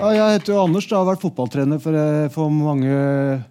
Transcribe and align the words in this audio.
Ja, 0.00 0.14
jeg 0.16 0.38
heter 0.38 0.54
jo 0.54 0.60
Anders. 0.62 0.86
Jeg 0.88 0.96
har 0.96 1.04
vært 1.04 1.20
fotballtrener 1.20 1.80
for, 1.82 1.92
eh, 1.92 2.28
for 2.32 2.48
mange 2.48 3.44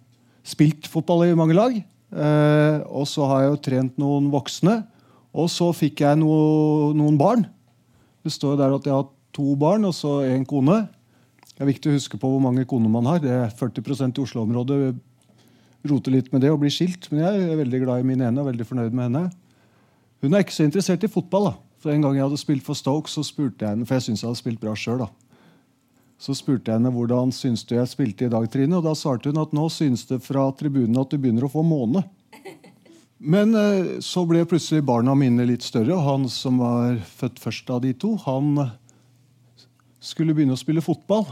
Spilt 0.49 0.87
fotball 0.89 1.27
i 1.27 1.35
mange 1.37 1.53
lag. 1.53 1.75
Eh, 1.77 2.77
og 2.89 3.05
så 3.05 3.27
har 3.29 3.41
jeg 3.43 3.51
jo 3.51 3.61
trent 3.61 3.97
noen 4.01 4.31
voksne. 4.33 4.87
Og 5.35 5.45
så 5.45 5.67
fikk 5.75 6.01
jeg 6.01 6.17
no, 6.17 6.89
noen 6.97 7.19
barn. 7.19 7.45
Det 8.25 8.33
står 8.33 8.57
der 8.57 8.73
at 8.73 8.83
jeg 8.83 8.95
har 8.95 9.05
to 9.31 9.55
barn 9.55 9.85
og 9.85 9.93
så 9.93 10.25
en 10.25 10.47
kone. 10.47 10.89
Det 11.53 11.61
er 11.61 11.69
viktig 11.69 11.91
å 11.91 11.93
huske 11.99 12.17
på 12.17 12.31
hvor 12.31 12.41
mange 12.41 12.65
koner 12.65 12.89
man 12.89 13.05
har. 13.05 13.19
Det 13.21 13.29
er 13.29 13.53
40 13.53 14.17
i 14.17 14.23
Oslo-området 14.25 14.97
roter 15.85 16.11
litt 16.11 16.33
med 16.33 16.41
det 16.41 16.49
og 16.49 16.63
blir 16.63 16.73
skilt. 16.73 17.11
Men 17.11 17.27
jeg 17.27 17.45
er 17.45 17.61
veldig 17.61 17.83
glad 17.85 18.01
i 18.01 18.09
min 18.09 18.25
ene 18.25 18.41
og 18.41 18.49
veldig 18.49 18.65
fornøyd 18.65 18.91
med 18.95 19.11
henne. 19.11 19.29
Hun 20.23 20.33
er 20.33 20.41
ikke 20.41 20.57
så 20.57 20.65
interessert 20.65 21.05
i 21.05 21.13
fotball. 21.13 21.51
da. 21.51 21.57
For 21.77 21.91
En 21.91 22.01
gang 22.01 22.15
jeg 22.15 22.25
hadde 22.25 22.41
spilt 22.41 22.65
for 22.65 22.73
Stoke, 22.73 23.07
så 23.07 23.21
spurte 23.21 23.61
jeg 23.61 23.69
henne, 23.69 23.85
for 23.85 23.99
jeg 23.99 24.09
syntes 24.09 24.23
jeg 24.23 24.31
hadde 24.31 24.41
spilt 24.41 24.59
bra 24.59 24.73
sjøl. 24.73 25.05
Så 26.19 26.35
spurte 26.35 26.67
jeg 26.67 26.81
henne 26.81 26.91
hvordan 26.91 27.31
syns 27.31 27.63
du 27.63 27.77
jeg 27.77 27.87
spilte 27.87 28.27
i 28.27 28.31
dag, 28.31 28.45
Trine. 28.51 28.75
Og 28.79 28.83
da 28.83 28.95
svarte 28.97 29.31
hun 29.31 29.39
at 29.39 29.53
nå 29.55 29.69
syns 29.71 30.03
det 30.09 30.19
fra 30.25 30.49
tribunen 30.59 30.99
at 30.99 31.11
du 31.11 31.17
begynner 31.17 31.47
å 31.47 31.51
få 31.51 31.63
måne. 31.63 32.03
Men 33.33 33.55
eh, 33.55 33.99
så 34.03 34.25
ble 34.27 34.43
plutselig 34.47 34.83
barna 34.87 35.15
mine 35.17 35.47
litt 35.47 35.63
større, 35.63 35.95
og 35.95 36.05
han 36.05 36.27
som 36.31 36.59
var 36.59 36.99
født 37.19 37.39
først 37.43 37.71
av 37.75 37.83
de 37.87 37.93
to, 37.95 38.13
han 38.25 38.67
skulle 40.03 40.35
begynne 40.35 40.55
å 40.55 40.59
spille 40.59 40.83
fotball. 40.83 41.25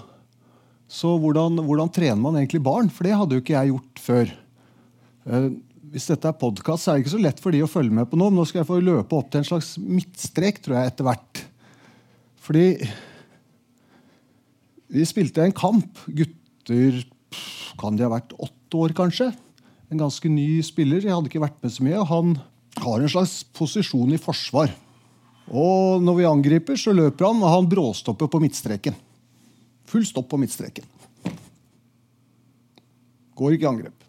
Så 0.87 1.11
hvordan, 1.19 1.59
hvordan 1.67 1.91
trener 1.91 2.19
man 2.19 2.39
egentlig 2.39 2.63
barn? 2.63 2.91
For 2.91 3.07
det 3.07 3.15
hadde 3.19 3.35
jo 3.35 3.43
ikke 3.43 3.55
jeg 3.57 3.73
gjort 3.73 4.03
før. 4.03 4.31
Eh, 5.27 5.49
hvis 5.91 6.07
dette 6.11 6.31
er 6.31 6.39
podkast, 6.39 6.83
så 6.83 6.91
er 6.91 6.97
det 6.97 7.05
ikke 7.05 7.15
så 7.15 7.23
lett 7.23 7.43
for 7.43 7.55
de 7.55 7.63
å 7.63 7.69
følge 7.71 7.95
med 7.95 8.07
på 8.07 8.19
noe. 8.19 8.31
Men 8.31 8.41
nå 8.41 8.47
skal 8.47 8.63
jeg 8.63 8.69
få 8.71 8.79
løpe 8.83 9.19
opp 9.19 9.31
til 9.31 9.43
en 9.43 9.49
slags 9.51 9.75
midtstrek, 9.79 10.63
tror 10.63 10.79
jeg, 10.79 10.93
etter 10.93 11.07
hvert. 11.07 11.43
Fordi 12.47 12.65
vi 14.93 15.05
spilte 15.07 15.43
en 15.43 15.55
kamp. 15.55 15.99
Gutter 16.07 17.03
kan 17.79 17.97
de 17.97 18.05
ha 18.05 18.13
vært 18.13 18.35
åtte 18.37 18.79
år, 18.79 18.95
kanskje 18.97 19.31
en 19.91 20.01
ganske 20.01 20.29
ny 20.31 20.61
spiller. 20.65 21.03
Jeg 21.03 21.13
hadde 21.15 21.31
ikke 21.31 21.43
vært 21.43 21.59
med 21.63 21.73
så 21.73 21.85
mye. 21.85 22.03
Han 22.09 22.35
har 22.83 23.01
en 23.01 23.11
slags 23.11 23.39
posisjon 23.55 24.11
i 24.13 24.21
forsvar. 24.21 24.73
Og 25.47 26.03
når 26.03 26.17
vi 26.19 26.27
angriper, 26.27 26.79
så 26.79 26.93
løper 26.95 27.29
han, 27.29 27.39
og 27.39 27.53
han 27.53 27.69
bråstopper 27.71 28.27
på 28.31 28.41
midtstreken. 28.43 28.97
Full 29.87 30.03
stopp 30.07 30.27
på 30.31 30.39
midtstreken. 30.41 30.87
Går 33.37 33.55
ikke 33.55 33.67
i 33.67 33.71
angrep. 33.71 34.03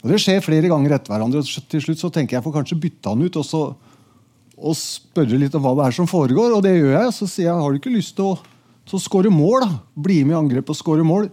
Og 0.00 0.08
Det 0.10 0.18
skjer 0.22 0.42
flere 0.42 0.70
ganger 0.72 0.96
etter 0.96 1.12
hverandre. 1.12 1.44
og 1.44 1.70
Til 1.70 1.84
slutt 1.84 2.00
så 2.00 2.10
tenker 2.10 2.38
jeg 2.38 2.44
får 2.46 2.56
kanskje 2.56 2.80
bytte 2.80 3.12
han 3.12 3.22
ut 3.22 3.36
og, 3.36 3.44
så, 3.44 3.60
og 4.56 4.78
spørre 4.78 5.38
litt 5.38 5.54
om 5.54 5.62
hva 5.62 5.76
det 5.76 5.90
er 5.90 5.98
som 6.00 6.08
foregår. 6.10 6.56
Og 6.56 6.64
det 6.64 6.72
gjør 6.78 6.96
jeg. 6.96 7.12
Så 7.14 7.28
sier 7.28 7.50
jeg 7.50 7.60
har 7.60 7.70
du 7.70 7.78
ikke 7.78 7.92
lyst 7.92 8.16
til 8.16 8.32
å, 8.32 8.38
til 8.90 8.98
å 8.98 9.02
skåre 9.02 9.32
mål. 9.32 9.66
Bli 9.94 10.20
med 10.24 10.34
i 10.34 10.40
angrep 10.40 10.70
og 10.72 10.78
skåre 10.78 11.06
mål. 11.06 11.30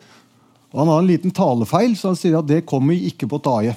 Og 0.71 0.79
Han 0.79 0.91
har 0.91 1.01
en 1.01 1.09
liten 1.09 1.33
talefeil, 1.33 1.95
så 1.97 2.11
han 2.11 2.19
sier 2.19 2.37
at 2.37 2.47
det 2.47 2.65
kommer 2.67 2.93
ikke 2.93 3.29
på 3.29 3.41
taie. 3.41 3.75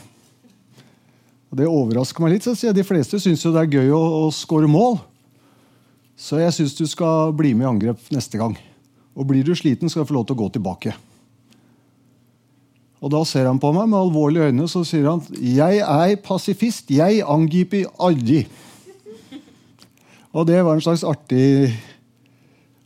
Og 1.50 1.58
Det 1.58 1.66
overrasker 1.66 2.22
meg 2.22 2.36
litt. 2.36 2.46
så 2.46 2.54
sier 2.54 2.70
jeg 2.70 2.80
De 2.80 2.86
fleste 2.86 3.18
syns 3.18 3.42
det 3.42 3.56
er 3.56 3.78
gøy 3.80 3.90
å, 3.90 4.02
å 4.26 4.30
skåre 4.34 4.68
mål. 4.70 5.00
Så 6.20 6.38
jeg 6.38 6.52
syns 6.52 6.76
du 6.76 6.86
skal 6.86 7.32
bli 7.32 7.54
med 7.54 7.64
i 7.64 7.70
angrep 7.70 8.10
neste 8.12 8.38
gang. 8.38 8.56
Og 9.16 9.26
blir 9.26 9.44
du 9.44 9.54
sliten, 9.56 9.88
skal 9.88 10.04
du 10.04 10.10
få 10.10 10.18
lov 10.18 10.26
til 10.28 10.36
å 10.36 10.42
gå 10.44 10.50
tilbake. 10.52 10.94
Og 13.00 13.10
Da 13.10 13.22
ser 13.24 13.48
han 13.48 13.58
på 13.58 13.72
meg 13.72 13.88
med 13.88 13.98
alvorlige 13.98 14.50
øyne 14.50 14.68
så 14.68 14.84
sier 14.84 15.08
han 15.08 15.22
jeg 15.40 15.80
er 15.80 16.18
pasifist. 16.20 16.90
Jeg 16.92 17.24
angriper 17.24 17.88
aldri. 17.98 18.44
Og 20.36 20.46
det 20.46 20.60
var 20.62 20.76
en 20.76 20.84
slags 20.84 21.02
artig 21.02 21.72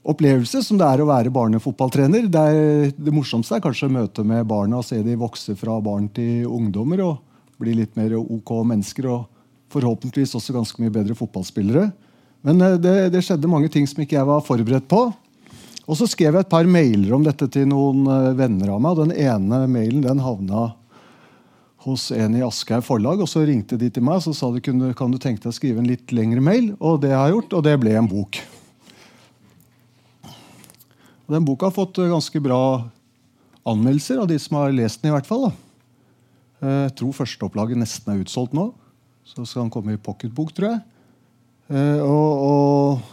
opplevelse 0.04 0.60
som 0.64 0.78
det 0.80 0.86
er 0.86 1.02
å 1.02 1.08
være 1.08 1.32
barnefotballtrener. 1.34 2.28
Det, 2.28 2.40
er, 2.40 2.90
det 2.92 3.14
morsomste 3.14 3.56
er 3.56 3.64
kanskje 3.64 3.92
møtet 3.92 4.26
med 4.28 4.46
barna 4.48 4.80
og 4.80 4.86
se 4.86 5.00
de 5.04 5.16
vokse 5.20 5.56
fra 5.58 5.78
barn 5.84 6.10
til 6.12 6.44
ungdommer 6.48 7.02
og 7.06 7.22
bli 7.60 7.76
litt 7.78 7.94
mer 7.96 8.16
ok 8.18 8.56
mennesker 8.68 9.08
og 9.08 9.24
forhåpentligvis 9.72 10.36
også 10.36 10.54
ganske 10.54 10.82
mye 10.82 10.92
bedre 10.94 11.16
fotballspillere. 11.18 11.88
Men 12.44 12.60
eh, 12.60 12.78
det, 12.80 12.94
det 13.14 13.24
skjedde 13.24 13.50
mange 13.50 13.70
ting 13.72 13.88
som 13.88 14.02
ikke 14.04 14.18
jeg 14.18 14.28
var 14.28 14.44
forberedt 14.44 14.88
på. 14.90 15.06
Og 15.84 15.98
så 15.98 16.08
skrev 16.08 16.36
jeg 16.36 16.46
et 16.46 16.52
par 16.52 16.68
mailer 16.68 17.12
om 17.16 17.24
dette 17.24 17.48
til 17.52 17.68
noen 17.70 18.04
eh, 18.08 18.32
venner 18.38 18.74
av 18.76 18.82
meg. 18.84 18.96
og 18.96 19.06
Den 19.08 19.16
ene 19.16 19.64
mailen 19.70 20.04
den 20.04 20.22
havna 20.24 20.72
hos 21.84 22.08
en 22.16 22.36
i 22.36 22.44
Aschehoug 22.44 22.84
forlag. 22.86 23.20
og 23.24 23.30
Så 23.30 23.44
ringte 23.48 23.80
de 23.80 23.90
til 23.92 24.04
meg 24.04 24.20
og 24.20 24.36
sa 24.36 24.52
de 24.52 24.64
kan 24.64 25.12
du 25.12 25.20
tenke 25.20 25.42
deg 25.42 25.52
å 25.52 25.56
skrive 25.56 25.80
en 25.80 25.88
litt 25.88 26.12
lengre 26.12 26.44
mail. 26.44 26.72
Og 26.80 27.00
det 27.04 27.12
har 27.12 27.28
jeg 27.28 27.38
gjort, 27.38 27.56
og 27.58 27.66
det 27.68 27.78
ble 27.80 27.96
en 28.00 28.10
bok. 28.10 28.40
Og 31.24 31.34
Den 31.36 31.44
boka 31.46 31.70
har 31.70 31.76
fått 31.76 31.98
eh, 31.98 32.10
ganske 32.12 32.40
bra 32.44 32.62
anmeldelser 33.64 34.20
av 34.20 34.28
de 34.28 34.38
som 34.40 34.58
har 34.60 34.74
lest 34.76 35.00
den. 35.02 35.12
i 35.12 35.14
hvert 35.16 35.28
fall. 35.28 35.48
Da. 35.48 35.52
Eh, 36.60 36.80
jeg 36.88 36.96
tror 37.00 37.16
førsteopplaget 37.22 37.80
nesten 37.80 38.12
er 38.12 38.24
utsolgt 38.24 38.56
nå. 38.56 38.70
Så 39.24 39.46
skal 39.48 39.64
den 39.64 39.72
komme 39.72 39.96
i 39.96 40.00
pocketbok, 40.00 40.52
tror 40.52 40.74
jeg. 40.74 40.82
Eh, 41.72 42.00
og, 42.04 42.44
og, 42.44 43.12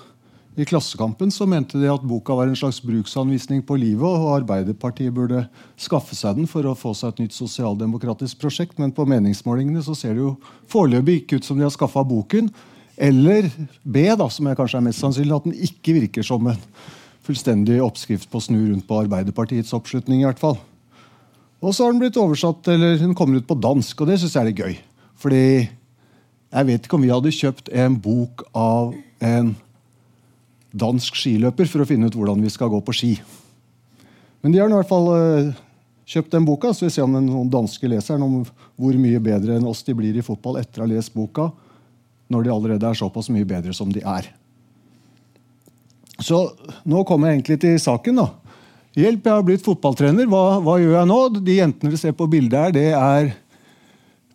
I 0.60 0.68
Klassekampen 0.68 1.32
så 1.32 1.48
mente 1.48 1.80
de 1.80 1.88
at 1.88 2.04
boka 2.04 2.36
var 2.36 2.50
en 2.52 2.58
slags 2.60 2.82
bruksanvisning 2.84 3.62
på 3.64 3.78
livet, 3.80 4.04
og 4.04 4.34
Arbeiderpartiet 4.42 5.16
burde 5.16 5.46
skaffe 5.80 6.18
seg 6.20 6.36
den 6.42 6.50
for 6.52 6.68
å 6.68 6.76
få 6.76 6.92
seg 6.98 7.14
et 7.14 7.24
nytt 7.24 7.38
sosialdemokratisk 7.38 8.42
prosjekt. 8.44 8.76
Men 8.82 8.92
på 8.92 9.08
meningsmålingene 9.08 9.84
så 9.88 9.96
ser 9.96 10.18
det 10.18 10.26
jo 10.26 10.36
foreløpig 10.72 11.22
ikke 11.22 11.40
ut 11.40 11.48
som 11.48 11.56
de 11.56 11.64
har 11.64 11.72
skaffa 11.72 12.04
boken. 12.04 12.52
Eller 13.00 13.48
B, 13.88 14.04
da, 14.20 14.28
som 14.28 14.52
jeg 14.52 14.60
kanskje 14.60 14.82
er 14.82 14.90
mest 14.90 15.00
sannsynlig, 15.00 15.38
at 15.38 15.48
den 15.48 15.62
ikke 15.72 15.96
virker 15.96 16.28
som 16.28 16.52
en 16.52 16.60
fullstendig 17.26 17.80
oppskrift 17.84 18.30
på 18.32 18.40
å 18.40 18.46
snu 18.46 18.60
rundt 18.70 18.88
på 18.88 19.02
Arbeiderpartiets 19.04 19.74
oppslutning. 19.78 20.22
i 20.22 20.28
hvert 20.30 20.42
fall. 20.42 20.58
Og 21.62 21.76
så 21.76 21.86
har 21.86 21.94
den 21.94 22.02
blitt 22.02 22.18
oversatt, 22.18 22.68
eller 22.74 22.98
den 22.98 23.14
kommer 23.16 23.38
ut 23.38 23.48
på 23.48 23.60
dansk, 23.62 24.02
og 24.02 24.10
det 24.10 24.18
syns 24.20 24.34
jeg 24.34 24.42
er 24.42 24.50
litt 24.50 24.62
gøy. 24.64 24.78
Fordi 25.22 25.44
jeg 26.52 26.68
vet 26.68 26.88
ikke 26.88 26.98
om 26.98 27.06
vi 27.06 27.14
hadde 27.14 27.32
kjøpt 27.36 27.70
en 27.70 28.00
bok 28.02 28.42
av 28.58 28.96
en 29.22 29.54
dansk 30.72 31.20
skiløper 31.20 31.70
for 31.70 31.84
å 31.84 31.88
finne 31.88 32.10
ut 32.10 32.18
hvordan 32.18 32.42
vi 32.42 32.50
skal 32.50 32.72
gå 32.74 32.82
på 32.82 32.96
ski. 32.96 33.12
Men 34.42 34.52
de 34.54 34.60
har 34.60 34.72
i 34.72 34.74
hvert 34.74 34.90
fall 34.90 35.08
uh, 35.14 35.54
kjøpt 36.10 36.34
den 36.34 36.48
boka, 36.48 36.74
så 36.74 36.88
vi 36.88 36.94
ser 36.96 37.06
om 37.06 37.14
den 37.14 37.52
danske 37.54 37.88
leseren 37.92 38.26
om 38.26 38.42
hvor 38.80 38.98
mye 38.98 39.22
bedre 39.22 39.60
enn 39.60 39.68
oss 39.70 39.84
de 39.86 39.94
blir 39.96 40.18
i 40.18 40.26
fotball 40.26 40.58
etter 40.64 40.82
å 40.82 40.88
ha 40.88 40.92
lest 40.96 41.14
boka, 41.14 41.52
når 42.32 42.48
de 42.48 42.54
allerede 42.56 42.90
er 42.90 42.98
såpass 42.98 43.30
mye 43.30 43.46
bedre 43.46 43.76
som 43.78 43.92
de 43.94 44.02
er. 44.02 44.32
Så 46.22 46.44
nå 46.86 47.04
kommer 47.08 47.30
jeg 47.30 47.40
egentlig 47.40 47.60
til 47.64 47.78
saken. 47.82 48.22
da. 48.22 48.28
Hjelp, 48.98 49.26
jeg 49.26 49.34
har 49.34 49.46
blitt 49.48 49.66
fotballtrener. 49.66 50.28
Hva, 50.30 50.60
hva, 50.64 50.76
gjør 50.82 50.98
jeg 51.00 51.10
nå? 51.10 51.20
De 51.40 51.56
jentene 51.58 51.94
vi 51.94 52.00
ser 52.02 52.16
på 52.18 52.28
bildet 52.32 52.60
her, 52.60 52.76
det 52.76 52.90
er 52.98 53.32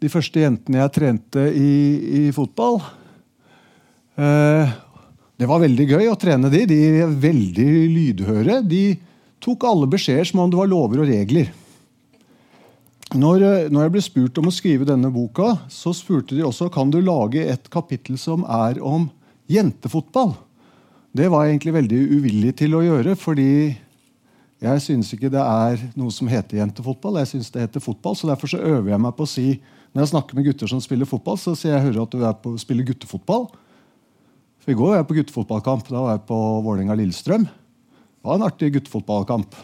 de 0.01 0.11
første 0.13 0.41
jentene 0.43 0.83
jeg 0.83 0.95
trente 0.95 1.45
i, 1.57 1.75
i 2.21 2.23
fotball. 2.37 2.81
Eh, 4.17 4.75
det 5.37 5.49
var 5.49 5.61
veldig 5.61 5.87
gøy 5.91 6.09
å 6.09 6.17
trene 6.21 6.51
de. 6.53 6.65
De 6.69 6.81
er 7.03 7.13
veldig 7.21 7.69
lydhøre. 7.93 8.63
De 8.65 8.97
tok 9.45 9.69
alle 9.69 9.89
beskjeder 9.93 10.29
som 10.29 10.43
om 10.45 10.53
det 10.53 10.59
var 10.59 10.73
lover 10.73 11.05
og 11.05 11.11
regler. 11.13 11.53
Når, 13.15 13.45
når, 13.71 13.85
jeg 13.85 13.93
ble 13.95 14.03
spurt 14.03 14.41
om 14.41 14.49
å 14.51 14.55
skrive 14.55 14.89
denne 14.89 15.13
boka, 15.15 15.53
så 15.71 15.93
spurte 15.95 16.35
de 16.35 16.43
også 16.45 16.67
kan 16.75 16.91
du 16.91 16.99
lage 17.05 17.45
et 17.45 17.69
kapittel 17.73 18.19
som 18.19 18.43
er 18.49 18.81
om 18.83 19.07
jentefotball. 19.53 20.35
Det 21.17 21.29
var 21.33 21.47
jeg 21.47 21.55
egentlig 21.55 21.73
veldig 21.79 21.99
uvillig 22.19 22.51
til 22.59 22.75
å 22.77 22.83
gjøre, 22.85 23.15
fordi 23.17 23.51
jeg 24.61 24.81
syns 24.85 25.13
ikke 25.15 25.31
det 25.33 25.41
er 25.41 25.81
noe 25.97 26.13
som 26.13 26.29
heter 26.29 26.59
jentefotball. 26.59 27.21
Jeg 27.23 27.31
synes 27.31 27.49
det 27.55 27.63
heter 27.63 27.85
fotball, 27.85 28.17
så 28.19 28.29
Derfor 28.29 28.51
så 28.53 28.61
øver 28.61 28.91
jeg 28.91 29.01
meg 29.01 29.15
på 29.17 29.25
å 29.25 29.31
si 29.31 29.47
når 29.95 30.03
jeg 30.03 30.11
snakker 30.13 30.37
med 30.37 30.49
gutter 30.49 30.69
som 30.69 30.83
spiller 30.85 31.09
fotball, 31.09 31.39
så 31.41 31.55
sier 31.57 31.73
jeg 31.73 31.87
hører 31.87 32.03
at 32.03 32.13
du 32.13 32.21
er 32.21 32.37
på 32.43 32.53
spiller 32.61 32.85
guttefotball. 32.85 33.47
For 34.61 34.75
I 34.75 34.77
går 34.77 34.93
var 34.93 34.99
jeg 34.99 35.09
på 35.09 35.17
guttefotballkamp. 35.21 35.89
Da 35.89 36.03
var 36.05 36.17
jeg 36.19 36.25
på 36.29 36.41
Vålerenga-Lillestrøm. 36.67 37.47
Det 37.47 38.29
var 38.29 38.37
en 38.37 38.49
artig 38.51 38.73
guttefotballkamp. 38.75 39.57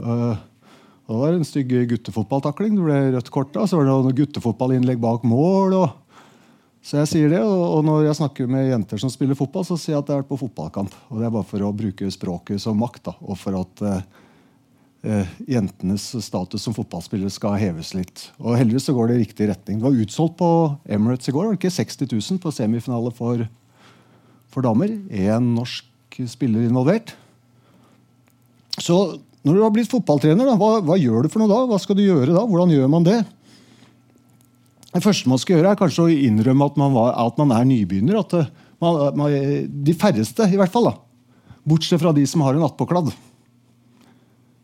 Uh, 0.00 0.34
det 1.06 1.20
var 1.20 1.36
en 1.36 1.46
stygg 1.46 1.76
guttefotballtakling. 1.92 2.74
Det 2.74 2.88
ble 2.88 3.00
rødt 3.14 3.30
kort 3.34 3.54
da, 3.54 3.68
så 3.68 3.78
var 3.78 3.86
det 3.86 3.94
noen 3.94 4.18
guttefotballinnlegg 4.24 4.98
bak 5.06 5.28
mål. 5.28 5.76
og 5.84 5.99
så 6.80 7.02
jeg 7.02 7.10
sier 7.10 7.28
det, 7.28 7.40
og 7.44 7.82
når 7.84 8.06
jeg 8.06 8.16
snakker 8.16 8.48
med 8.48 8.70
jenter 8.70 9.00
som 9.02 9.12
spiller 9.12 9.36
fotball, 9.36 9.66
så 9.68 9.76
sier 9.76 9.98
jeg 9.98 10.00
at 10.00 10.08
jeg 10.08 10.16
har 10.16 10.22
vært 10.22 10.30
på 10.30 10.40
fotballkamp. 10.40 10.94
Og 11.12 11.20
Det 11.20 11.26
er 11.28 11.34
bare 11.34 11.48
for 11.50 11.66
å 11.66 11.74
bruke 11.76 12.08
språket 12.12 12.62
som 12.62 12.78
makt, 12.80 13.02
da, 13.10 13.14
og 13.20 13.36
for 13.36 13.58
at 13.58 13.82
eh, 13.84 14.06
eh, 15.04 15.34
jentenes 15.58 16.06
status 16.24 16.64
som 16.64 16.76
fotballspillere 16.76 17.32
skal 17.34 17.58
heves 17.60 17.92
litt. 17.98 18.24
Og 18.40 18.56
Heldigvis 18.56 18.88
så 18.88 18.96
går 18.96 19.10
det 19.10 19.18
i 19.18 19.24
riktig 19.26 19.50
retning. 19.52 19.76
Det 19.76 19.88
var 19.90 20.00
utsolgt 20.06 20.38
på 20.40 20.50
Emirates 20.88 21.28
i 21.28 21.34
går. 21.36 21.50
Var 21.50 21.58
det 21.58 21.60
ikke 21.60 21.76
60 21.76 22.14
000 22.16 22.40
på 22.46 22.54
semifinale 22.56 23.12
for, 23.12 23.44
for 24.48 24.64
damer? 24.64 24.96
Én 25.12 25.52
norsk 25.58 26.22
spiller 26.32 26.64
involvert. 26.64 27.12
Så 28.80 28.96
når 29.44 29.56
du 29.56 29.62
har 29.66 29.72
blitt 29.76 29.92
fotballtrener, 29.92 30.48
da, 30.48 30.56
hva, 30.56 30.78
hva 30.84 30.96
gjør 31.00 31.28
du 31.28 31.32
for 31.32 31.44
noe 31.44 31.52
da? 31.52 31.60
Hva 31.68 31.78
skal 31.80 32.00
du 32.00 32.06
gjøre 32.06 32.32
da? 32.32 32.42
Hvordan 32.48 32.72
gjør 32.72 32.88
man 32.92 33.04
det? 33.04 33.20
Det 34.90 35.02
første 35.04 35.30
man 35.30 35.38
skal 35.38 35.58
gjøre, 35.58 35.72
er 35.72 35.78
kanskje 35.78 36.04
å 36.06 36.10
innrømme 36.10 36.66
at 36.66 36.78
man, 36.80 36.94
var, 36.96 37.14
at 37.14 37.38
man 37.38 37.54
er 37.54 37.66
nybegynner. 37.68 38.20
at 38.24 38.36
eh, 38.38 38.52
man, 38.82 39.00
man, 39.18 39.34
De 39.86 39.94
færreste, 39.94 40.48
i 40.50 40.58
hvert 40.58 40.72
fall, 40.72 40.90
da, 40.90 40.96
Bortsett 41.68 42.00
fra 42.02 42.14
de 42.16 42.24
som 42.26 42.42
har 42.42 42.56
en 42.56 42.66
attpåkladd. 42.66 43.12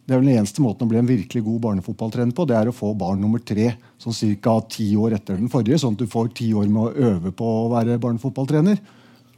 Det 0.06 0.14
er 0.14 0.20
vel 0.20 0.28
den 0.30 0.38
eneste 0.38 0.62
måten 0.62 0.86
å 0.86 0.90
bli 0.90 1.00
en 1.00 1.08
virkelig 1.08 1.42
god 1.42 1.62
barnefotballtrener 1.64 2.34
på. 2.34 2.44
Det 2.46 2.54
er 2.54 2.70
å 2.70 2.74
få 2.74 2.92
barn 2.98 3.18
nummer 3.20 3.42
tre 3.42 3.72
sånn 3.98 4.14
ca. 4.42 4.54
ti 4.70 4.92
år 4.94 5.16
etter 5.18 5.38
den 5.38 5.50
forrige, 5.50 5.80
sånn 5.82 5.96
at 5.98 6.04
du 6.04 6.10
får 6.10 6.30
ti 6.38 6.52
år 6.54 6.68
med 6.70 6.82
å 6.84 7.08
øve 7.10 7.32
på 7.34 7.46
å 7.46 7.72
være 7.74 7.98
barnefotballtrener. 8.02 8.78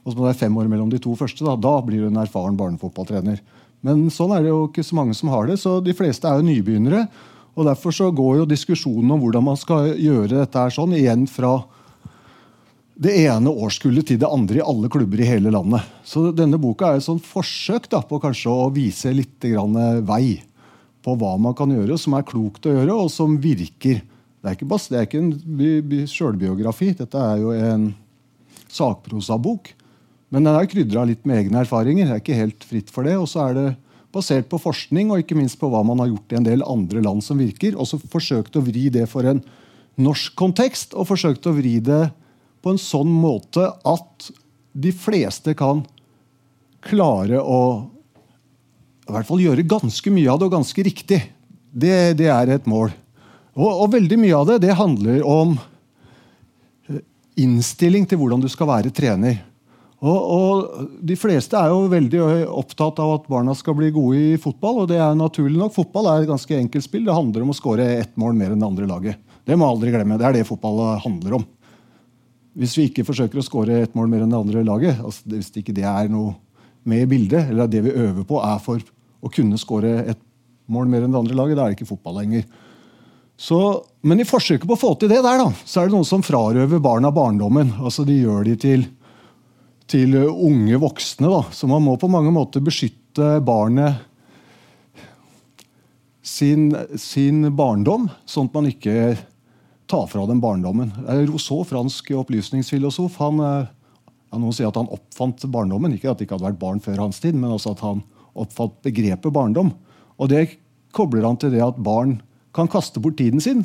Og 0.05 0.13
så 0.13 0.15
må 0.15 0.23
det 0.23 0.29
være 0.29 0.43
fem 0.45 0.59
år 0.61 0.69
mellom 0.69 0.93
de 0.93 1.01
to 1.01 1.15
første. 1.17 1.45
Da, 1.45 1.57
da 1.57 1.73
blir 1.85 2.05
du 2.05 2.11
en 2.11 2.21
erfaren 2.21 2.57
barnefotballtrener. 2.61 3.41
Men 3.85 4.07
sånn 4.13 4.35
er 4.37 4.45
det 4.45 4.53
jo 4.53 4.67
ikke 4.69 4.85
så 4.85 4.99
mange 4.99 5.17
som 5.17 5.33
har 5.33 5.49
det, 5.49 5.57
så 5.63 5.79
de 5.85 5.95
fleste 5.97 6.29
er 6.29 6.39
jo 6.39 6.49
nybegynnere. 6.51 7.07
Og 7.59 7.67
Derfor 7.67 7.95
så 7.95 8.13
går 8.15 8.37
jo 8.41 8.47
diskusjonen 8.47 9.11
om 9.11 9.23
hvordan 9.23 9.43
man 9.49 9.59
skal 9.59 9.91
gjøre 9.99 10.45
dette 10.45 10.63
her 10.63 10.75
sånn, 10.75 10.95
igjen 10.95 11.27
fra 11.31 11.57
det 12.99 13.15
ene 13.27 13.51
årskullet 13.51 14.07
til 14.07 14.19
det 14.23 14.31
andre 14.31 14.61
i 14.61 14.67
alle 14.67 14.91
klubber 14.91 15.21
i 15.23 15.27
hele 15.27 15.53
landet. 15.55 15.87
Så 16.07 16.29
denne 16.35 16.59
boka 16.59 16.93
er 16.93 17.01
et 17.01 17.07
sånn 17.07 17.21
forsøk 17.23 17.87
da, 17.91 18.01
på 18.03 18.19
kanskje 18.23 18.51
å 18.51 18.69
vise 18.75 19.11
litt 19.15 19.43
vei 20.07 20.39
på 21.03 21.15
hva 21.19 21.37
man 21.39 21.55
kan 21.59 21.71
gjøre, 21.75 21.99
som 21.99 22.17
er 22.19 22.27
klokt 22.27 22.67
å 22.67 22.75
gjøre, 22.75 22.95
og 22.95 23.11
som 23.15 23.37
virker. 23.43 24.03
Det 24.39 24.51
er 24.51 24.55
ikke, 24.55 24.71
bare, 24.71 24.87
det 24.91 24.99
er 24.99 25.07
ikke 25.07 25.23
en 25.23 26.07
sjølbiografi. 26.11 26.93
Dette 26.99 27.23
er 27.23 27.43
jo 27.43 27.55
en 27.55 27.91
sakprosabok. 28.71 29.73
Men 30.35 30.45
den 30.45 30.59
er 30.59 30.71
krydra 30.71 31.07
litt 31.09 31.25
med 31.27 31.45
egne 31.45 31.63
erfaringer. 31.65 32.07
Det 32.07 32.17
er 32.17 32.23
ikke 32.23 32.43
helt 32.43 32.67
fritt 32.67 32.91
for 32.93 33.07
det. 33.09 33.17
Og 33.19 33.31
så 33.31 33.47
er 33.49 33.57
det 33.57 33.69
basert 34.15 34.49
på 34.49 34.61
forskning 34.61 35.13
og 35.13 35.23
ikke 35.23 35.37
minst 35.39 35.59
på 35.61 35.69
hva 35.71 35.83
man 35.87 36.01
har 36.03 36.11
gjort 36.13 36.33
i 36.33 36.39
en 36.39 36.47
del 36.47 36.65
andre 36.67 37.03
land 37.05 37.25
som 37.25 37.41
virker. 37.41 37.77
Og 37.77 37.89
så 37.91 38.01
forsøkt 38.01 38.57
å 38.57 38.65
vri 38.65 38.89
det 38.93 39.07
for 39.11 39.29
en 39.29 39.43
norsk 39.99 40.35
kontekst, 40.39 40.95
og 40.95 41.11
forsøkt 41.11 41.49
å 41.51 41.57
vri 41.57 41.79
det 41.83 42.09
på 42.63 42.73
en 42.73 42.81
sånn 42.81 43.11
måte 43.11 43.67
at 43.87 44.31
de 44.79 44.93
fleste 44.95 45.55
kan 45.59 45.83
klare 46.85 47.41
å 47.43 47.61
i 49.09 49.15
hvert 49.15 49.29
fall 49.29 49.41
gjøre 49.41 49.65
ganske 49.65 50.13
mye 50.13 50.29
av 50.29 50.39
det, 50.39 50.49
og 50.49 50.57
ganske 50.59 50.85
riktig. 50.85 51.23
Det, 51.73 52.13
det 52.19 52.29
er 52.29 52.53
et 52.53 52.67
mål. 52.69 52.93
Og, 53.57 53.69
og, 53.71 53.87
veldig 53.95 54.19
mye 54.21 54.37
av 54.37 54.51
det, 54.51 54.59
det 54.67 54.77
handler 54.77 55.23
om 55.27 55.55
eh, 56.93 57.01
innstilling 57.41 58.05
til 58.09 58.21
hvordan 58.21 58.45
du 58.45 58.51
skal 58.53 58.69
være 58.69 58.93
trener. 58.95 59.41
Og, 59.99 60.19
og, 60.31 60.89
De 61.03 61.17
fleste 61.19 61.59
er 61.59 61.73
jo 61.73 61.89
veldig 61.91 62.21
opptatt 62.47 63.01
av 63.03 63.17
at 63.17 63.31
barna 63.31 63.55
skal 63.59 63.75
bli 63.79 63.91
gode 63.95 64.19
i 64.35 64.41
fotball. 64.41 64.85
og 64.85 64.91
det 64.93 65.01
er 65.03 65.19
naturlig 65.19 65.59
nok. 65.59 65.75
Fotball 65.75 66.11
er 66.11 66.23
et 66.23 66.31
ganske 66.31 66.59
enkelt 66.59 66.87
spill. 66.87 67.07
Det 67.09 67.17
handler 67.17 67.45
om 67.45 67.55
å 67.55 67.59
skåre 67.59 67.87
ett 67.99 68.15
mål 68.21 68.37
mer 68.39 68.55
enn 68.55 68.63
det 68.63 68.69
andre 68.69 68.91
laget. 68.91 69.25
Det 69.49 69.57
må 69.59 69.67
aldri 69.67 69.91
glemme. 69.95 70.19
Det 70.21 70.29
er 70.29 70.39
det 70.39 70.47
fotball 70.47 71.01
handler 71.03 71.41
om. 71.41 71.47
Hvis 72.59 72.77
vi 72.79 72.89
ikke 72.89 73.07
forsøker 73.07 73.39
å 73.39 73.47
skåre 73.47 73.83
ett 73.85 73.95
mål 73.99 74.11
mer 74.11 74.25
enn 74.25 74.35
det 74.35 74.39
andre 74.39 74.63
laget, 74.67 75.03
altså 75.03 75.31
hvis 75.31 75.51
ikke 75.61 75.75
det 75.77 75.87
er 75.87 76.09
noe 76.11 76.35
med 76.89 77.05
i 77.05 77.11
bildet, 77.11 77.51
eller 77.51 77.71
det 77.71 77.83
vi 77.85 77.95
øver 77.95 78.25
på, 78.27 78.41
er 78.43 78.59
for 78.63 78.83
å 79.23 79.31
kunne 79.35 79.59
skåre 79.61 79.93
et 80.11 80.21
mål 80.71 80.89
mer 80.91 81.05
enn 81.05 81.15
det 81.15 81.21
andre 81.21 81.39
laget. 81.39 81.59
Da 81.59 81.67
er 81.67 81.73
det 81.73 81.79
ikke 81.79 81.91
fotball 81.91 82.21
lenger. 82.21 82.47
Så, 83.39 83.59
men 84.03 84.19
i 84.19 84.27
forsøket 84.27 84.67
på 84.67 84.75
å 84.75 84.81
få 84.81 84.93
til 84.99 85.11
det 85.13 85.21
der, 85.23 85.39
da, 85.39 85.53
så 85.63 85.81
er 85.81 85.89
det 85.89 85.95
noen 85.95 86.07
som 86.07 86.25
frarøver 86.27 86.83
barna 86.83 87.13
barndommen. 87.15 87.71
Altså 87.79 88.03
De 88.07 88.17
gjør 88.19 88.43
de 88.49 88.57
til, 88.59 88.87
til 89.89 90.15
unge 90.21 90.79
voksne. 90.81 91.31
da. 91.31 91.43
Så 91.53 91.69
man 91.71 91.85
må 91.85 91.97
på 91.97 92.11
mange 92.13 92.33
måter 92.35 92.65
beskytte 92.65 93.39
barnet 93.45 94.05
sin, 96.29 96.71
sin 97.01 97.49
barndom, 97.57 98.09
sånn 98.29 98.51
at 98.51 98.57
man 98.59 98.69
ikke 98.69 99.17
tar 99.89 100.07
fra 100.11 100.27
dem 100.29 100.43
barndommen. 100.45 100.93
Rousseau, 101.31 101.65
fransk 101.65 102.13
opplysningsfilosof, 102.21 103.17
han, 103.23 103.41
ja, 103.41 104.37
noen 104.37 104.55
sier 104.55 104.69
at 104.69 104.77
han 104.77 104.91
oppfant 104.93 105.47
barndommen. 105.49 105.97
Ikke 105.97 106.13
at 106.13 106.21
det 106.21 106.29
ikke 106.29 106.37
hadde 106.37 106.51
vært 106.51 106.61
barn 106.61 106.85
før 106.85 107.07
hans 107.07 107.23
tid, 107.25 107.39
men 107.39 107.55
også 107.57 107.73
at 107.73 107.85
han 107.87 108.05
oppfatt 108.39 108.77
begrepet 108.85 109.35
barndom. 109.35 109.73
Og 110.21 110.31
det 110.31 110.45
kobler 110.95 111.25
han 111.25 111.41
til 111.41 111.55
det 111.55 111.65
at 111.65 111.81
barn 111.81 112.19
kan 112.57 112.69
kaste 112.71 113.01
bort 113.01 113.19
tiden 113.21 113.41
sin. 113.43 113.65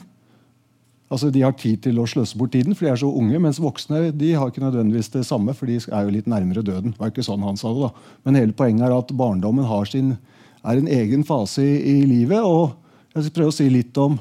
Altså 1.14 1.30
De 1.30 1.44
har 1.46 1.54
tid 1.54 1.84
til 1.86 2.00
å 2.02 2.08
sløse 2.10 2.38
bort 2.40 2.56
tiden, 2.56 2.74
for 2.74 2.88
de 2.88 2.92
er 2.92 3.00
så 3.00 3.10
unge. 3.10 3.38
Mens 3.42 3.62
voksne 3.62 4.08
de 4.18 4.32
har 4.34 4.50
ikke 4.50 4.64
nødvendigvis 4.64 5.12
det 5.14 5.26
samme, 5.28 5.54
for 5.54 5.70
de 5.70 5.78
er 5.78 6.08
jo 6.08 6.14
litt 6.16 6.30
nærmere 6.32 6.66
døden. 6.66 6.96
Det 6.96 7.02
var 7.02 7.12
ikke 7.14 7.26
sånn 7.26 7.46
han 7.46 7.60
sa 7.60 7.74
det 7.76 7.86
da. 7.86 7.92
Men 8.26 8.40
hele 8.40 8.58
poenget 8.58 8.88
er 8.88 8.96
at 8.98 9.14
barndommen 9.18 9.68
sin, 9.90 10.16
er 10.64 10.80
en 10.80 10.88
egen 10.88 11.26
fase 11.28 11.62
i, 11.62 11.76
i, 11.92 11.98
livet. 12.10 12.42
Og 12.42 12.74
jeg 13.14 13.28
skal 13.28 13.36
prøve 13.38 13.54
å 13.54 13.58
si 13.60 13.70
litt 13.70 13.98
om 14.02 14.18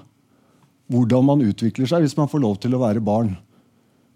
hvordan 0.92 1.24
man 1.24 1.46
utvikler 1.46 1.88
seg 1.88 2.04
hvis 2.04 2.18
man 2.18 2.28
får 2.28 2.42
lov 2.42 2.60
til 2.60 2.76
å 2.76 2.82
være 2.82 3.00
barn. 3.00 3.32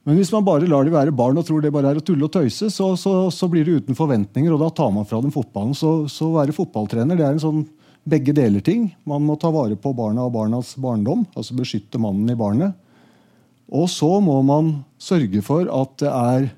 Men 0.06 0.18
hvis 0.20 0.30
man 0.34 0.44
bare 0.46 0.68
lar 0.70 0.84
de 0.86 0.92
være 0.92 1.14
barn 1.16 1.38
og 1.40 1.46
tror 1.48 1.64
det 1.64 1.72
bare 1.74 1.94
er 1.94 1.98
å 1.98 2.04
tulle 2.04 2.28
og 2.28 2.34
tøyse, 2.34 2.68
så, 2.70 2.92
så, 3.00 3.14
så 3.34 3.48
blir 3.50 3.64
det 3.66 3.80
uten 3.80 3.96
forventninger, 3.98 4.52
og 4.54 4.60
da 4.62 4.68
tar 4.70 4.92
man 4.94 5.08
fra 5.08 5.18
dem 5.22 5.32
fotballen. 5.34 5.74
Så, 5.74 6.04
så 6.12 6.28
å 6.28 6.36
være 6.36 6.54
fotballtrener 6.54 7.18
det 7.18 7.24
er 7.26 7.34
en 7.34 7.42
sånn 7.42 7.64
begge 8.06 8.34
deler-ting. 8.36 8.88
Man 9.08 9.24
må 9.26 9.36
ta 9.40 9.50
vare 9.54 9.76
på 9.78 9.92
barna 9.96 10.26
og 10.26 10.34
barnas 10.36 10.74
barndom, 10.80 11.26
altså 11.34 11.56
beskytte 11.58 12.00
mannen 12.02 12.30
i 12.30 12.38
barnet. 12.38 12.76
Og 13.66 13.88
så 13.90 14.08
må 14.22 14.38
man 14.46 14.72
sørge 15.02 15.42
for 15.42 15.66
at 15.74 15.98
det 16.02 16.10
er 16.12 16.48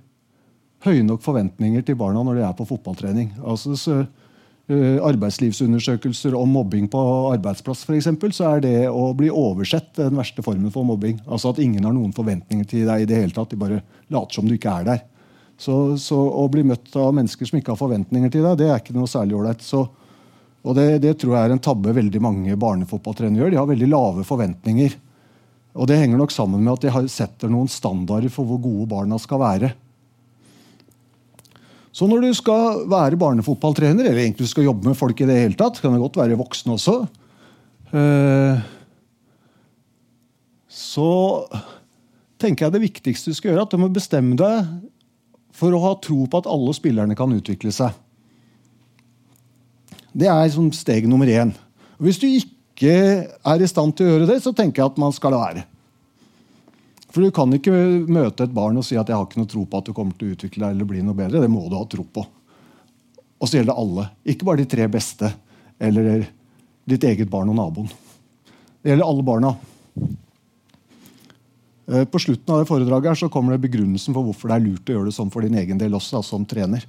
høye 0.84 1.04
nok 1.06 1.24
forventninger 1.24 1.82
til 1.84 1.96
barna 1.98 2.22
når 2.24 2.38
de 2.38 2.46
er 2.46 2.56
på 2.58 2.66
fotballtrening. 2.68 3.32
Altså, 3.40 3.74
så, 3.80 4.02
uh, 4.04 4.98
arbeidslivsundersøkelser 5.08 6.36
om 6.38 6.52
mobbing 6.52 6.86
på 6.92 7.00
arbeidsplass, 7.32 7.86
for 7.88 7.96
eksempel, 7.96 8.34
så 8.36 8.52
er 8.52 8.64
det 8.66 8.74
å 8.92 9.08
bli 9.16 9.30
oversett 9.32 9.94
den 9.98 10.20
verste 10.20 10.44
formen 10.44 10.72
for 10.74 10.86
mobbing. 10.86 11.22
Altså 11.26 11.54
At 11.54 11.62
ingen 11.64 11.88
har 11.88 11.96
noen 11.96 12.12
forventninger 12.16 12.68
til 12.68 12.84
deg 12.90 13.06
i 13.06 13.08
det 13.08 13.22
hele 13.22 13.34
tatt. 13.34 13.54
De 13.54 13.60
bare 13.60 13.80
later 14.12 14.38
som 14.38 14.48
du 14.48 14.58
ikke 14.58 14.76
er 14.82 14.90
der. 14.92 15.06
Så, 15.58 15.96
så 15.98 16.14
Å 16.14 16.44
bli 16.52 16.62
møtt 16.68 16.92
av 16.94 17.16
mennesker 17.16 17.48
som 17.48 17.58
ikke 17.58 17.72
har 17.72 17.80
forventninger 17.80 18.30
til 18.30 18.44
deg, 18.44 18.60
det 18.60 18.68
er 18.68 18.78
ikke 18.78 18.94
noe 18.94 19.10
særlig 19.10 19.40
ålreit. 19.40 19.64
Og 20.66 20.74
det, 20.74 20.86
det, 21.04 21.14
tror 21.20 21.36
jeg 21.36 21.48
er 21.48 21.54
en 21.54 21.62
tabbe 21.62 21.94
veldig 21.96 22.20
mange 22.22 22.56
barnefotballtrenere 22.58 23.44
gjør. 23.44 23.52
De 23.54 23.60
har 23.60 23.68
veldig 23.70 23.90
lave 23.90 24.24
forventninger. 24.26 24.96
Og 25.78 25.86
det 25.86 26.00
henger 26.00 26.18
nok 26.18 26.34
sammen 26.34 26.64
med 26.64 26.74
at 26.74 26.86
de 26.88 27.12
setter 27.12 27.52
noen 27.52 27.70
standarder 27.70 28.32
for 28.32 28.48
hvor 28.48 28.60
gode 28.62 28.88
barna 28.90 29.20
skal 29.22 29.42
være. 29.42 29.70
Så 31.94 32.06
når 32.06 32.26
du 32.26 32.32
skal 32.36 32.82
være 32.90 33.18
barnefotballtrener, 33.18 34.06
eller 34.06 34.22
egentlig 34.22 34.50
skal 34.50 34.66
jobbe 34.68 34.90
med 34.90 34.98
folk 34.98 35.18
i 35.22 35.28
det 35.28 35.38
hele 35.40 35.58
tatt, 35.58 35.80
kan 35.82 35.94
det 35.94 36.02
godt 36.02 36.18
være 36.20 36.38
voksne 36.38 36.76
også, 36.76 36.96
eh, 37.90 38.60
så 40.68 41.08
tenker 42.38 42.66
jeg 42.66 42.76
det 42.76 42.84
viktigste 42.84 43.32
du 43.32 43.38
skal 43.38 43.52
gjøre, 43.52 43.64
at 43.66 43.74
du 43.74 43.82
må 43.82 43.88
bestemme 43.90 44.38
deg 44.38 44.68
for 45.58 45.74
å 45.74 45.82
ha 45.82 45.96
tro 46.02 46.26
på 46.30 46.38
at 46.38 46.50
alle 46.50 46.74
spillerne 46.76 47.16
kan 47.18 47.34
utvikle 47.34 47.72
seg. 47.74 47.96
Det 50.12 50.28
er 50.30 50.52
som 50.52 50.70
steg 50.72 51.08
nummer 51.08 51.28
én. 51.28 51.52
Hvis 51.98 52.20
du 52.20 52.28
ikke 52.28 52.94
er 53.28 53.62
i 53.62 53.68
stand 53.68 53.96
til 53.96 54.06
å 54.06 54.12
gjøre 54.12 54.30
det, 54.30 54.38
så 54.44 54.54
tenker 54.56 54.82
jeg 54.82 54.92
at 54.92 55.00
man 55.00 55.14
skal 55.14 55.34
la 55.34 55.42
være. 55.42 55.64
For 57.08 57.24
Du 57.24 57.32
kan 57.34 57.52
ikke 57.56 57.72
møte 58.06 58.44
et 58.44 58.54
barn 58.54 58.76
og 58.78 58.84
si 58.86 58.96
at 59.00 59.08
jeg 59.08 59.16
har 59.16 59.26
ikke 59.26 59.40
noe 59.40 59.50
tro 59.50 59.64
på 59.64 59.80
at 59.80 59.88
du 59.88 59.94
kommer 59.96 60.16
til 60.16 60.28
å 60.28 60.36
utvikle 60.36 60.66
deg 60.66 60.76
eller 60.76 60.88
bli 60.88 61.02
noe 61.02 61.16
bedre. 61.16 61.42
Det 61.42 61.50
må 61.50 61.64
du 61.68 61.76
ha 61.78 61.84
tro 61.88 62.04
på. 62.04 62.24
Og 63.38 63.48
så 63.48 63.58
gjelder 63.58 63.72
det 63.72 63.82
alle. 63.82 64.04
Ikke 64.28 64.48
bare 64.48 64.62
de 64.62 64.68
tre 64.70 64.86
beste 64.92 65.32
eller 65.78 66.26
ditt 66.88 67.04
eget 67.04 67.30
barn 67.30 67.50
og 67.52 67.58
naboen. 67.58 67.90
Det 68.82 68.92
gjelder 68.92 69.08
alle 69.08 69.24
barna. 69.26 69.52
Eh, 71.88 72.04
på 72.04 72.20
slutten 72.20 72.54
av 72.54 72.62
det 72.62 72.68
foredraget 72.68 73.12
her 73.12 73.20
så 73.22 73.30
kommer 73.32 73.54
det 73.54 73.64
begrunnelsen 73.64 74.14
for 74.16 74.26
hvorfor 74.26 74.50
det 74.50 74.58
er 74.58 74.66
lurt 74.66 74.90
å 74.90 74.96
gjøre 74.98 75.08
det 75.08 75.16
sånn 75.16 75.32
for 75.32 75.44
din 75.44 75.56
egen 75.58 75.80
del 75.80 75.96
også, 75.96 76.20
som 76.26 76.44
trener. 76.48 76.84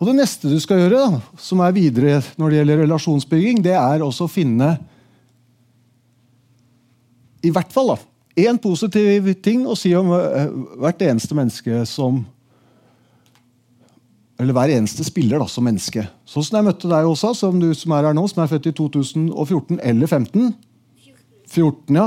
Og 0.00 0.08
Det 0.08 0.16
neste 0.16 0.48
du 0.48 0.56
skal 0.62 0.80
gjøre, 0.80 1.00
da, 1.12 1.20
som 1.36 1.60
er 1.60 1.74
videre 1.76 2.20
når 2.40 2.48
det 2.48 2.60
gjelder 2.60 2.82
relasjonsbygging, 2.86 3.58
det 3.64 3.74
er 3.76 4.00
også 4.00 4.24
å 4.24 4.32
finne 4.32 4.72
i 7.44 7.52
hvert 7.52 7.72
fall 7.72 7.92
én 8.40 8.58
positiv 8.60 9.28
ting 9.44 9.66
å 9.68 9.76
si 9.76 9.92
om 9.96 10.12
eh, 10.16 10.48
hvert 10.80 11.02
eneste 11.04 11.36
menneske 11.36 11.84
som 11.88 12.24
Eller 14.40 14.56
hver 14.56 14.72
eneste 14.72 15.04
spiller 15.04 15.36
da, 15.36 15.44
som 15.52 15.66
menneske. 15.68 16.06
Sånn 16.24 16.46
som 16.46 16.56
jeg 16.56 16.64
møtte 16.64 16.88
deg 16.88 17.04
også, 17.04 17.34
som 17.36 17.58
du 17.60 17.74
som 17.76 17.92
er 17.92 18.06
her 18.08 18.14
nå, 18.16 18.22
som 18.24 18.40
er 18.40 18.48
født 18.48 18.70
i 18.70 18.72
2014 18.72 19.82
eller 19.84 20.08
2015. 20.08 20.54
14, 21.44 21.98
ja. 21.98 22.06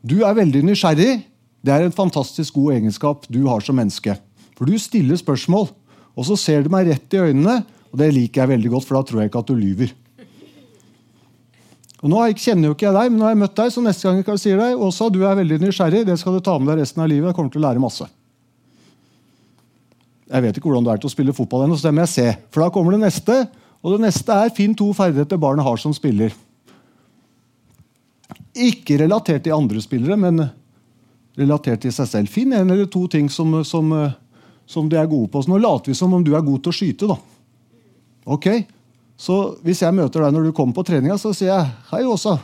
Du 0.00 0.22
er 0.24 0.38
veldig 0.38 0.62
nysgjerrig. 0.64 1.18
Det 1.60 1.74
er 1.74 1.84
en 1.84 1.92
fantastisk 1.92 2.56
god 2.56 2.78
egenskap 2.78 3.28
du 3.28 3.42
har 3.50 3.60
som 3.60 3.76
menneske. 3.76 4.16
For 4.56 4.64
du 4.64 4.80
stiller 4.80 5.20
spørsmål, 5.20 5.68
og 6.14 6.26
så 6.28 6.36
ser 6.38 6.64
du 6.64 6.70
meg 6.72 6.88
rett 6.88 7.16
i 7.16 7.20
øynene. 7.20 7.60
Og 7.94 8.00
det 8.00 8.10
liker 8.14 8.42
jeg 8.42 8.50
veldig 8.56 8.72
godt, 8.72 8.86
for 8.88 8.98
da 8.98 9.06
tror 9.06 9.22
jeg 9.22 9.30
ikke 9.30 9.42
at 9.44 9.50
du 9.50 9.54
lyver. 9.58 9.92
Og 12.04 12.10
nå 12.12 12.20
kjenner 12.36 12.68
jo 12.68 12.74
ikke 12.74 12.84
jeg 12.88 12.96
deg, 12.98 13.10
men 13.10 13.20
nå 13.20 13.24
har 13.24 13.32
jeg 13.32 13.40
møtt 13.40 13.56
deg, 13.56 13.70
så 13.72 13.82
neste 13.84 14.04
gang 14.04 14.18
jeg 14.20 14.40
sier 14.42 14.58
deg, 14.60 14.74
Åsa, 14.76 15.06
du 15.08 15.22
er 15.24 15.38
veldig 15.38 15.60
nysgjerrig. 15.62 16.02
Det 16.04 16.18
skal 16.20 16.36
du 16.36 16.42
ta 16.44 16.58
med 16.58 16.68
deg 16.72 16.82
resten 16.82 17.00
av 17.00 17.08
livet. 17.08 17.30
Jeg 17.30 17.38
kommer 17.38 17.54
til 17.54 17.62
å 17.62 17.64
lære 17.64 17.82
masse. 17.82 18.08
Jeg 20.28 20.44
vet 20.44 20.58
ikke 20.58 20.68
hvordan 20.68 20.84
du 20.84 20.90
er 20.92 21.00
til 21.00 21.08
å 21.08 21.14
spille 21.14 21.36
fotball 21.36 21.64
ennå, 21.64 21.78
så 21.78 21.88
det 21.88 21.94
må 21.96 22.04
jeg 22.04 22.12
se. 22.12 22.26
For 22.52 22.64
da 22.64 22.68
kommer 22.74 22.96
det 22.96 23.04
neste. 23.06 23.38
Og 23.84 23.94
det 23.94 24.04
neste 24.04 24.36
er 24.36 24.52
finn 24.56 24.76
to 24.76 24.90
ferdigheter 24.96 25.40
barnet 25.40 25.64
har 25.64 25.80
som 25.80 25.94
spiller. 25.96 26.34
Ikke 28.54 28.98
relatert 29.00 29.46
til 29.46 29.56
andre 29.56 29.80
spillere, 29.84 30.18
men 30.20 30.44
relatert 31.38 31.82
til 31.86 31.92
seg 31.94 32.10
selv. 32.10 32.32
Finn 32.32 32.52
en 32.52 32.70
eller 32.70 32.88
to 32.90 33.06
ting 33.10 33.30
som, 33.32 33.56
som, 33.64 33.90
som 34.66 34.88
de 34.88 34.96
er 34.98 35.10
gode 35.10 35.30
på. 35.32 35.42
Så 35.42 35.50
nå 35.52 35.58
later 35.60 35.92
vi 35.92 35.98
som 35.98 36.12
om 36.14 36.24
du 36.24 36.32
er 36.34 36.44
god 36.44 36.62
til 36.64 36.72
å 36.72 36.76
skyte. 36.76 37.10
da. 37.10 37.18
Ok, 38.24 38.48
Så 39.16 39.56
hvis 39.62 39.78
jeg 39.78 39.94
møter 39.94 40.24
deg 40.24 40.32
når 40.34 40.48
du 40.48 40.52
kommer 40.52 40.74
på 40.74 40.82
treninga, 40.82 41.14
så 41.14 41.30
sier 41.30 41.52
jeg 41.52 41.68
hei, 41.92 42.02
Åsa. 42.02 42.40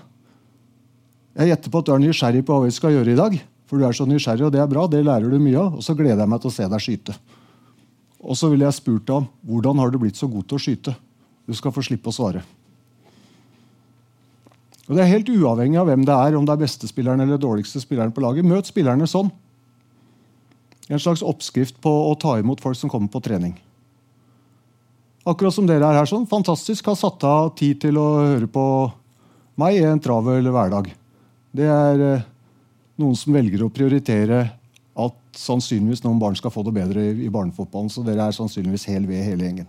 Jeg 1.34 1.48
gjetter 1.50 1.72
på 1.72 1.80
at 1.80 1.88
du 1.88 1.92
er 1.94 2.02
nysgjerrig 2.04 2.44
på 2.46 2.54
hva 2.54 2.68
vi 2.68 2.70
skal 2.70 2.94
gjøre 2.94 3.10
i 3.10 3.18
dag. 3.18 3.34
For 3.66 3.78
du 3.78 3.86
er 3.86 3.96
så 3.96 4.06
nysgjerrig, 4.06 4.46
og 4.46 4.52
det 4.54 4.60
er 4.62 4.70
bra. 4.70 4.86
Det 4.86 5.02
lærer 5.02 5.30
du 5.30 5.38
mye 5.42 5.58
av. 5.58 5.80
Og 5.80 5.82
så 5.82 5.96
gleder 5.98 6.22
jeg 6.22 6.30
meg 6.30 6.40
til 6.42 6.50
å 6.50 6.54
se 6.54 6.68
deg 6.70 6.84
skyte. 6.84 7.16
Og 8.20 8.38
så 8.38 8.50
ville 8.52 8.66
jeg 8.68 8.76
spurt 8.76 9.06
deg 9.08 9.16
om 9.16 9.28
hvordan 9.50 9.82
har 9.82 9.90
du 9.90 9.98
blitt 9.98 10.18
så 10.18 10.28
god 10.30 10.46
til 10.46 10.58
å 10.58 10.62
skyte. 10.62 10.94
Du 11.46 11.54
skal 11.58 11.74
få 11.74 11.82
slippe 11.82 12.10
å 12.10 12.14
svare. 12.14 12.44
Og 14.90 14.96
Det 14.96 15.04
er 15.04 15.12
helt 15.12 15.30
uavhengig 15.30 15.78
av 15.78 15.86
hvem 15.86 16.02
det 16.06 16.14
er, 16.14 16.34
om 16.34 16.46
det 16.46 16.54
er 16.54 16.64
beste 16.64 16.88
spilleren 16.90 17.22
eller 17.22 17.38
dårligste 17.38 17.78
spilleren 17.82 18.10
på 18.14 18.22
laget. 18.24 18.46
Møt 18.46 18.66
spillerne 18.66 19.06
sånn. 19.06 19.30
En 20.90 21.00
slags 21.00 21.22
oppskrift 21.22 21.78
på 21.82 21.90
å 22.10 22.14
ta 22.18 22.34
imot 22.40 22.60
folk 22.62 22.78
som 22.78 22.90
kommer 22.90 23.10
på 23.12 23.22
trening. 23.22 23.54
Akkurat 25.28 25.54
som 25.54 25.66
dere 25.68 25.86
er 25.86 26.00
her 26.00 26.08
sånn. 26.08 26.26
Fantastisk. 26.26 26.88
Har 26.90 26.98
satt 26.98 27.22
av 27.28 27.52
tid 27.58 27.78
til 27.84 27.98
å 28.00 28.06
høre 28.18 28.48
på 28.50 28.64
meg 29.60 29.78
i 29.78 29.84
en 29.86 30.00
travel 30.02 30.48
hverdag. 30.50 30.88
Det 31.54 31.68
er 31.68 32.02
eh, 32.06 32.24
noen 32.98 33.18
som 33.18 33.36
velger 33.36 33.62
å 33.62 33.72
prioritere 33.74 34.40
at 35.00 35.38
sannsynligvis 35.38 36.02
noen 36.02 36.18
barn 36.20 36.38
skal 36.38 36.52
få 36.54 36.64
det 36.66 36.74
bedre 36.74 37.04
i, 37.12 37.28
barnefotballen. 37.30 37.92
Så 37.92 38.02
dere 38.06 38.26
er 38.26 38.36
sannsynligvis 38.36 38.88
hel 38.90 39.06
ved 39.06 39.22
hele 39.26 39.46
gjengen. 39.46 39.68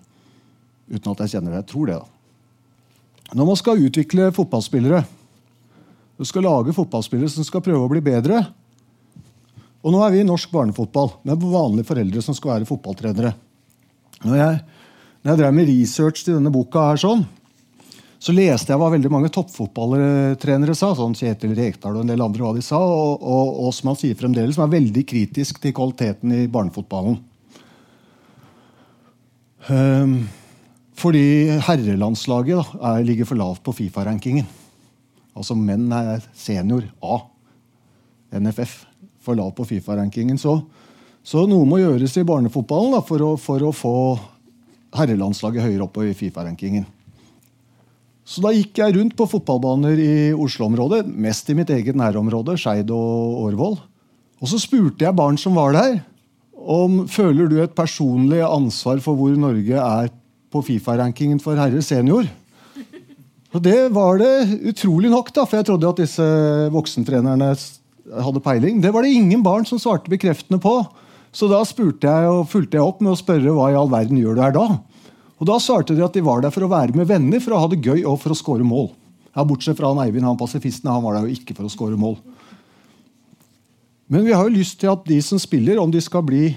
Uten 0.91 1.13
at 1.13 1.25
jeg 1.25 1.35
kjenner 1.35 1.53
det. 1.53 1.61
Jeg 1.61 1.71
tror 1.73 1.91
det, 1.91 1.99
da. 2.01 3.35
Når 3.37 3.47
man 3.47 3.59
skal 3.59 3.85
utvikle 3.85 4.31
fotballspillere, 4.35 5.03
du 6.19 6.25
skal 6.27 6.43
lage 6.45 6.73
fotballspillere 6.75 7.31
som 7.31 7.45
skal 7.47 7.63
prøve 7.63 7.85
å 7.85 7.91
bli 7.91 8.01
bedre 8.03 8.41
Og 9.81 9.93
nå 9.93 10.01
er 10.05 10.13
vi 10.13 10.21
i 10.21 10.27
norsk 10.27 10.51
barnefotball 10.53 11.15
med 11.25 11.41
vanlige 11.41 11.89
foreldre 11.89 12.21
som 12.21 12.37
skal 12.37 12.55
være 12.55 12.69
fotballtrenere. 12.69 13.33
Når 14.21 14.35
jeg, 14.37 14.57
når 15.21 15.31
jeg 15.31 15.39
drev 15.39 15.55
med 15.57 15.71
research 15.71 16.25
til 16.25 16.37
denne 16.37 16.51
boka, 16.53 16.91
her 16.91 17.01
sånn, 17.01 17.23
så 18.21 18.33
leste 18.37 18.69
jeg 18.69 18.77
hva 18.77 18.91
veldig 18.93 19.09
mange 19.09 19.31
toppfotballtrenere 19.33 20.75
sa. 20.77 20.91
sånn 20.97 21.15
Kjetil 21.17 21.55
Rekdal 21.57 21.95
og 21.95 22.03
en 22.03 22.11
del 22.11 22.21
andre 22.21 22.45
hva 22.45 22.53
de 22.53 22.61
sa, 22.65 22.77
og, 22.77 23.23
og, 23.25 23.55
og 23.65 23.73
som 23.73 23.89
han 23.89 23.97
sier 23.97 24.19
fremdeles, 24.19 24.53
som 24.59 24.67
er 24.67 24.75
veldig 24.75 25.03
kritisk 25.09 25.57
til 25.63 25.73
kvaliteten 25.73 26.35
i 26.37 26.43
barnefotballen. 26.51 27.17
Um, 29.71 30.13
fordi 31.01 31.57
herrelandslaget 31.65 32.61
da, 32.61 32.93
er, 32.93 33.07
ligger 33.09 33.29
for 33.29 33.41
lavt 33.41 33.65
på 33.65 33.73
Fifa-rankingen. 33.79 34.45
Altså 35.33 35.57
menn 35.57 35.89
er 35.95 36.21
senior 36.37 36.85
A. 37.01 37.23
NFF. 38.37 38.90
For 39.21 39.37
lav 39.37 39.51
på 39.57 39.67
Fifa-rankingen. 39.69 40.39
Så, 40.41 40.57
så, 41.23 41.45
noe 41.49 41.67
må 41.69 41.81
gjøres 41.81 42.17
i 42.17 42.25
barnefotballen 42.27 42.95
da, 42.95 43.03
for, 43.05 43.21
å, 43.21 43.35
for 43.37 43.67
å 43.67 43.73
få 43.75 43.95
herrelandslaget 44.97 45.67
høyere 45.67 45.85
opp 45.85 46.01
i 46.03 46.15
Fifa-rankingen. 46.17 46.87
Så 48.25 48.43
da 48.43 48.51
gikk 48.53 48.79
jeg 48.79 48.95
rundt 48.95 49.15
på 49.17 49.27
fotballbaner 49.27 49.99
i 49.99 50.13
Oslo-området, 50.33 51.03
mest 51.09 51.49
i 51.51 51.55
mitt 51.57 51.71
eget 51.73 51.97
nærområde, 51.99 52.55
Skeid 52.59 52.91
og 52.93 53.41
Årvoll. 53.47 53.79
Og 54.41 54.49
så 54.49 54.59
spurte 54.61 55.05
jeg 55.05 55.17
barn 55.17 55.37
som 55.41 55.57
var 55.57 55.75
der, 55.75 55.99
om 56.61 57.03
føler 57.09 57.49
du 57.49 57.57
et 57.61 57.73
personlig 57.73 58.41
ansvar 58.45 59.01
for 59.01 59.17
hvor 59.17 59.33
Norge 59.37 59.77
er 59.77 60.11
på 60.53 60.61
Fifa-rankingen 60.65 61.41
for 61.41 61.57
herrer 61.59 61.83
senior. 61.85 62.27
Og 63.51 63.63
det 63.65 63.89
var 63.91 64.21
det 64.21 64.61
utrolig 64.71 65.11
nok, 65.11 65.33
da, 65.35 65.43
for 65.43 65.59
jeg 65.59 65.67
trodde 65.67 65.89
at 65.89 66.01
disse 66.05 66.27
voksentrenerne 66.71 67.51
hadde 68.09 68.43
peiling. 68.43 68.81
Det 68.81 68.91
var 68.93 69.05
det 69.05 69.13
ingen 69.15 69.43
barn 69.45 69.65
som 69.67 69.79
svarte 69.81 70.11
bekreftende 70.11 70.61
på. 70.61 70.75
Så 71.31 71.47
da 71.47 71.61
spurte 71.67 72.09
jeg 72.09 72.31
og 72.31 72.47
fulgte 72.51 72.77
jeg 72.77 72.85
opp 72.85 73.03
med 73.03 73.13
å 73.13 73.19
spørre 73.19 73.53
hva 73.55 73.69
i 73.71 73.77
all 73.79 73.91
verden 73.91 74.19
gjør 74.19 74.35
du 74.35 74.41
her 74.43 74.55
da? 74.55 74.65
Og 75.41 75.47
Da 75.49 75.57
svarte 75.57 75.95
de 75.97 76.03
at 76.05 76.13
de 76.13 76.21
var 76.21 76.43
der 76.43 76.53
for 76.53 76.67
å 76.67 76.69
være 76.69 76.93
med 76.93 77.07
venner, 77.09 77.41
for 77.41 77.55
å 77.55 77.61
ha 77.63 77.69
det 77.71 77.81
gøy 77.81 78.03
og 78.05 78.19
for 78.21 78.33
å 78.33 78.37
score 78.37 78.65
mål. 78.67 78.91
Ja, 79.33 79.45
Bortsett 79.47 79.79
fra 79.79 79.89
han 79.89 80.01
Eivind, 80.03 80.27
han 80.27 80.37
pasifisten, 80.37 80.91
han 80.91 81.01
var 81.01 81.15
der 81.17 81.25
jo 81.25 81.33
ikke 81.33 81.55
for 81.57 81.65
å 81.65 81.71
score 81.71 81.97
mål. 81.97 82.17
Men 84.11 84.27
vi 84.27 84.35
har 84.35 84.43
jo 84.45 84.53
lyst 84.53 84.77
til 84.81 84.91
at 84.91 85.07
de 85.07 85.17
som 85.23 85.39
spiller, 85.41 85.79
om 85.79 85.89
de 85.89 86.01
skal 86.03 86.21
bli, 86.27 86.51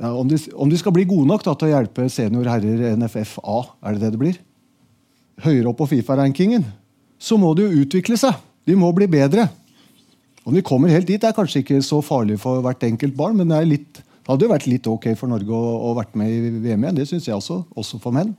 ja, 0.00 0.10
om 0.10 0.26
de, 0.26 0.40
om 0.56 0.70
de 0.72 0.80
skal 0.80 0.94
bli 0.96 1.04
gode 1.06 1.28
nok 1.28 1.44
da, 1.44 1.54
til 1.54 1.68
å 1.68 1.74
hjelpe 1.76 2.08
senior 2.10 2.48
herrer 2.50 2.96
NFF 2.96 3.36
er 3.44 3.92
det 3.92 4.00
det 4.00 4.14
det 4.16 4.22
blir? 4.24 4.40
Høyere 5.44 5.70
opp 5.70 5.82
på 5.82 5.90
Fifa-rankingen, 5.92 6.64
så 7.20 7.38
må 7.38 7.52
de 7.54 7.68
jo 7.68 7.84
utvikle 7.84 8.16
seg. 8.18 8.40
De 8.64 8.74
må 8.80 8.88
bli 8.96 9.06
bedre. 9.12 9.46
Om 10.44 10.56
vi 10.56 10.64
kommer 10.64 10.92
helt 10.92 11.08
dit, 11.08 11.22
er 11.24 11.36
kanskje 11.36 11.62
ikke 11.64 11.80
så 11.84 12.02
farlig 12.04 12.36
for 12.42 12.60
hvert 12.64 12.82
enkelt 12.84 13.16
barn, 13.16 13.38
men 13.38 13.52
det 13.52 13.62
litt 13.68 14.02
det 14.24 14.32
hadde 14.32 14.46
jo 14.46 14.52
vært 14.54 14.66
litt 14.70 14.86
ok 14.88 15.10
for 15.20 15.28
Norge 15.28 15.52
å, 15.52 15.72
å 15.84 15.90
vært 15.98 16.14
med 16.16 16.30
i 16.32 16.52
VM 16.64 16.86
igjen. 16.86 16.96
Det 16.96 17.04
syns 17.10 17.26
jeg 17.28 17.36
også. 17.36 17.58
Også 17.76 17.98
for 18.00 18.16
menn. 18.16 18.30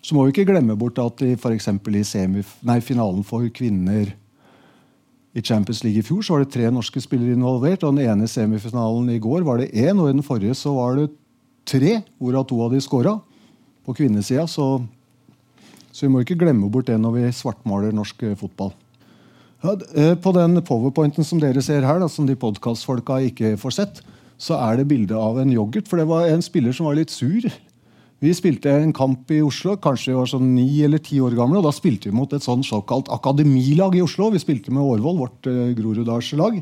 Så 0.00 0.16
må 0.16 0.22
vi 0.24 0.32
ikke 0.32 0.46
glemme 0.48 0.78
bort 0.80 0.96
at 1.00 1.20
i, 1.20 1.34
for 1.36 1.52
i 1.52 1.58
nei, 2.64 2.78
finalen 2.80 3.20
for 3.20 3.44
kvinner 3.52 4.14
i 5.34 5.42
Champions 5.44 5.82
League 5.84 6.00
i 6.00 6.06
fjor 6.06 6.22
så 6.24 6.32
var 6.32 6.44
det 6.44 6.54
tre 6.54 6.70
norske 6.72 7.02
spillere 7.04 7.36
involvert. 7.36 7.84
og 7.84 7.98
Den 7.98 8.08
ene 8.08 8.28
semifinalen 8.30 9.10
i 9.12 9.20
går 9.20 9.44
var 9.44 9.60
det 9.60 9.74
én, 9.76 10.00
og 10.00 10.08
i 10.08 10.14
den 10.14 10.24
forrige 10.24 10.56
så 10.56 10.72
var 10.72 10.96
det 10.96 11.10
tre, 11.68 11.98
hvorav 12.16 12.46
to 12.48 12.62
av 12.64 12.72
de 12.72 12.80
skåra. 12.80 13.18
På 13.84 13.92
kvinnesida. 13.92 14.46
Så, 14.48 14.80
så 15.92 16.06
vi 16.06 16.12
må 16.14 16.24
ikke 16.24 16.38
glemme 16.40 16.70
bort 16.72 16.88
det 16.88 16.96
når 16.96 17.18
vi 17.18 17.34
svartmaler 17.36 17.92
norsk 17.92 18.24
fotball. 18.40 18.72
Ja, 19.64 19.78
eh, 19.96 20.14
på 20.20 20.32
den 20.36 20.60
powerpointen 20.60 21.24
som 21.24 21.40
dere 21.40 21.62
ser 21.64 21.86
her, 21.88 21.96
da, 22.02 22.08
som 22.12 22.26
de 22.28 22.36
podkastfolka 22.36 23.16
ikke 23.30 23.54
får 23.56 23.72
sett, 23.78 24.02
så 24.36 24.58
er 24.60 24.76
det 24.76 24.90
bilde 24.90 25.16
av 25.16 25.38
en 25.40 25.52
yoghurt. 25.54 25.88
For 25.88 25.96
det 25.96 26.04
var 26.10 26.28
en 26.28 26.44
spiller 26.44 26.74
som 26.76 26.90
var 26.90 26.98
litt 26.98 27.14
sur. 27.14 27.46
Vi 28.20 28.32
spilte 28.36 28.72
en 28.72 28.92
kamp 28.92 29.32
i 29.32 29.40
Oslo, 29.44 29.78
kanskje 29.80 30.12
vi 30.12 30.18
var 30.18 30.28
sånn 30.28 30.52
ni 30.52 30.68
eller 30.84 31.00
ti 31.00 31.16
år 31.16 31.32
gamle. 31.38 31.62
og 31.62 31.68
Da 31.70 31.72
spilte 31.72 32.10
vi 32.10 32.16
mot 32.16 32.32
et 32.36 32.44
sånn 32.44 32.64
såkalt 32.64 33.08
akademilag 33.08 33.96
i 33.96 34.04
Oslo. 34.04 34.28
Vi 34.34 34.42
spilte 34.42 34.72
med 34.72 34.84
Årvoll, 34.84 35.16
vårt 35.24 35.48
eh, 35.48 35.72
Groruddalslag. 35.80 36.60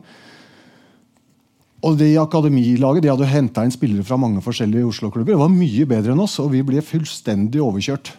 Og 1.82 1.98
det 1.98 2.14
Akademilaget 2.22 3.02
de 3.02 3.10
hadde 3.10 3.26
henta 3.26 3.66
inn 3.66 3.74
spillere 3.74 4.06
fra 4.06 4.14
mange 4.14 4.38
forskjellige 4.44 4.86
Oslo-klubber. 4.86 5.34
Det 5.34 5.42
var 5.42 5.50
mye 5.50 5.90
bedre 5.90 6.14
enn 6.14 6.22
oss, 6.22 6.38
og 6.38 6.52
vi 6.54 6.62
ble 6.62 6.86
fullstendig 6.86 7.58
overkjørt. 7.58 8.14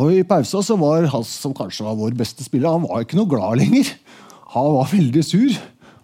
Og 0.00 0.10
I 0.10 0.24
pausa 0.26 0.62
så 0.64 0.76
var 0.80 1.06
han 1.12 1.26
som 1.28 1.54
kanskje 1.54 1.86
var 1.86 1.98
vår 1.98 2.16
beste 2.18 2.42
spiller, 2.46 2.72
han 2.74 2.86
var 2.86 3.04
ikke 3.04 3.18
noe 3.18 3.30
glad 3.30 3.60
lenger. 3.62 3.92
Han 4.54 4.72
var 4.76 4.90
veldig 4.90 5.22
sur. 5.26 5.54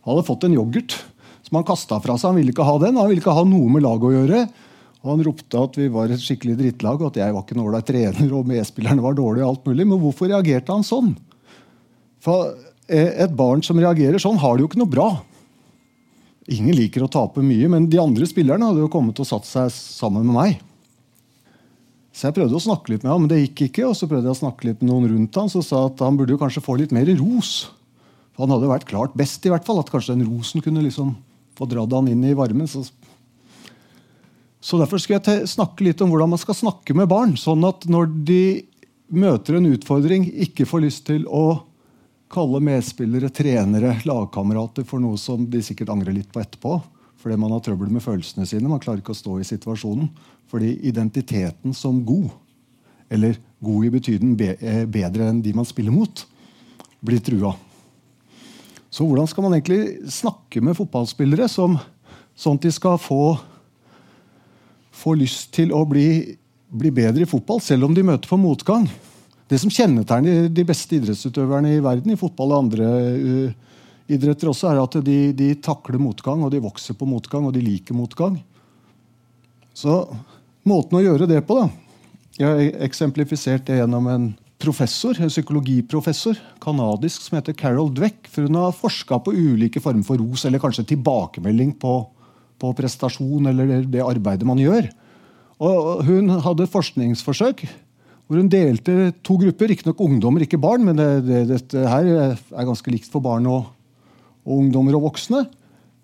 Han 0.04 0.12
hadde 0.12 0.26
fått 0.26 0.46
en 0.46 0.54
yoghurt 0.56 0.94
som 1.46 1.58
han 1.58 1.66
kasta 1.66 1.98
fra 2.02 2.16
seg. 2.16 2.30
Han 2.30 2.38
ville 2.38 2.54
ikke 2.54 2.66
ha 2.66 2.76
den, 2.82 2.98
han 2.98 3.10
ville 3.10 3.22
ikke 3.22 3.34
ha 3.34 3.46
noe 3.46 3.72
med 3.74 3.84
laget 3.84 4.06
å 4.06 4.14
gjøre. 4.14 4.42
Og 5.00 5.10
Han 5.14 5.24
ropte 5.24 5.62
at 5.64 5.78
vi 5.80 5.88
var 5.90 6.12
et 6.12 6.22
skikkelig 6.22 6.58
drittlag, 6.58 7.00
og 7.00 7.10
at 7.10 7.20
jeg 7.22 7.34
var 7.34 7.42
ikke 7.42 7.56
en 7.56 7.64
ålreit 7.64 7.88
trener 7.88 8.34
og 8.36 8.48
medspillerne 8.48 9.04
var 9.04 9.16
dårlige. 9.16 9.46
og 9.46 9.56
alt 9.56 9.70
mulig. 9.70 9.86
Men 9.88 10.02
hvorfor 10.02 10.30
reagerte 10.30 10.76
han 10.76 10.86
sånn? 10.86 11.14
For 12.20 12.52
eh, 12.86 13.24
Et 13.24 13.32
barn 13.32 13.64
som 13.64 13.80
reagerer 13.80 14.20
sånn, 14.20 14.38
har 14.38 14.56
det 14.56 14.66
jo 14.66 14.70
ikke 14.70 14.82
noe 14.82 14.92
bra. 14.92 15.10
Ingen 16.50 16.76
liker 16.76 17.06
å 17.06 17.10
tape 17.10 17.42
mye, 17.42 17.68
men 17.70 17.88
de 17.90 17.98
andre 18.02 18.26
spillerne 18.28 18.66
hadde 18.66 18.84
jo 18.84 18.92
kommet 18.92 19.18
og 19.22 19.28
satt 19.28 19.48
seg 19.48 19.72
sammen 19.72 20.26
med 20.26 20.36
meg. 20.36 20.69
Så 22.20 22.28
jeg 22.28 22.36
prøvde 22.36 22.58
å 22.58 22.60
snakke 22.60 22.92
litt 22.92 23.04
med 23.06 23.14
ham, 23.14 23.22
men 23.24 23.30
det 23.32 23.38
gikk 23.40 23.62
ikke. 23.70 23.86
Og 23.88 23.94
så 23.96 24.04
prøvde 24.04 24.28
jeg 24.28 24.36
å 24.36 24.40
snakke 24.42 24.66
litt 24.68 24.82
med 24.82 24.90
noen 24.90 25.06
rundt 25.08 25.36
han, 25.40 25.48
som 25.48 25.62
sa 25.64 25.86
at 25.88 26.02
han 26.04 26.18
burde 26.18 26.34
jo 26.34 26.40
kanskje 26.42 26.60
få 26.60 26.74
litt 26.76 26.90
mer 26.92 27.08
ros. 27.16 27.70
For 28.34 28.44
han 28.44 28.52
hadde 28.52 28.68
vært 28.68 28.84
klart 28.90 29.14
best, 29.16 29.46
i 29.48 29.52
hvert 29.52 29.64
fall. 29.64 29.80
At 29.80 29.88
kanskje 29.88 30.18
den 30.18 30.26
rosen 30.28 30.60
kunne 30.60 30.84
liksom 30.84 31.14
få 31.56 31.68
dratt 31.70 31.96
han 31.96 32.10
inn 32.12 32.26
i 32.28 32.34
varmen. 32.36 32.68
Så, 32.68 32.84
så 34.60 34.82
Derfor 34.82 35.00
skal 35.00 35.16
jeg 35.16 35.48
snakke 35.48 35.86
litt 35.88 36.04
om 36.04 36.12
hvordan 36.12 36.34
man 36.34 36.42
skal 36.42 36.58
snakke 36.60 36.98
med 37.00 37.08
barn. 37.08 37.32
Sånn 37.40 37.64
at 37.64 37.88
når 37.88 38.12
de 38.28 38.44
møter 39.08 39.56
en 39.56 39.72
utfordring, 39.72 40.28
ikke 40.44 40.68
får 40.68 40.84
lyst 40.84 41.06
til 41.08 41.24
å 41.24 41.62
kalle 42.30 42.60
medspillere, 42.62 43.32
trenere, 43.32 43.96
lagkamerater 44.04 44.84
for 44.84 45.00
noe 45.00 45.16
som 45.16 45.48
de 45.48 45.64
sikkert 45.64 45.96
angrer 45.96 46.20
litt 46.20 46.28
på 46.28 46.44
etterpå. 46.44 46.82
Fordi 47.20 47.36
man 47.36 47.52
har 47.52 47.60
trøbbel 47.64 47.90
med 47.92 48.04
følelsene 48.04 48.46
sine. 48.48 48.68
Man 48.70 48.80
klarer 48.80 49.02
ikke 49.02 49.12
å 49.12 49.18
stå 49.18 49.38
i 49.40 49.46
situasjonen. 49.46 50.08
Fordi 50.50 50.72
identiteten 50.88 51.74
som 51.76 52.00
god, 52.06 52.30
eller 53.12 53.36
god 53.60 53.86
i 53.86 53.92
betydning 53.92 54.36
eh, 54.56 54.84
bedre 54.88 55.28
enn 55.28 55.42
de 55.44 55.52
man 55.54 55.68
spiller 55.68 55.92
mot, 55.94 56.24
blir 57.04 57.20
trua. 57.24 57.52
Så 58.90 59.06
hvordan 59.06 59.28
skal 59.30 59.46
man 59.46 59.54
egentlig 59.54 60.10
snakke 60.10 60.62
med 60.64 60.74
fotballspillere 60.78 61.46
som, 61.50 61.76
sånn 62.34 62.58
at 62.58 62.66
de 62.66 62.72
skal 62.74 62.98
få, 62.98 63.36
få 64.90 65.14
lyst 65.20 65.52
til 65.54 65.70
å 65.76 65.84
bli, 65.86 66.34
bli, 66.66 66.90
bedre 66.94 67.22
i 67.22 67.30
fotball, 67.30 67.62
selv 67.62 67.86
om 67.86 67.94
de 67.94 68.04
møter 68.06 68.30
på 68.30 68.40
motgang? 68.40 68.88
Det 69.50 69.60
som 69.62 69.70
kjennetegner 69.70 70.48
de 70.50 70.64
beste 70.66 70.98
idrettsutøverne 70.98 71.76
i 71.76 71.84
verden, 71.84 72.14
i 72.14 72.18
fotball 72.18 72.54
og 72.54 72.64
andre 72.64 72.90
uh, 72.90 73.69
idretter 74.10 74.50
også, 74.50 74.70
er 74.70 74.80
at 74.82 74.98
de, 75.06 75.18
de, 75.36 75.52
takler 75.62 76.00
motgang, 76.02 76.42
og 76.44 76.52
de 76.52 76.62
vokser 76.62 76.96
på 76.98 77.08
motgang, 77.08 77.46
og 77.46 77.54
de 77.54 77.62
liker 77.64 77.96
motgang. 77.96 78.38
Så 79.76 80.02
måten 80.68 80.98
å 80.98 81.04
gjøre 81.04 81.28
det 81.30 81.40
på, 81.46 81.56
da 81.60 81.70
Jeg 82.40 82.48
har 82.48 82.84
eksemplifisert 82.86 83.66
det 83.68 83.80
gjennom 83.80 84.06
en 84.10 84.30
professor, 84.60 85.16
en 85.16 85.32
psykologiprofessor 85.32 86.38
kanadisk 86.60 87.24
som 87.24 87.38
heter 87.38 87.56
Carol 87.56 87.90
Dweck. 87.94 88.28
for 88.28 88.48
Hun 88.48 88.58
har 88.60 88.76
forska 88.76 89.18
på 89.24 89.32
ulike 89.32 89.80
former 89.80 90.04
for 90.04 90.20
ros, 90.20 90.44
eller 90.44 90.60
kanskje 90.60 90.88
tilbakemelding 90.92 91.74
på, 91.80 91.94
på 92.60 92.72
prestasjon 92.76 93.46
eller 93.46 93.84
det 93.88 94.04
arbeidet 94.04 94.48
man 94.48 94.60
gjør. 94.60 94.90
Og 95.60 96.04
hun 96.08 96.32
hadde 96.40 96.68
forskningsforsøk 96.72 97.64
hvor 98.30 98.38
hun 98.38 98.48
delte 98.52 99.10
to 99.26 99.34
grupper. 99.40 99.72
Riktignok 99.72 100.00
ungdommer, 100.04 100.44
ikke 100.44 100.60
barn, 100.62 100.84
men 100.86 100.94
det, 100.94 101.08
det, 101.26 101.40
dette 101.50 101.82
her 101.90 102.06
er 102.22 102.68
ganske 102.68 102.92
likt 102.92 103.10
for 103.10 103.24
barn 103.24 103.48
og, 103.50 103.64
og 104.46 104.62
ungdommer 104.62 104.96
og 104.98 105.08
voksne. 105.10 105.44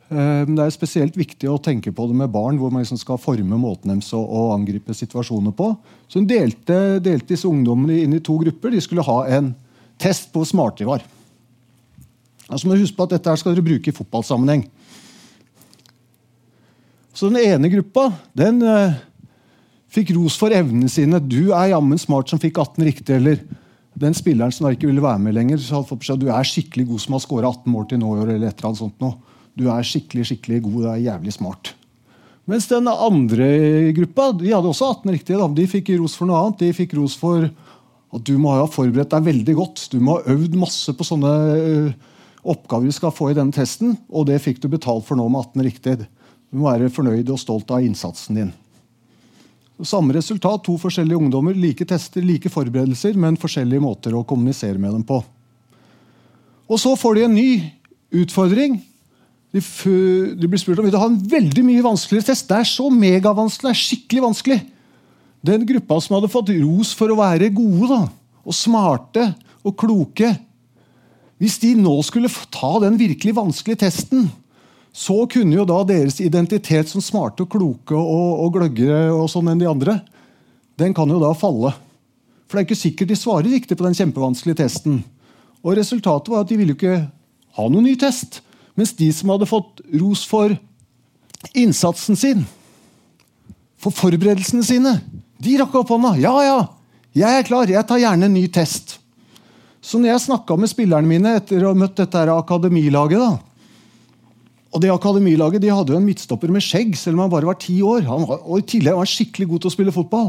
Eh, 0.06 0.42
det 0.46 0.62
er 0.62 0.74
spesielt 0.74 1.16
viktig 1.18 1.48
å 1.50 1.58
tenke 1.62 1.90
på 1.94 2.06
det 2.06 2.16
med 2.18 2.30
barn, 2.30 2.60
hvor 2.60 2.70
man 2.70 2.84
liksom 2.84 3.00
skal 3.00 3.18
forme 3.18 3.58
måten 3.58 3.90
deres 3.90 4.12
å, 4.14 4.22
å 4.22 4.52
angripe 4.54 4.94
situasjoner 4.94 5.54
på. 5.56 5.72
Så 6.06 6.20
Hun 6.20 6.30
delte, 6.30 7.00
delte, 7.02 7.32
disse 7.32 7.48
ungdommene 7.50 7.98
inn 8.04 8.14
i 8.14 8.22
to 8.22 8.38
grupper. 8.42 8.74
De 8.74 8.82
skulle 8.84 9.06
ha 9.06 9.18
en 9.38 9.52
test 9.98 10.30
på 10.30 10.42
hvor 10.42 10.50
smarte 10.50 10.84
de 10.84 10.90
var. 10.90 11.04
Altså 12.46 12.68
må 12.68 12.78
huske 12.78 12.94
på 12.94 13.08
at 13.08 13.16
dette 13.16 13.34
skal 13.40 13.56
dere 13.56 13.66
bruke 13.66 13.90
i 13.90 13.96
fotballsammenheng. 13.96 14.68
Så 17.16 17.30
Den 17.32 17.40
ene 17.40 17.72
gruppa 17.72 18.10
den 18.36 18.60
uh, 18.62 18.92
fikk 19.90 20.12
ros 20.14 20.36
for 20.38 20.52
evnene 20.52 20.90
sine. 20.92 21.18
'Du 21.18 21.50
er 21.56 21.72
jammen 21.72 21.98
smart 21.98 22.28
som 22.28 22.38
fikk 22.38 22.60
18 22.60 22.84
riktig', 22.84 23.16
eller 23.16 23.40
den 23.96 24.16
spilleren 24.16 24.52
som 24.52 24.66
da 24.66 24.74
ikke 24.74 24.90
ville 24.90 25.04
være 25.04 25.22
med 25.24 25.36
lenger, 25.36 25.60
så 25.60 25.78
hadde 25.78 25.88
fått 25.88 26.02
beskjed 26.02 26.20
du 26.20 26.28
er 26.28 26.46
skikkelig 26.48 26.84
god 26.90 27.02
som 27.02 27.16
har 27.16 27.24
skåra 27.24 27.50
18 27.52 27.72
mål 27.72 27.88
til 27.88 28.00
nå 28.02 28.12
i 28.12 28.20
år. 28.24 28.32
eller 28.34 28.52
et 28.52 28.64
annet 28.64 28.80
sånt 28.82 29.00
nå. 29.00 29.14
Du 29.56 29.66
er 29.72 29.88
skikkelig 29.88 30.26
skikkelig 30.28 30.62
god, 30.66 30.80
du 30.82 30.88
er 30.92 31.04
jævlig 31.06 31.32
smart. 31.32 31.72
Mens 32.46 32.68
den 32.70 32.86
andre 32.86 33.46
gruppa 33.96 34.28
de 34.38 34.52
hadde 34.52 34.70
også 34.70 34.90
18 35.00 35.14
riktige. 35.16 35.38
Da. 35.40 35.48
De 35.50 35.64
fikk 35.70 35.88
ros 35.98 36.14
for 36.18 36.28
noe 36.28 36.42
annet. 36.44 36.60
De 36.60 36.76
fikk 36.76 36.92
ros 36.98 37.16
for 37.18 37.48
at 37.48 38.26
du 38.28 38.36
må 38.38 38.52
ha 38.54 38.68
forberedt 38.70 39.10
deg 39.16 39.24
veldig 39.26 39.56
godt. 39.58 39.86
Du 39.90 39.98
må 39.98 40.18
ha 40.18 40.36
øvd 40.36 40.54
masse 40.60 40.92
på 40.94 41.06
sånne 41.06 41.32
øh, 41.56 41.88
oppgaver 42.46 42.86
du 42.86 42.94
skal 42.94 43.14
få 43.14 43.32
i 43.32 43.38
denne 43.38 43.54
testen, 43.54 43.96
og 44.12 44.28
det 44.28 44.38
fikk 44.44 44.60
du 44.62 44.70
betalt 44.70 45.08
for 45.08 45.18
nå 45.18 45.26
med 45.26 45.48
18 45.56 45.66
riktige. 45.66 46.06
Du 46.52 46.60
må 46.60 46.70
være 46.70 46.92
fornøyd 46.92 47.32
og 47.34 47.42
stolt 47.42 47.72
av 47.74 47.82
innsatsen 47.82 48.38
din. 48.38 48.54
Samme 49.84 50.14
resultat, 50.16 50.62
to 50.64 50.78
forskjellige 50.80 51.18
ungdommer, 51.20 51.56
like 51.56 51.84
tester, 51.84 52.24
like 52.24 52.48
forberedelser, 52.48 53.16
men 53.20 53.36
forskjellige 53.36 53.82
måter 53.84 54.14
å 54.16 54.24
kommunisere 54.24 54.80
med 54.80 54.94
dem 54.94 55.02
på. 55.04 55.18
Og 56.66 56.80
så 56.80 56.94
får 56.96 57.18
de 57.18 57.24
en 57.26 57.36
ny 57.36 57.50
utfordring. 58.22 58.78
De, 59.52 59.60
de 59.60 60.48
blir 60.48 60.60
spurt 60.60 60.80
om 60.80 60.88
vil 60.88 60.96
ha 60.96 61.10
en 61.10 61.20
veldig 61.30 61.64
mye 61.66 61.84
vanskeligere 61.84 62.30
test. 62.30 62.48
Det 62.48 62.56
er 62.56 62.70
så 62.70 62.88
megavanskelig, 62.92 63.68
det 63.68 63.74
er 63.74 63.82
skikkelig 63.82 64.24
vanskelig. 64.24 64.58
Den 65.46 65.68
gruppa 65.68 66.00
som 66.02 66.16
hadde 66.16 66.32
fått 66.32 66.54
ros 66.56 66.94
for 66.96 67.12
å 67.12 67.20
være 67.20 67.52
gode 67.54 67.90
da, 67.92 68.00
og 68.46 68.56
smarte 68.56 69.28
og 69.66 69.74
kloke 69.78 70.36
Hvis 71.36 71.58
de 71.60 71.74
nå 71.76 71.92
skulle 72.06 72.30
ta 72.48 72.70
den 72.80 72.94
virkelig 72.96 73.34
vanskelige 73.36 73.82
testen, 73.82 74.30
så 74.96 75.16
kunne 75.28 75.58
jo 75.58 75.66
da 75.68 75.82
deres 75.84 76.22
identitet 76.24 76.88
som 76.88 77.04
smarte 77.04 77.44
og 77.44 77.50
kloke 77.52 77.96
og, 77.96 78.30
og 78.46 78.54
gløggere 78.54 79.10
og 79.12 79.28
sånn 79.28 79.50
enn 79.52 79.60
de 79.60 79.68
andre, 79.68 79.98
den 80.80 80.94
kan 80.96 81.10
jo 81.12 81.20
da 81.20 81.34
falle. 81.36 81.74
For 82.46 82.56
det 82.56 82.62
er 82.62 82.68
ikke 82.68 82.80
sikkert 82.80 83.10
de 83.10 83.18
svarer 83.18 83.50
riktig 83.52 83.76
på 83.76 83.84
den 83.84 83.96
kjempevanskelige 83.98 84.62
testen. 84.62 85.02
Og 85.60 85.76
Resultatet 85.76 86.30
var 86.32 86.44
at 86.44 86.48
de 86.48 86.56
ville 86.56 86.72
jo 86.72 86.78
ikke 86.78 87.02
ha 87.58 87.66
noen 87.68 87.84
ny 87.88 87.96
test. 88.00 88.40
Mens 88.76 88.94
de 88.96 89.08
som 89.12 89.32
hadde 89.32 89.48
fått 89.48 89.82
ros 90.00 90.22
for 90.28 90.54
innsatsen 91.56 92.16
sin, 92.16 92.44
for 93.80 93.92
forberedelsene 93.92 94.64
sine, 94.64 94.94
de 95.42 95.56
rakk 95.60 95.76
opp 95.80 95.92
hånda. 95.92 96.14
Ja, 96.20 96.32
ja, 96.44 96.60
jeg 97.16 97.40
er 97.40 97.48
klar, 97.48 97.68
jeg 97.68 97.84
tar 97.88 98.00
gjerne 98.00 98.28
en 98.28 98.36
ny 98.36 98.46
test. 98.52 98.96
Så 99.84 100.00
når 100.00 100.14
jeg 100.14 100.24
snakka 100.26 100.56
med 100.58 100.72
spillerne 100.72 101.08
mine 101.08 101.36
etter 101.38 101.62
å 101.62 101.74
ha 101.74 101.78
møtt 101.78 102.00
dette 102.00 102.24
akademilaget, 102.32 103.20
da, 103.20 103.55
og 104.76 104.82
det 104.84 104.90
Akademilaget 104.92 105.62
de 105.64 105.72
hadde 105.72 105.94
jo 105.94 105.96
en 105.96 106.04
midtstopper 106.04 106.50
med 106.52 106.60
skjegg, 106.60 106.92
selv 107.00 107.16
om 107.16 107.24
han 107.24 107.32
bare 107.32 107.48
var 107.48 107.56
ti 107.56 107.78
år. 107.80 108.02
Han 108.04 108.26
var, 108.28 108.42
og 108.44 108.66
tillegg 108.68 108.92
var 108.92 109.06
han 109.06 109.08
skikkelig 109.08 109.48
god 109.48 109.62
til 109.62 109.70
å 109.70 109.72
spille 109.72 109.94
fotball. 109.94 110.28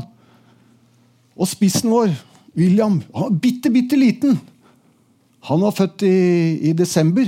Og 1.35 1.49
spissen 1.51 1.91
vår, 1.91 2.13
William, 2.55 3.01
han 3.11 3.27
var 3.27 3.41
bitte, 3.43 3.71
bitte 3.73 3.99
liten. 3.99 4.39
Han 5.51 5.67
var 5.67 5.75
født 5.75 6.07
i, 6.07 6.15
i, 6.71 6.73
desember 6.75 7.27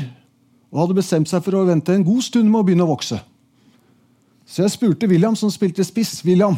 og 0.72 0.86
hadde 0.86 0.98
bestemt 1.02 1.30
seg 1.30 1.44
for 1.44 1.60
å 1.60 1.66
vente 1.68 1.92
en 1.92 2.08
god 2.08 2.24
stund 2.24 2.48
med 2.48 2.62
å 2.62 2.66
begynne 2.70 2.88
å 2.88 2.94
vokse. 2.94 3.20
Så 4.48 4.64
jeg 4.64 4.74
spurte 4.74 5.12
William, 5.12 5.36
som 5.38 5.52
spilte 5.52 5.84
spiss, 5.86 6.22
William, 6.24 6.56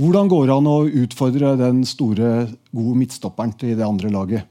hvordan 0.00 0.30
går 0.30 0.48
det 0.48 0.56
an 0.56 0.72
å 0.72 0.78
utfordre 1.04 1.52
den 1.60 1.84
store, 1.86 2.48
gode 2.72 2.98
midtstopperen 2.98 3.52
til 3.60 3.76
det 3.76 3.86
andre 3.86 4.10
laget. 4.14 4.48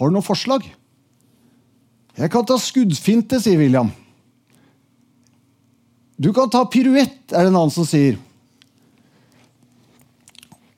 Har 0.00 0.08
du 0.08 0.16
noen 0.16 0.24
forslag? 0.24 0.64
Jeg 2.16 2.32
kan 2.32 2.48
ta 2.48 2.56
skuddfinte, 2.60 3.38
sier 3.42 3.60
William. 3.60 3.92
Du 6.22 6.30
kan 6.34 6.50
ta 6.50 6.62
piruett, 6.70 7.32
er 7.32 7.42
det 7.42 7.50
en 7.50 7.56
annen 7.56 7.72
som 7.74 7.86
sier. 7.88 8.18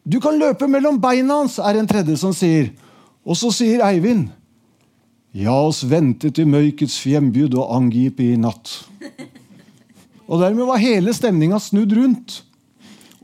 Du 0.05 0.17
kan 0.21 0.39
løpe 0.41 0.69
mellom 0.71 0.97
beina 1.01 1.43
hans, 1.43 1.59
er 1.59 1.77
en 1.77 1.89
tredje 1.89 2.17
som 2.21 2.33
sier. 2.37 2.71
Og 3.25 3.37
så 3.37 3.51
sier 3.53 3.83
Eivind. 3.85 4.31
Ja 5.35 5.57
oss 5.67 5.83
vente 5.91 6.31
til 6.33 6.49
møykets 6.49 6.97
fjembud 7.03 7.57
og 7.59 7.73
angripe 7.77 8.23
i 8.23 8.39
natt. 8.41 8.71
Og 10.25 10.41
Dermed 10.41 10.69
var 10.69 10.81
hele 10.81 11.13
stemninga 11.13 11.59
snudd 11.61 11.93
rundt. 11.97 12.39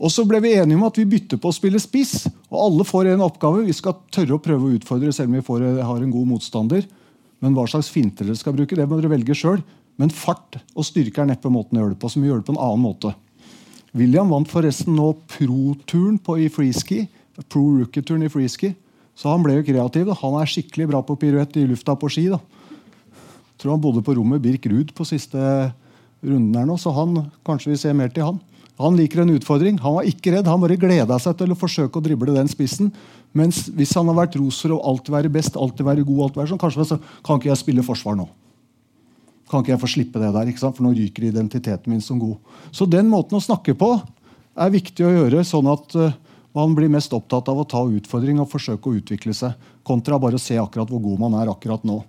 Og 0.01 0.13
så 0.13 0.25
ble 0.29 0.41
vi 0.45 0.55
enige 0.57 0.77
om 0.77 0.87
at 0.89 0.99
vi 1.01 1.09
bytter 1.09 1.41
på 1.41 1.49
å 1.49 1.57
spille 1.57 1.81
spiss. 1.81 2.27
Og 2.51 2.59
alle 2.67 2.89
får 2.89 3.13
en 3.13 3.25
oppgave. 3.25 3.65
Vi 3.65 3.77
skal 3.77 3.97
tørre 4.13 4.37
å 4.37 4.43
prøve 4.43 4.67
å 4.67 4.75
utfordre 4.77 5.13
selv 5.13 5.31
om 5.31 5.39
vi 5.39 5.47
får, 5.47 5.65
har 5.85 6.01
en 6.01 6.13
god 6.13 6.33
motstander. 6.35 6.85
Men 7.41 7.57
hva 7.57 7.65
slags 7.69 7.89
finte 7.93 8.25
dere 8.25 8.37
skal 8.37 8.57
bruke, 8.57 8.77
det 8.77 8.89
må 8.89 8.99
dere 8.99 9.13
velge 9.13 9.37
sjøl. 9.37 9.61
Men 10.01 10.13
fart 10.15 10.57
og 10.73 10.87
styrke 10.87 11.21
er 11.21 11.29
neppe 11.29 11.53
måten 11.53 11.77
å 11.77 11.85
gjøre 11.85 11.95
det 11.95 12.01
på. 12.01 12.09
som 12.09 12.25
gjør 12.25 12.41
det 12.41 12.49
på 12.49 12.55
en 12.57 12.65
annen 12.65 12.85
måte. 12.85 13.13
William 13.93 14.31
vant 14.31 14.49
forresten 14.49 14.95
nå 14.97 15.13
pro-turen 15.29 16.17
i 16.41 16.49
freeski. 16.49 17.03
Pro-rookie-turen 17.51 18.25
i 18.25 18.33
freeski. 18.33 18.75
Så 19.15 19.29
han 19.29 19.43
ble 19.45 19.59
jo 19.59 19.67
kreativ. 19.67 20.09
Da. 20.09 20.17
Han 20.23 20.39
er 20.41 20.49
skikkelig 20.49 20.89
bra 20.89 21.03
på 21.05 21.19
piruett 21.21 21.57
i 21.61 21.67
lufta 21.69 21.97
på 21.99 22.09
ski. 22.09 22.29
da. 22.33 22.41
Tror 23.61 23.75
han 23.75 23.83
bodde 23.83 24.03
på 24.03 24.15
rommet 24.17 24.41
Birk 24.41 24.65
Ruud 24.71 24.95
på 24.97 25.05
siste 25.05 25.39
runden 26.25 26.57
her 26.57 26.69
nå, 26.69 26.77
så 26.81 26.93
han, 26.97 27.27
kanskje 27.45 27.73
vi 27.73 27.81
ser 27.81 27.97
mer 27.97 28.09
til 28.13 28.25
han. 28.25 28.41
Han 28.81 28.97
liker 28.97 29.21
en 29.21 29.35
utfordring. 29.35 29.77
Han 29.85 29.99
var 29.99 30.09
ikke 30.09 30.33
redd. 30.33 30.49
Han 30.49 30.63
bare 30.63 30.81
gleda 30.81 31.19
seg 31.21 31.37
til 31.37 31.53
å 31.53 31.59
forsøke 31.59 32.01
å 32.01 32.05
drible 32.05 32.33
den 32.33 32.49
spissen. 32.49 32.89
Mens 33.37 33.67
hvis 33.69 33.93
han 33.99 34.09
har 34.09 34.17
vært 34.23 34.39
roser 34.41 34.73
og 34.73 34.87
alltid 34.89 35.13
være 35.13 35.33
best, 35.33 35.59
alltid 35.61 35.85
være 35.85 36.07
god, 36.07 36.23
alltid 36.25 36.41
være 36.41 36.53
sånn, 36.55 36.63
kanskje 36.63 36.87
så 36.89 37.01
kan 37.27 37.37
ikke 37.37 37.53
jeg 37.53 37.61
spille 37.61 37.85
forsvar 37.85 38.17
nå. 38.17 38.31
Kan 39.51 39.65
ikke 39.65 39.75
jeg 39.75 39.83
få 39.83 39.91
slippe 39.91 40.23
det 40.23 40.31
der? 40.37 40.51
For 40.63 40.85
nå 40.85 40.95
ryker 40.95 41.27
identiteten 41.27 41.91
min 41.91 42.03
som 42.05 42.21
god. 42.23 42.39
Så 42.71 42.87
den 42.87 43.11
måten 43.11 43.39
å 43.39 43.43
snakke 43.43 43.75
på 43.79 43.97
er 44.61 44.75
viktig 44.75 45.07
å 45.07 45.15
gjøre, 45.15 45.43
sånn 45.47 45.71
at 45.71 45.97
uh, 45.99 46.13
man 46.57 46.75
blir 46.77 46.91
mest 46.93 47.13
opptatt 47.17 47.49
av 47.51 47.63
å 47.63 47.67
ta 47.69 47.83
utfordring 47.87 48.41
og 48.43 48.51
forsøke 48.51 48.91
å 48.91 48.99
utvikle 48.99 49.35
seg, 49.35 49.55
kontra 49.87 50.19
bare 50.23 50.39
å 50.39 50.43
se 50.43 50.59
akkurat 50.59 50.91
hvor 50.91 51.03
god 51.03 51.23
man 51.25 51.39
er 51.41 51.51
akkurat 51.51 51.83
nå. 51.87 52.03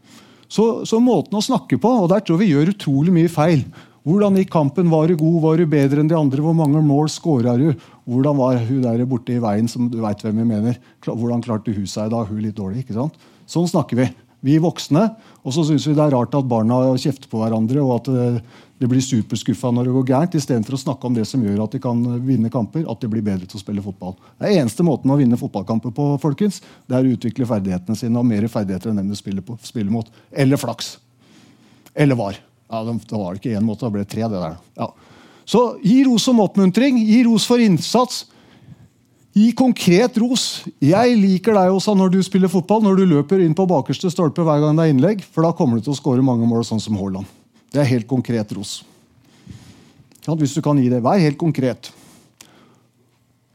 Så, 0.51 0.83
så 0.85 0.99
måten 1.01 1.37
å 1.37 1.43
snakke 1.43 1.79
på, 1.81 1.89
og 2.03 2.09
der 2.11 2.23
tror 2.25 2.41
vi 2.41 2.51
gjør 2.51 2.73
utrolig 2.73 3.13
mye 3.15 3.31
feil. 3.31 3.63
Hvordan 4.05 4.39
gikk 4.39 4.49
kampen? 4.51 4.89
Var 4.89 5.11
du 5.11 5.19
god? 5.19 5.37
Var 5.43 5.61
du 5.61 5.69
bedre 5.69 6.01
enn 6.01 6.09
de 6.09 6.17
andre? 6.17 6.41
Hvor 6.41 6.57
mange 6.57 6.81
mål 6.83 7.09
scora 7.13 7.53
du? 7.57 7.69
Hvordan 8.09 8.39
var 8.39 8.57
hun 8.65 8.81
der 8.83 9.05
borte 9.09 9.35
i 9.35 9.41
veien, 9.41 9.69
som 9.69 9.87
du 9.89 9.99
veit 10.01 10.25
hvem 10.25 10.41
jeg 10.41 10.49
mener? 10.49 10.81
Hvordan 11.05 11.45
klarte 11.45 11.73
hun 11.73 11.85
seg 11.89 12.09
da? 12.13 12.25
Hun 12.25 12.41
litt 12.41 12.57
dårlig, 12.57 12.81
ikke 12.81 12.97
sant? 12.97 13.29
Sånn 13.49 13.69
snakker 13.69 14.01
vi 14.01 14.09
vi 14.41 14.57
voksne. 14.61 15.07
Og 15.41 15.55
så 15.55 15.63
syns 15.65 15.87
vi 15.87 15.95
det 15.97 16.03
er 16.03 16.13
rart 16.13 16.35
at 16.37 16.49
barna 16.49 16.83
kjefter 17.01 17.29
på 17.31 17.39
hverandre, 17.41 17.81
og 17.81 17.95
at 17.95 18.09
det, 18.13 18.25
det 18.81 18.89
blir 18.89 19.01
superskuffa 19.01 19.71
når 19.73 19.87
det 19.87 19.95
går 19.95 20.05
gærent, 20.09 20.35
istedenfor 20.37 20.77
å 20.77 20.81
snakke 20.83 21.09
om 21.09 21.17
det 21.17 21.27
som 21.29 21.41
gjør 21.45 21.63
at 21.65 21.75
de 21.75 21.81
kan 21.81 21.99
vinne 22.25 22.49
kamper. 22.53 22.85
At 22.89 23.01
de 23.01 23.09
blir 23.09 23.25
bedre 23.25 23.49
til 23.49 23.59
å 23.59 23.61
spille 23.61 23.83
fotball. 23.85 24.15
Det 24.37 24.49
er 24.49 24.61
eneste 24.61 24.85
måten 24.85 25.13
å 25.13 25.17
vinne 25.19 25.39
fotballkamper 25.41 25.93
på, 25.97 26.07
folkens. 26.21 26.61
Det 26.89 26.97
er 26.97 27.05
å 27.05 27.15
utvikle 27.15 27.49
ferdighetene 27.49 27.97
sine 27.97 28.21
og 28.21 28.25
mer 28.29 28.45
ferdigheter 28.49 28.89
enn 28.89 29.01
dem 29.01 29.13
du 29.13 29.17
spiller, 29.17 29.45
på, 29.45 29.57
spiller 29.65 29.93
mot. 29.93 30.09
Eller 30.31 30.61
flaks. 30.61 30.95
Eller 31.93 32.17
var. 32.17 32.37
Ja, 32.71 32.83
det 32.87 32.97
var 33.11 33.37
ikke 33.37 33.53
én 33.57 33.65
måte, 33.67 33.85
da 33.85 33.93
ble 33.93 34.05
det 34.05 34.13
tre. 34.13 34.25
det 34.31 34.41
der. 34.41 34.57
Ja. 34.79 34.91
Så 35.45 35.65
gi 35.83 36.03
ros 36.07 36.27
om 36.31 36.39
oppmuntring, 36.41 37.01
gi 37.05 37.23
ros 37.27 37.45
for 37.49 37.61
innsats. 37.61 38.23
Gi 39.31 39.53
konkret 39.55 40.17
ros. 40.19 40.65
Jeg 40.83 41.15
liker 41.15 41.55
deg 41.55 41.71
også 41.71 41.93
når 41.95 42.11
du 42.11 42.19
spiller 42.25 42.51
fotball, 42.51 42.81
når 42.83 42.99
du 42.99 43.05
løper 43.13 43.39
inn 43.39 43.55
på 43.55 43.67
bakerste 43.69 44.11
stolpe 44.11 44.43
hver 44.43 44.59
gang 44.59 44.75
det 44.75 44.89
er 44.89 44.91
innlegg, 44.91 45.23
for 45.23 45.47
da 45.47 45.53
kommer 45.55 45.79
du 45.79 45.85
til 45.85 45.93
å 45.93 45.99
skåre 45.99 46.25
mange 46.25 46.47
mål, 46.49 46.65
sånn 46.67 46.83
som 46.83 46.97
Haaland. 46.99 47.29
Det 47.71 47.79
er 47.79 47.87
helt 47.93 48.09
konkret 48.09 48.51
ros. 48.57 48.81
Hvis 50.27 50.53
du 50.53 50.61
kan 50.63 50.77
gi 50.77 50.89
det. 50.91 50.99
Vær 51.01 51.21
helt 51.21 51.39
konkret. 51.39 51.93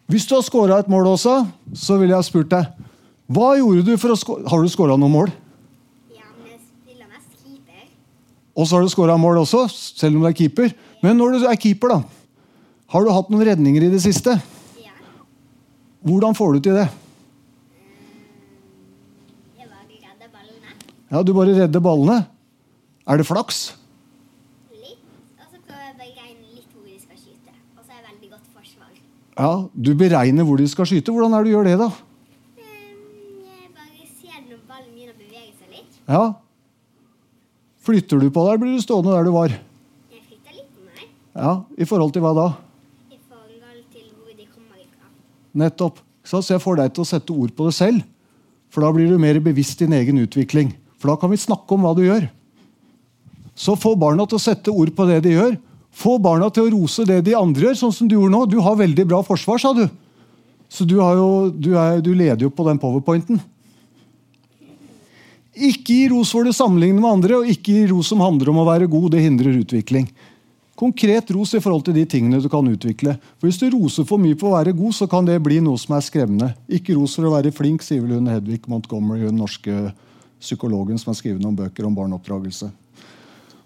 Hvis 0.08 0.24
du 0.26 0.34
har 0.36 0.44
skåra 0.46 0.80
et 0.80 0.88
mål 0.90 1.12
også, 1.12 1.42
så 1.76 2.00
ville 2.00 2.16
jeg 2.16 2.28
spurt 2.30 2.50
deg 2.52 2.72
hva 3.26 3.56
gjorde 3.58 3.82
du 3.82 3.96
for 3.98 4.14
å 4.14 4.16
skåre 4.18 4.46
Har 4.46 4.60
du 4.62 4.70
skåra 4.70 4.94
noen 4.94 5.10
mål? 5.10 5.30
Ja, 6.14 6.28
men 6.38 6.52
jeg 6.52 6.60
spiller 6.62 7.08
mest 7.10 7.40
keeper. 7.42 7.88
Og 8.54 8.68
så 8.68 8.76
har 8.76 8.84
du 8.86 8.92
skåra 8.92 9.16
mål 9.18 9.40
også, 9.42 9.64
selv 9.68 10.14
om 10.14 10.22
du 10.22 10.28
er 10.30 10.36
keeper. 10.38 10.70
Men 11.02 11.18
når 11.18 11.34
du 11.34 11.48
er 11.50 11.58
keeper, 11.58 11.90
da, 11.90 12.46
har 12.94 13.02
du 13.02 13.10
hatt 13.10 13.32
noen 13.34 13.48
redninger 13.50 13.88
i 13.88 13.90
det 13.90 14.04
siste? 14.06 14.38
Hvordan 16.04 16.34
får 16.36 16.52
du 16.56 16.60
til 16.60 16.76
det? 16.78 16.86
Jeg 19.58 19.68
bare 19.70 19.86
redder 19.90 20.28
ballene. 20.32 20.70
Ja, 21.10 21.22
Du 21.22 21.32
bare 21.34 21.54
redder 21.56 21.80
ballene? 21.80 22.18
Er 23.06 23.16
det 23.20 23.26
flaks? 23.26 23.76
Litt. 24.72 24.98
Og 25.38 25.46
så 25.52 25.58
prøver 25.62 25.82
jeg 25.82 25.94
å 25.94 25.98
beregne 26.00 26.54
litt 26.56 26.70
hvor 26.74 26.84
de 26.86 26.98
skal 27.00 27.16
skyte. 27.20 27.54
Og 27.78 27.84
så 27.86 27.92
er 27.94 28.00
jeg 28.00 28.06
veldig 28.10 28.30
godt 28.34 28.48
forsvar. 28.54 28.92
Ja, 29.38 29.52
Du 29.74 29.94
beregner 29.94 30.44
hvor 30.48 30.58
de 30.60 30.68
skal 30.68 30.86
skyte. 30.90 31.12
Hvordan 31.14 31.34
er 31.38 31.44
det 31.44 31.50
du 31.52 31.56
gjør 31.56 31.70
det, 31.70 31.78
da? 31.82 31.90
Jeg 32.56 33.70
bare 33.76 34.10
ser 34.10 34.42
når 34.50 34.60
ballen 34.68 34.92
begynner 34.94 35.14
å 35.14 35.20
bevege 35.22 35.52
seg 35.60 35.68
litt. 35.78 36.02
Ja. 36.10 36.24
Flytter 37.86 38.18
du 38.22 38.30
på 38.34 38.42
deg, 38.50 38.60
blir 38.62 38.74
du 38.74 38.82
stående 38.82 39.14
der 39.14 39.26
du 39.28 39.30
var? 39.34 39.52
Jeg 40.10 40.22
flytter 40.26 40.52
litt 40.58 40.70
på 40.74 40.80
meg 40.90 41.04
Ja, 41.38 41.52
I 41.78 41.84
forhold 41.86 42.12
til 42.16 42.22
hva 42.24 42.32
da? 42.34 42.46
i 43.14 43.18
forhold 43.28 43.84
til 43.94 44.06
hvor 44.16 44.32
de 44.34 44.46
kommer 44.50 44.80
ifra. 44.82 45.06
Nettopp. 45.56 46.02
Så 46.26 46.42
jeg 46.42 46.62
får 46.62 46.80
deg 46.80 46.94
til 46.94 47.04
å 47.04 47.08
sette 47.08 47.34
ord 47.34 47.52
på 47.56 47.68
det 47.68 47.76
selv. 47.76 48.06
For 48.72 48.82
da 48.82 48.90
blir 48.92 49.08
du 49.08 49.20
mer 49.20 49.38
bevisst 49.40 49.80
din 49.80 49.94
egen 49.96 50.18
utvikling. 50.20 50.72
For 51.00 51.12
da 51.12 51.20
kan 51.20 51.30
vi 51.32 51.38
snakke 51.40 51.76
om 51.76 51.86
hva 51.86 51.94
du 51.96 52.02
gjør. 52.04 52.26
Så 53.56 53.76
få 53.80 53.94
barna 53.96 54.26
til 54.28 54.36
å 54.36 54.42
sette 54.42 54.72
ord 54.72 54.90
på 54.96 55.06
det 55.08 55.22
de 55.24 55.36
gjør. 55.36 55.54
Få 55.96 56.18
barna 56.20 56.50
til 56.52 56.66
å 56.66 56.72
rose 56.74 57.06
det 57.08 57.22
de 57.24 57.36
andre 57.38 57.70
gjør, 57.70 57.78
sånn 57.80 57.94
som 57.94 58.08
du 58.08 58.18
gjorde 58.18 58.34
nå. 58.34 58.42
Du 58.52 58.58
har 58.60 58.76
veldig 58.76 59.06
bra 59.08 59.22
forsvar, 59.24 59.62
sa 59.62 59.72
du. 59.76 59.86
Så 60.68 60.84
du, 60.84 60.98
jo, 60.98 61.28
du, 61.54 61.70
er, 61.78 62.02
du 62.04 62.10
leder 62.12 62.42
jo 62.44 62.52
på 62.52 62.66
den 62.66 62.80
powerpointen. 62.82 63.40
Ikke 65.56 65.94
gi 65.94 66.08
ros 66.12 66.34
hvor 66.34 66.44
du 66.44 66.52
sammenligner 66.52 67.00
med 67.00 67.14
andre, 67.14 67.38
og 67.38 67.48
ikke 67.48 67.78
gi 67.78 67.86
ros 67.94 68.10
som 68.12 68.20
handler 68.20 68.50
om 68.52 68.60
å 68.60 68.66
være 68.68 68.90
god. 68.92 69.14
Det 69.14 69.24
hindrer 69.24 69.62
utvikling. 69.62 70.10
Konkret 70.76 71.30
ros 71.32 71.54
i 71.56 71.60
forhold 71.64 71.86
til 71.86 71.96
de 71.96 72.04
tingene 72.04 72.38
du 72.42 72.50
kan 72.52 72.66
utvikle. 72.68 73.14
For 73.40 73.48
Hvis 73.48 73.60
du 73.62 73.70
roser 73.72 74.04
for 74.04 74.20
mye 74.20 74.36
på 74.36 74.50
å 74.50 74.56
være 74.58 74.74
god, 74.76 74.92
så 74.92 75.06
kan 75.08 75.24
det 75.24 75.38
bli 75.44 75.62
noe 75.64 75.80
som 75.80 75.94
er 75.96 76.04
skremmende. 76.04 76.50
Ikke 76.68 76.96
ros 76.98 77.14
for 77.16 77.28
å 77.28 77.32
være 77.32 77.54
flink, 77.56 77.84
sier 77.84 78.02
vel 78.04 78.18
hun 78.18 78.28
Hedvig 78.28 78.66
Montgomery, 78.68 79.24
hun 79.24 79.40
norske 79.40 79.94
psykologen 80.36 81.00
som 81.00 81.14
har 81.14 81.16
skrevet 81.18 81.40
noen 81.40 81.56
bøker 81.56 81.86
om 81.88 81.96
barneoppdragelse. 81.96 82.68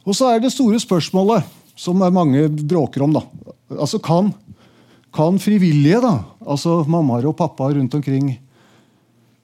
Og 0.07 0.15
så 0.17 0.31
er 0.31 0.43
det 0.43 0.53
store 0.55 0.79
spørsmålet, 0.81 1.49
som 1.75 1.99
mange 1.99 2.47
bråker 2.49 3.03
om. 3.03 3.17
da. 3.19 3.25
Altså 3.75 3.99
Kan, 3.99 4.31
kan 5.13 5.39
frivillige, 5.43 6.01
da, 6.05 6.15
altså 6.47 6.85
mammaer 6.87 7.27
og 7.27 7.37
pappaer 7.37 7.75
rundt 7.81 7.95
omkring 7.99 8.37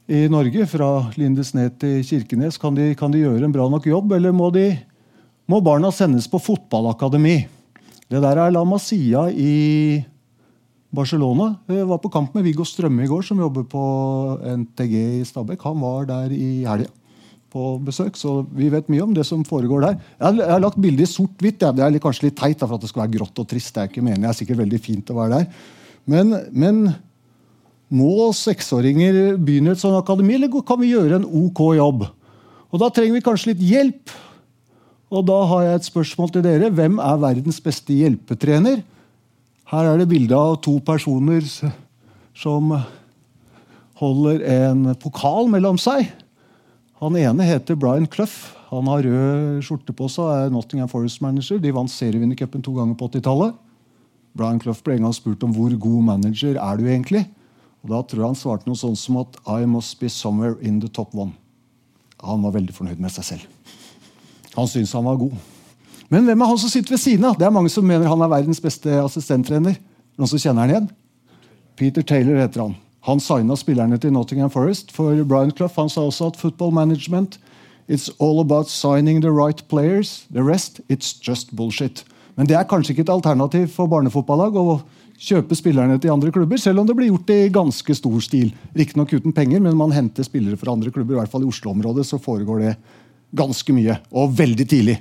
i 0.07 0.29
Norge, 0.31 0.69
fra 0.71 1.11
Lindesnes 1.19 1.75
til 1.81 1.99
Kirkenes, 2.07 2.61
kan 2.63 2.77
de, 2.77 2.93
kan 2.95 3.11
de 3.11 3.25
gjøre 3.25 3.43
en 3.43 3.55
bra 3.55 3.67
nok 3.69 3.89
jobb, 3.91 4.13
eller 4.15 4.31
må, 4.31 4.53
de, 4.55 4.69
må 5.51 5.59
barna 5.65 5.91
sendes 5.91 6.29
på 6.31 6.39
fotballakademi? 6.39 7.41
Det 8.07 8.21
der 8.23 8.39
er 8.39 8.53
La 8.55 8.63
Masia 8.63 9.25
i 9.35 9.99
Barcelona. 10.95 11.57
Jeg 11.67 11.89
var 11.89 11.99
på 11.99 12.11
kamp 12.15 12.37
med 12.37 12.45
Viggo 12.47 12.63
Strømme 12.65 13.03
i 13.03 13.09
går, 13.11 13.25
som 13.27 13.41
jobber 13.43 13.65
på 13.67 13.83
NTG 14.47 14.95
i 15.21 15.25
Stabekk. 15.27 15.65
Han 15.67 15.81
var 15.83 16.07
der 16.07 16.31
i 16.31 16.63
helga 16.67 16.93
på 17.57 17.77
besøk, 17.83 18.19
så 18.19 18.41
vi 18.55 18.69
vet 18.73 18.89
mye 18.93 19.05
om 19.05 19.15
det 19.17 19.25
som 19.27 19.43
foregår 19.47 19.85
der. 19.85 19.97
Jeg 20.19 20.47
har, 20.51 20.61
lagt 20.61 20.79
bildet 20.83 21.07
i 21.07 21.11
sort-hvitt. 21.11 21.63
Det 21.63 21.83
er 21.83 21.99
kanskje 22.03 22.29
litt 22.29 22.39
teit 22.39 22.63
for 22.63 22.77
at 22.77 22.85
det 22.85 22.91
skal 22.91 23.05
være 23.05 23.15
grått 23.17 23.43
og 23.43 23.49
trist. 23.51 23.73
Det 23.75 23.83
er 23.83 23.91
ikke 23.91 24.05
meningen. 24.05 24.27
Det 24.27 24.31
er 24.33 24.39
sikkert 24.41 24.61
veldig 24.61 24.81
fint 24.83 25.11
å 25.11 25.19
være 25.19 25.41
der. 25.41 25.65
Men, 26.11 26.35
men 26.53 26.83
må 27.91 28.29
seksåringer 28.37 29.35
begynne 29.39 29.75
et 29.75 29.83
sånt 29.83 29.99
akademi, 29.99 30.37
eller 30.37 30.53
kan 30.67 30.79
vi 30.83 30.93
gjøre 30.93 31.21
en 31.21 31.27
ok 31.47 31.65
jobb? 31.79 32.07
Og 32.71 32.83
Da 32.83 32.91
trenger 32.93 33.17
vi 33.17 33.25
kanskje 33.25 33.55
litt 33.55 33.67
hjelp. 33.67 34.15
Og 35.07 35.23
da 35.27 35.39
har 35.53 35.63
jeg 35.63 35.79
et 35.79 35.89
spørsmål 35.89 36.33
til 36.35 36.45
dere. 36.47 36.71
Hvem 36.75 36.99
er 36.99 37.23
verdens 37.23 37.61
beste 37.63 37.95
hjelpetrener? 37.95 38.83
Her 39.71 39.91
er 39.93 40.01
det 40.01 40.09
bilde 40.11 40.35
av 40.35 40.59
to 40.63 40.77
personer 40.83 41.47
som 42.37 42.75
holder 44.01 44.43
en 44.51 44.91
pokal 45.03 45.51
mellom 45.51 45.79
seg. 45.79 46.11
Han 47.03 47.19
ene 47.19 47.47
heter 47.47 47.79
Brian 47.79 48.09
Clough. 48.11 48.53
Han 48.73 48.89
har 48.91 49.07
rød 49.07 49.63
skjorte 49.63 49.95
på 49.95 50.09
seg 50.11 50.27
og 50.27 50.35
er 50.35 50.53
Nottingham 50.55 50.91
Forest-manager. 50.91 51.61
De 51.63 51.75
vant 51.75 51.91
serievinnercupen 51.91 52.65
to 52.67 52.75
ganger 52.75 52.99
på 52.99 53.09
80-tallet. 53.13 53.55
Brian 54.37 54.59
Clough 54.61 54.83
ble 54.85 54.99
en 54.99 55.07
gang 55.07 55.17
spurt 55.17 55.45
om 55.47 55.55
hvor 55.55 55.71
god 55.71 56.07
manager 56.11 56.59
er 56.59 56.81
du 56.81 56.87
egentlig. 56.89 57.25
Og 57.85 57.95
Da 57.95 58.03
tror 58.03 58.25
jeg 58.25 58.33
han 58.33 58.39
svarte 58.39 58.67
noe 58.67 58.79
sånt 58.81 58.99
som 58.99 59.21
at 59.23 59.39
I 59.47 59.63
must 59.71 60.01
be 60.01 60.11
somewhere 60.11 60.59
in 60.61 60.81
the 60.83 60.91
top 60.91 61.15
one. 61.15 61.37
Han 62.25 62.43
var 62.43 62.57
veldig 62.59 62.75
fornøyd 62.75 62.99
med 62.99 63.15
seg 63.15 63.29
selv. 63.31 63.47
Han 64.57 64.69
syns 64.71 64.95
han 64.97 65.05
var 65.07 65.21
god. 65.21 65.37
Men 66.09 66.27
hvem 66.27 66.43
er 66.43 66.51
han 66.51 66.59
som 66.59 66.71
sitter 66.71 66.95
ved 66.95 67.03
siden 67.03 67.27
av? 67.29 67.37
Det 67.39 67.47
er 67.47 67.55
Mange 67.55 67.73
som 67.73 67.87
mener 67.87 68.09
han 68.09 68.23
er 68.23 68.31
verdens 68.31 68.63
beste 68.63 68.91
assistenttrener. 69.03 69.77
Noen 70.17 70.31
som 70.31 70.41
kjenner 70.41 70.65
han 70.65 70.75
igjen? 70.75 70.91
Peter 71.77 72.03
Taylor 72.07 72.41
heter 72.41 72.63
han. 72.65 72.77
Han 73.07 73.21
signa 73.23 73.57
spillerne 73.59 73.99
til 74.03 74.15
Nottingham 74.15 74.51
Forest. 74.51 74.91
For 74.95 75.15
Brian 75.29 75.53
Clough 75.55 75.77
han 75.77 75.91
sa 75.93 76.07
også 76.07 76.33
at 76.33 76.41
football 76.41 76.73
management 76.75 77.39
it's 77.87 78.11
all 78.19 78.41
about 78.41 78.69
signing 78.69 79.21
the 79.23 79.31
right 79.31 79.63
players. 79.69 80.25
The 80.33 80.43
rest 80.43 80.81
it's 80.89 81.15
just 81.29 81.55
bullshit. 81.55 82.05
Men 82.37 82.47
det 82.47 82.57
er 82.59 82.69
kanskje 82.69 82.93
ikke 82.93 83.07
et 83.07 83.13
alternativ 83.15 83.69
for 83.73 83.89
barnefotballag 83.91 84.59
å 84.59 84.81
kjøpe 85.17 85.57
spillerne 85.57 85.97
til 86.01 86.13
andre 86.13 86.33
klubber, 86.35 86.59
selv 86.61 86.83
om 86.83 86.89
det 86.89 86.97
blir 86.99 87.09
gjort 87.09 87.31
i 87.33 87.49
ganske 87.53 87.95
stor 87.97 88.19
stil. 88.21 88.51
Riktignok 88.77 89.15
uten 89.17 89.33
penger, 89.33 89.63
men 89.65 89.79
man 89.79 89.95
henter 89.95 90.27
spillere 90.27 90.59
fra 90.61 90.75
andre 90.75 90.93
klubber. 90.93 91.17
I 91.17 91.23
hvert 91.23 91.33
fall 91.33 91.47
i 91.47 91.49
Oslo-området 91.49 92.05
så 92.05 92.21
foregår 92.21 92.65
det 92.65 92.75
ganske 93.35 93.75
mye, 93.75 93.99
og 94.13 94.35
veldig 94.39 94.67
tidlig. 94.69 94.97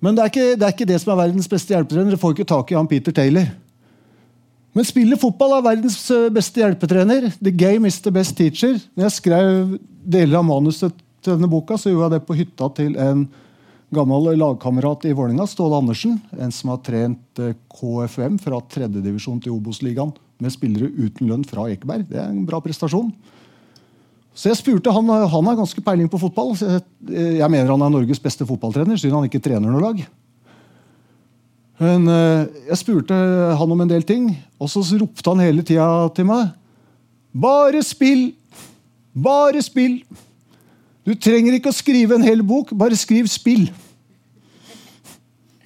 Men 0.00 0.16
det 0.16 0.22
er, 0.22 0.30
ikke, 0.32 0.54
det 0.56 0.64
er 0.64 0.72
ikke 0.72 0.88
det 0.88 1.00
som 1.02 1.12
er 1.12 1.20
verdens 1.26 1.48
beste 1.50 1.74
hjelpetrener. 1.74 2.08
Dere 2.08 2.20
får 2.20 2.32
ikke 2.34 2.48
tak 2.48 2.72
i 2.72 2.78
han 2.78 2.88
Peter 2.88 3.14
Taylor. 3.14 3.50
Men 4.76 4.86
spiller 4.86 5.18
fotball 5.20 5.58
er 5.58 5.66
verdens 5.66 5.98
eh, 6.14 6.30
beste 6.32 6.62
hjelpetrener. 6.62 7.28
The 7.42 7.52
game 7.52 7.88
is 7.88 7.98
the 8.00 8.12
best 8.14 8.36
teacher. 8.38 8.78
Når 8.94 9.08
jeg 9.08 9.16
skrev 9.18 9.76
deler 10.00 10.40
av 10.40 10.46
manuset 10.48 10.94
til 11.20 11.34
denne 11.34 11.50
boka, 11.52 11.76
så 11.76 11.92
gjorde 11.92 12.06
jeg 12.06 12.14
det 12.16 12.28
på 12.28 12.38
hytta 12.38 12.70
til 12.78 12.96
en 13.02 13.26
gammel 13.92 14.30
lagkamerat 14.38 15.04
i 15.10 15.12
Vålerenga, 15.12 15.44
Ståle 15.50 15.82
Andersen. 15.82 16.16
En 16.38 16.54
som 16.54 16.72
har 16.72 16.80
trent 16.86 17.42
KFM 17.42 17.58
KFUM 17.74 18.38
fra 18.40 18.62
tredjedivisjon 18.72 19.42
til 19.42 19.56
Obos-ligaen 19.56 20.14
med 20.40 20.54
spillere 20.54 20.88
uten 20.94 21.28
lønn 21.28 21.44
fra 21.44 21.66
Ekeberg. 21.68 22.06
Det 22.08 22.22
er 22.22 22.30
en 22.30 22.46
bra 22.48 22.62
prestasjon. 22.64 23.10
Så 24.40 24.48
jeg 24.48 24.56
spurte, 24.56 24.92
Han, 24.94 25.10
han 25.10 25.48
har 25.50 25.58
ganske 25.58 25.82
peiling 25.84 26.08
på 26.08 26.20
fotball. 26.22 26.54
Jeg, 26.56 26.80
jeg 27.36 27.50
mener 27.52 27.74
han 27.74 27.84
er 27.84 27.92
Norges 27.92 28.22
beste 28.22 28.46
fotballtrener, 28.48 28.96
siden 28.96 29.18
han 29.18 29.28
ikke 29.28 29.42
trener 29.44 29.68
noe 29.68 29.82
lag. 29.84 30.00
Men 31.80 32.08
eh, 32.08 32.48
jeg 32.70 32.80
spurte 32.80 33.16
han 33.60 33.74
om 33.76 33.84
en 33.84 33.90
del 33.90 34.04
ting, 34.08 34.30
og 34.60 34.72
så 34.72 34.82
ropte 35.00 35.32
han 35.32 35.44
hele 35.44 35.64
tida 35.64 35.86
til 36.16 36.28
meg 36.28 36.50
Bare 37.30 37.80
spill! 37.86 38.30
Bare 39.12 39.62
spill! 39.64 40.00
Du 41.06 41.14
trenger 41.16 41.56
ikke 41.56 41.72
å 41.72 41.76
skrive 41.76 42.16
en 42.16 42.24
hel 42.24 42.42
bok, 42.46 42.72
bare 42.76 42.96
skriv 42.98 43.28
'spill'. 43.30 43.70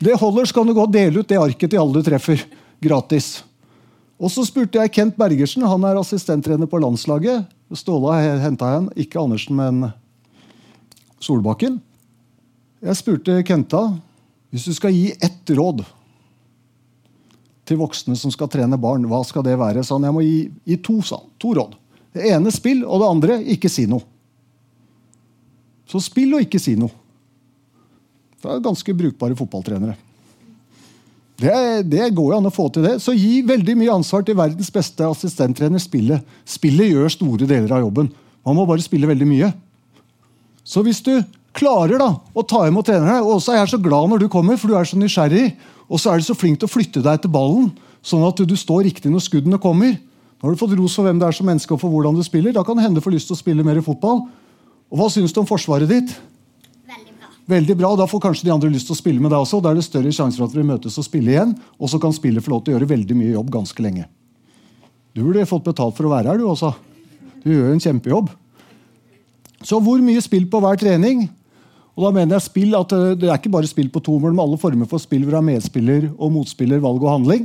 Det 0.04 0.18
holder, 0.20 0.44
så 0.44 0.54
kan 0.58 0.68
du 0.68 0.74
gå 0.76 0.84
og 0.84 0.92
dele 0.92 1.22
ut 1.22 1.28
det 1.28 1.40
arket 1.40 1.70
til 1.70 1.80
alle 1.80 1.98
du 1.98 2.06
treffer. 2.06 2.42
Gratis. 2.82 3.38
Og 4.24 4.32
så 4.32 4.44
spurte 4.48 4.80
jeg 4.80 4.92
Kent 4.94 5.18
Bergersen, 5.20 5.66
han 5.68 5.84
er 5.84 5.98
assistenttrener 6.00 6.68
på 6.70 6.80
landslaget. 6.80 7.44
Ståle 7.76 8.14
henta 8.40 8.70
han, 8.70 8.86
ikke 8.96 9.20
Andersen, 9.20 9.58
men 9.58 9.90
Solbakken. 11.20 11.76
Jeg 12.84 13.00
spurte 13.00 13.42
Kenta 13.44 13.82
hvis 14.54 14.68
du 14.70 14.74
skal 14.76 14.94
gi 14.94 15.08
ett 15.12 15.50
råd 15.50 15.82
til 17.66 17.80
voksne 17.80 18.14
som 18.16 18.30
skal 18.30 18.48
trene 18.52 18.78
barn, 18.80 19.06
hva 19.10 19.18
skal 19.26 19.42
det 19.44 19.56
være? 19.58 19.82
Så 19.82 19.96
han, 19.96 20.06
jeg 20.06 20.14
må 20.14 20.22
gi, 20.22 20.36
gi 20.68 20.76
to, 20.84 21.00
sa 21.02 21.18
han. 21.18 21.32
To 21.42 21.54
råd. 21.58 21.74
Det 22.14 22.28
ene 22.30 22.52
spill, 22.54 22.84
og 22.86 23.02
det 23.02 23.08
andre 23.10 23.38
ikke 23.56 23.72
si 23.72 23.88
noe. 23.90 24.04
Så 25.90 26.00
spill 26.04 26.36
og 26.36 26.44
ikke 26.44 26.60
si 26.62 26.76
noe. 26.78 26.92
Det 28.38 28.52
er 28.52 28.62
ganske 28.62 28.94
brukbare 28.96 29.36
fotballtrenere. 29.36 29.96
Det, 31.40 31.82
det, 31.90 32.12
går 32.14 32.30
jo 32.30 32.36
an 32.36 32.46
å 32.46 32.54
få 32.54 32.68
til 32.72 32.84
det. 32.86 32.98
Så 33.02 33.14
gi 33.16 33.40
veldig 33.46 33.74
mye 33.80 33.94
ansvar 33.96 34.22
til 34.26 34.36
verdens 34.38 34.70
beste 34.74 35.06
assistenttrener. 35.06 35.82
Spillet 35.82 36.22
Spillet 36.46 36.92
gjør 36.92 37.10
store 37.10 37.48
deler 37.50 37.72
av 37.74 37.82
jobben. 37.82 38.10
Man 38.46 38.58
må 38.58 38.66
bare 38.68 38.84
spille 38.84 39.08
veldig 39.10 39.26
mye. 39.28 39.50
Så 40.64 40.84
hvis 40.86 41.02
du 41.04 41.16
klarer 41.54 41.98
da 42.00 42.10
å 42.34 42.42
ta 42.48 42.64
imot 42.66 42.86
trenerne 42.88 43.20
Og 43.22 43.36
også 43.36 43.52
er 43.52 43.60
jeg 43.60 43.74
så 43.74 43.78
glad 43.82 44.08
når 44.10 44.24
du 44.24 44.28
kommer, 44.32 44.56
for 44.58 44.70
du 44.70 44.78
er 44.78 44.86
så 44.88 44.98
nysgjerrig. 45.00 45.52
Og 45.90 46.00
så 46.00 46.12
er 46.12 46.20
du 46.20 46.26
så 46.26 46.36
flink 46.38 46.60
til 46.60 46.70
å 46.70 46.72
flytte 46.72 47.02
deg 47.04 47.20
til 47.20 47.32
ballen, 47.34 47.68
sånn 48.04 48.24
at 48.26 48.40
du 48.40 48.54
står 48.56 48.86
riktig 48.88 49.12
når 49.12 49.26
skuddene 49.26 49.60
kommer. 49.60 49.98
Nå 50.38 50.48
har 50.48 50.54
du 50.54 50.60
fått 50.60 50.76
ros 50.78 50.94
for 50.96 51.06
hvem 51.06 51.20
du 51.20 51.26
er 51.26 51.34
som 51.36 51.46
menneske 51.48 51.74
og 51.74 51.80
for 51.82 51.92
hvordan 51.92 52.16
du 52.16 52.22
spiller. 52.24 52.54
Da 52.54 52.64
kan 52.66 52.78
det 52.78 52.86
hende 52.86 53.00
du 53.00 53.04
får 53.04 53.16
lyst 53.16 53.30
til 53.30 53.36
å 53.36 53.40
spille 53.40 53.66
mer 53.66 53.80
i 53.80 53.84
fotball. 53.84 54.24
Og 54.92 55.00
hva 55.00 55.10
syns 55.12 55.34
du 55.34 55.40
om 55.42 55.48
forsvaret 55.48 55.90
ditt? 55.90 56.14
Veldig 57.50 57.76
bra. 57.76 57.92
Da 57.96 58.06
får 58.08 58.22
kanskje 58.24 58.46
de 58.48 58.54
andre 58.54 58.72
lyst 58.72 58.88
til 58.88 58.96
å 58.96 58.98
spille 58.98 59.20
med 59.20 59.32
deg 59.32 59.42
også. 59.44 59.60
Da 59.60 59.72
er 59.72 59.78
det 59.78 59.84
større 59.86 60.12
sjanse 60.14 60.40
for 60.40 60.48
at 60.48 60.56
vi 60.56 60.64
møtes 60.64 60.96
og 61.00 61.06
spiller 61.06 61.34
igjen. 61.34 61.54
Og 61.76 61.90
så 61.92 62.00
kan 62.00 62.14
spillet 62.16 62.44
få 62.44 62.54
lov 62.54 62.64
til 62.64 62.72
å 62.72 62.78
gjøre 62.78 62.90
veldig 62.94 63.16
mye 63.18 63.34
jobb 63.34 63.52
ganske 63.58 63.84
lenge. 63.84 64.08
Du 65.14 65.22
burde 65.22 65.46
fått 65.48 65.66
betalt 65.68 65.96
for 65.96 66.08
å 66.08 66.14
være 66.14 66.32
her, 66.32 66.40
du 66.40 66.48
også. 66.48 66.72
Du 67.44 67.52
gjør 67.52 67.74
en 67.74 67.82
kjempejobb. 67.84 68.32
Så 69.64 69.78
hvor 69.80 70.00
mye 70.04 70.22
spill 70.24 70.48
på 70.50 70.60
hver 70.64 70.80
trening? 70.80 71.26
Og 71.94 72.06
da 72.08 72.10
mener 72.16 72.34
jeg 72.34 72.48
spill 72.48 72.74
at 72.74 72.90
Det 72.90 73.28
er 73.28 73.36
ikke 73.38 73.52
bare 73.54 73.70
spill 73.70 73.90
på 73.92 74.02
to 74.02 74.16
mål, 74.18 74.32
men 74.34 74.42
alle 74.42 74.58
former 74.60 74.88
for 74.90 75.02
spill 75.02 75.22
hvor 75.22 75.36
du 75.36 75.38
har 75.38 75.46
medspiller 75.46 76.08
og 76.16 76.32
motspiller, 76.34 76.82
valg 76.82 77.04
og 77.04 77.12
handling. 77.12 77.44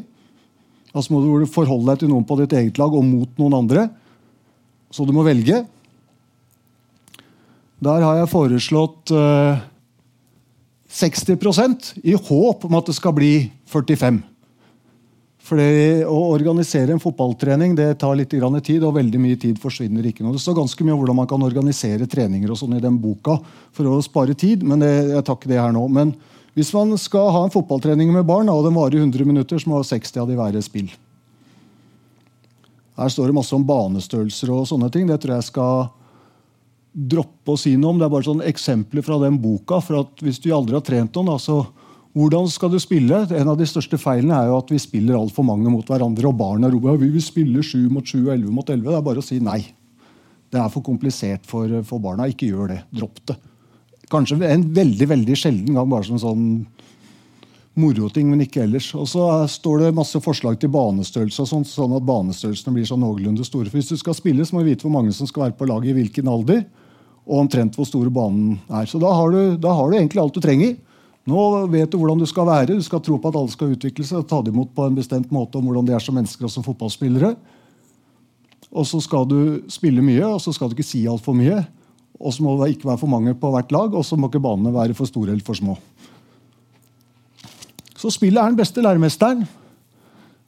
Altså 0.89 1.13
må 1.13 1.21
du 1.21 1.45
forholde 1.51 1.91
deg 1.91 2.01
til 2.01 2.09
noen 2.13 2.25
på 2.25 2.39
ditt 2.39 2.55
eget 2.57 2.79
lag 2.81 2.95
og 2.95 3.05
mot 3.05 3.35
noen 3.37 3.57
andre. 3.59 3.89
Så 4.89 5.05
du 5.05 5.13
må 5.13 5.21
velge. 5.27 5.61
Der 7.79 8.03
har 8.03 8.17
jeg 8.17 8.31
foreslått 8.31 9.13
uh, 9.13 9.61
60% 10.89 11.93
i 12.03 12.15
håp 12.17 12.65
om 12.65 12.75
at 12.79 12.89
det 12.89 12.95
skal 12.97 13.13
bli 13.13 13.33
45 13.69 14.23
Fordi 15.45 16.01
Å 16.09 16.17
organisere 16.33 16.95
en 16.95 17.01
fotballtrening 17.01 17.75
det 17.77 17.91
tar 18.01 18.17
litt 18.17 18.31
tid, 18.31 18.83
og 18.83 18.95
veldig 18.97 19.21
mye 19.21 19.37
tid 19.37 19.59
forsvinner 19.61 20.05
ikke. 20.05 20.23
Noe. 20.25 20.33
Det 20.33 20.41
står 20.41 20.57
ganske 20.57 20.83
mye 20.85 20.93
om 20.93 21.03
hvordan 21.03 21.19
man 21.21 21.29
kan 21.29 21.45
organisere 21.45 22.09
treninger 22.09 22.49
og 22.49 22.57
sånn 22.57 22.77
i 22.77 22.81
den 22.83 22.97
boka 23.01 23.37
for 23.73 23.89
å 23.89 24.01
spare 24.05 24.33
tid, 24.37 24.65
men 24.65 24.81
det, 24.81 24.91
jeg 25.13 25.25
tar 25.25 25.37
ikke 25.37 25.51
det 25.53 25.61
her 25.61 25.73
nå. 25.73 25.85
Men 25.93 26.13
hvis 26.57 26.73
man 26.73 26.91
skal 27.01 27.29
ha 27.33 27.43
en 27.45 27.53
fotballtrening 27.53 28.11
med 28.13 28.27
barn, 28.29 28.49
og 28.49 28.65
den 28.65 28.77
varer 28.77 28.99
100 28.99 29.25
minutter, 29.25 29.61
så 29.61 29.69
må 29.69 29.81
60 29.85 30.21
av 30.21 30.29
de 30.29 30.37
være 30.37 30.61
spill. 30.65 30.89
Her 32.99 33.13
står 33.13 33.29
det 33.29 33.37
masse 33.37 33.55
om 33.55 33.63
banestørrelser 33.63 34.51
og 34.51 34.67
sånne 34.67 34.89
ting. 34.91 35.07
Det 35.07 35.21
tror 35.23 35.37
jeg 35.37 35.47
skal 35.47 35.87
droppe 36.93 37.53
å 37.53 37.59
si 37.59 37.75
noe 37.77 37.93
om. 37.93 37.99
Det 37.99 38.07
er 38.07 38.13
bare 38.13 38.27
sånne 38.27 38.47
eksempler 38.49 39.05
fra 39.05 39.19
den 39.21 39.39
boka. 39.41 39.81
for 39.81 40.01
at 40.01 40.23
Hvis 40.23 40.41
du 40.41 40.51
aldri 40.53 40.75
har 40.75 40.85
trent 40.85 41.15
noen, 41.15 41.33
altså, 41.35 41.65
hvordan 42.13 42.49
skal 42.49 42.71
du 42.71 42.79
spille? 42.79 43.27
En 43.37 43.51
av 43.51 43.57
de 43.57 43.67
største 43.69 43.97
feilene 43.97 44.33
er 44.33 44.49
jo 44.49 44.57
at 44.57 44.71
vi 44.71 44.79
spiller 44.81 45.15
altfor 45.15 45.45
mange 45.45 45.69
mot 45.69 45.85
hverandre. 45.85 46.27
Og 46.27 46.37
barna 46.37 46.69
roper 46.69 46.97
vi 46.97 47.11
vil 47.13 47.23
spille 47.23 47.63
7 47.63 47.89
mot 47.89 48.05
7 48.05 48.25
og 48.25 48.33
11 48.33 48.49
mot 48.51 48.69
11. 48.69 48.87
Det 48.89 48.97
er 48.97 49.05
bare 49.05 49.21
å 49.21 49.25
si 49.25 49.39
nei. 49.39 49.61
Det 50.49 50.57
er 50.57 50.69
for 50.73 50.81
komplisert 50.81 51.45
for, 51.45 51.69
for 51.85 52.01
barna. 52.01 52.27
Ikke 52.27 52.49
gjør 52.49 52.73
det. 52.73 52.81
Dropp 52.91 53.21
det. 53.29 53.37
Kanskje 54.09 54.41
en 54.41 54.65
veldig 54.73 55.07
veldig 55.11 55.35
sjelden 55.37 55.75
gang 55.77 55.89
bare 55.89 56.07
som 56.07 56.17
sånn 56.17 56.45
moroting, 57.79 58.27
men 58.29 58.43
ikke 58.43 58.63
ellers. 58.65 58.89
Og 58.97 59.07
så 59.09 59.25
står 59.49 59.85
det 59.85 59.95
masse 59.97 60.19
forslag 60.23 60.59
til 60.59 60.71
banestørrelse, 60.73 61.45
sånn, 61.49 61.65
sånn 61.67 61.95
at 61.97 62.05
banestørrelsene 62.07 62.75
blir 62.75 62.87
sånn 62.89 63.01
noenlunde 63.03 63.45
store. 63.47 63.69
For 63.71 63.79
Hvis 63.79 63.93
du 63.93 63.97
skal 63.99 64.17
spille, 64.17 64.45
så 64.45 64.55
må 64.55 64.63
du 64.63 64.71
vite 64.71 64.87
hvor 64.87 64.95
mange 64.97 65.15
som 65.15 65.29
skal 65.29 65.47
være 65.47 65.57
på 65.59 65.69
laget 65.69 65.93
i 65.93 65.97
hvilken 66.01 66.29
alder, 66.31 66.65
og 67.29 67.43
omtrent 67.43 67.77
hvor 67.77 67.87
store 67.87 68.11
banen 68.13 68.57
er. 68.67 68.87
Så 68.89 69.01
da 69.01 69.11
har, 69.13 69.33
du, 69.33 69.57
da 69.61 69.73
har 69.77 69.89
du 69.89 69.97
egentlig 69.97 70.21
alt 70.23 70.37
du 70.37 70.41
trenger. 70.43 70.77
Nå 71.29 71.45
vet 71.69 71.91
du 71.91 71.99
hvordan 71.99 72.21
du 72.21 72.25
skal 72.29 72.47
være. 72.49 72.77
Du 72.77 72.85
skal 72.85 73.03
tro 73.05 73.19
på 73.21 73.29
at 73.29 73.37
alle 73.37 73.53
skal 73.53 73.73
utvikle 73.75 74.05
seg 74.07 74.23
og 74.23 74.29
ta 74.29 74.39
det 74.41 74.53
imot 74.53 74.71
på 74.75 74.87
en 74.87 74.97
bestemt 74.97 75.33
måte 75.35 75.59
om 75.59 75.67
hvordan 75.69 75.89
de 75.89 75.95
er 75.97 76.03
som 76.03 76.17
mennesker 76.17 76.47
og 76.47 76.53
som 76.53 76.65
fotballspillere. 76.65 77.35
Og 78.69 78.85
så 78.85 79.01
skal 79.01 79.27
du 79.29 79.39
spille 79.71 80.01
mye, 80.05 80.23
og 80.25 80.41
så 80.41 80.53
skal 80.53 80.69
du 80.69 80.77
ikke 80.77 80.87
si 80.87 81.03
altfor 81.09 81.37
mye. 81.37 81.61
Og 82.19 82.33
så 82.35 82.43
må 82.43 82.57
det 82.59 82.73
ikke 82.75 82.89
være 82.89 83.01
for 83.01 83.11
mange 83.11 83.33
på 83.37 83.51
hvert 83.53 83.71
lag, 83.73 83.93
og 83.95 84.05
så 84.05 84.17
må 84.19 84.29
ikke 84.29 84.43
banene 84.43 84.73
være 84.75 84.97
for 84.97 85.09
store 85.09 85.33
eller 85.33 85.45
for 85.45 85.57
små. 85.57 85.77
Så 87.99 88.11
spillet 88.15 88.39
er 88.39 88.53
den 88.53 88.59
beste 88.59 88.83
læremesteren. 88.83 89.43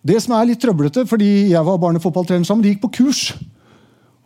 Det 0.02 0.18
som 0.24 0.34
er 0.38 0.48
litt 0.50 0.62
trøblete, 0.62 1.04
fordi 1.06 1.52
jeg 1.52 1.66
var 1.68 1.82
barnefotballtrener 1.82 2.48
sammen, 2.48 2.64
de 2.64 2.72
gikk 2.72 2.86
på 2.86 2.94
kurs. 3.02 3.26